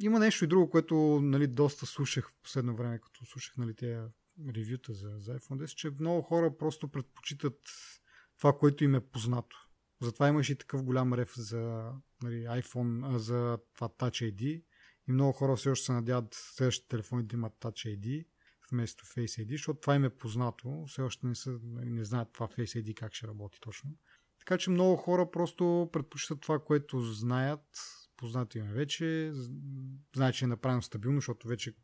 има 0.03 0.19
нещо 0.19 0.45
и 0.45 0.49
друго, 0.49 0.71
което 0.71 1.21
нали, 1.23 1.47
доста 1.47 1.87
слушах 1.87 2.31
в 2.31 2.43
последно 2.43 2.77
време, 2.77 2.99
като 2.99 3.27
слушах 3.27 3.57
нали, 3.57 3.75
тези 3.75 4.01
ревюта 4.55 4.93
за, 4.93 5.15
за 5.19 5.39
iPhone 5.39 5.65
10, 5.65 5.66
че 5.66 5.91
много 6.01 6.23
хора 6.23 6.57
просто 6.59 6.89
предпочитат 6.89 7.59
това, 8.39 8.59
което 8.59 8.85
им 8.85 8.95
е 8.95 9.01
познато. 9.01 9.57
Затова 10.01 10.29
имаше 10.29 10.53
и 10.53 10.59
такъв 10.59 10.83
голям 10.83 11.15
реф 11.15 11.33
за 11.37 11.93
нали, 12.23 12.37
iPhone, 12.37 13.16
за 13.16 13.59
това 13.75 13.89
Touch 13.89 14.35
ID. 14.35 14.65
И 15.09 15.12
много 15.12 15.33
хора 15.33 15.57
все 15.57 15.71
още 15.71 15.87
се 15.87 15.93
надяват 15.93 16.35
следващите 16.35 16.89
телефони 16.89 17.27
да 17.27 17.37
имат 17.37 17.53
Touch 17.61 17.99
ID 17.99 18.27
вместо 18.73 19.05
Face 19.05 19.45
ID, 19.45 19.51
защото 19.51 19.81
това 19.81 19.95
им 19.95 20.05
е 20.05 20.11
познато. 20.11 20.85
Все 20.89 21.03
още 21.03 21.27
не, 21.27 21.35
са, 21.35 21.59
не 21.65 22.05
знаят 22.05 22.33
това 22.33 22.49
Face 22.49 22.83
ID 22.83 22.95
как 22.95 23.15
ще 23.15 23.27
работи 23.27 23.59
точно. 23.61 23.91
Така 24.39 24.59
че 24.59 24.71
много 24.71 24.97
хора 24.97 25.31
просто 25.31 25.91
предпочитат 25.93 26.41
това, 26.41 26.59
което 26.59 27.01
знаят, 27.01 27.66
познато 28.16 28.59
им 28.59 28.69
е 28.69 28.73
вече, 28.73 29.32
знае, 30.16 30.32
че 30.32 30.45
е 30.45 30.49
направено 30.49 30.82
стабилно, 30.82 31.16
защото 31.16 31.49
вече 31.49 31.74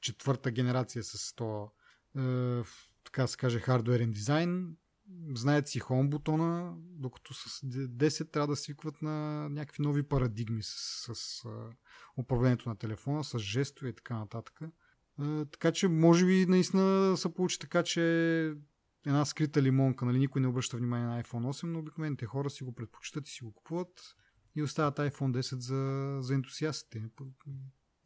четвърта 0.00 0.50
генерация 0.50 1.02
с 1.04 1.34
то, 1.34 1.70
е, 2.18 2.62
така 3.04 3.26
се 3.26 3.36
каже, 3.36 3.60
хардуерен 3.60 4.10
дизайн, 4.10 4.76
знаят 5.34 5.68
си 5.68 5.78
хом 5.78 6.10
бутона, 6.10 6.74
докато 6.78 7.34
с 7.34 7.60
10 7.60 8.32
трябва 8.32 8.46
да 8.46 8.56
свикват 8.56 9.02
на 9.02 9.48
някакви 9.48 9.82
нови 9.82 10.02
парадигми 10.02 10.62
с, 10.62 10.68
с 11.14 11.42
uh, 11.42 11.72
управлението 12.16 12.68
на 12.68 12.76
телефона, 12.76 13.24
с 13.24 13.38
жестове 13.38 13.88
и 13.88 13.94
така 13.94 14.18
нататък. 14.18 14.60
Uh, 15.20 15.52
така 15.52 15.72
че 15.72 15.88
може 15.88 16.26
би 16.26 16.46
наистина 16.46 17.16
се 17.16 17.34
получи 17.34 17.58
така, 17.58 17.82
че 17.82 18.02
една 19.06 19.24
скрита 19.24 19.62
лимонка, 19.62 20.04
нали, 20.04 20.18
никой 20.18 20.40
не 20.40 20.48
обръща 20.48 20.76
внимание 20.76 21.06
на 21.06 21.22
iPhone 21.22 21.62
8, 21.62 21.62
но 21.64 21.78
обикновените 21.78 22.26
хора 22.26 22.50
си 22.50 22.64
го 22.64 22.74
предпочитат 22.74 23.28
и 23.28 23.30
си 23.30 23.44
го 23.44 23.52
купуват 23.52 24.16
и 24.56 24.62
оставят 24.62 24.96
iPhone 24.96 25.40
10 25.40 25.56
за, 25.56 26.18
за 26.22 26.34
ентусиастите. 26.34 27.02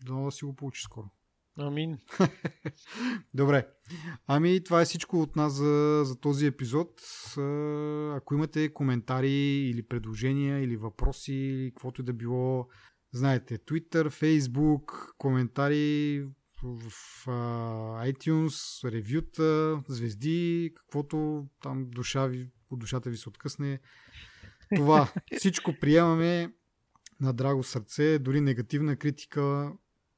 Дано 0.06 0.24
да 0.24 0.30
си 0.30 0.44
го 0.44 0.56
получи 0.56 0.82
скоро. 0.82 1.10
Амин. 1.58 1.98
Добре. 3.34 3.68
Ами 4.26 4.64
това 4.64 4.82
е 4.82 4.84
всичко 4.84 5.20
от 5.22 5.36
нас 5.36 5.52
за, 5.52 6.02
за 6.04 6.20
този 6.20 6.46
епизод. 6.46 6.90
Ако 8.16 8.34
имате 8.34 8.72
коментари 8.72 9.68
или 9.70 9.82
предложения 9.82 10.62
или 10.62 10.76
въпроси 10.76 11.32
или 11.32 11.70
каквото 11.70 12.02
и 12.02 12.04
да 12.04 12.12
било, 12.12 12.68
знаете, 13.12 13.58
Twitter, 13.58 14.04
Facebook, 14.04 15.14
коментари 15.18 16.24
в 16.62 16.90
uh, 17.26 18.12
iTunes, 18.12 18.84
ревюта, 18.92 19.82
звезди, 19.88 20.72
каквото 20.76 21.46
там 21.62 21.86
душа 21.90 22.26
ви, 22.26 22.50
от 22.70 22.78
душата 22.78 23.10
ви 23.10 23.16
се 23.16 23.28
откъсне. 23.28 23.80
Това 24.74 25.12
всичко 25.36 25.74
приемаме 25.80 26.52
на 27.20 27.32
драго 27.32 27.62
сърце, 27.62 28.18
дори 28.18 28.40
негативна 28.40 28.96
критика 28.96 29.72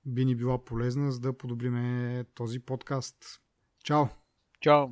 би 0.06 0.24
ни 0.24 0.36
била 0.36 0.64
полезна, 0.64 1.12
за 1.12 1.20
да 1.20 1.38
подобриме 1.38 2.24
този 2.34 2.60
подкаст. 2.60 3.16
Чао! 3.84 4.04
Чао! 4.60 4.88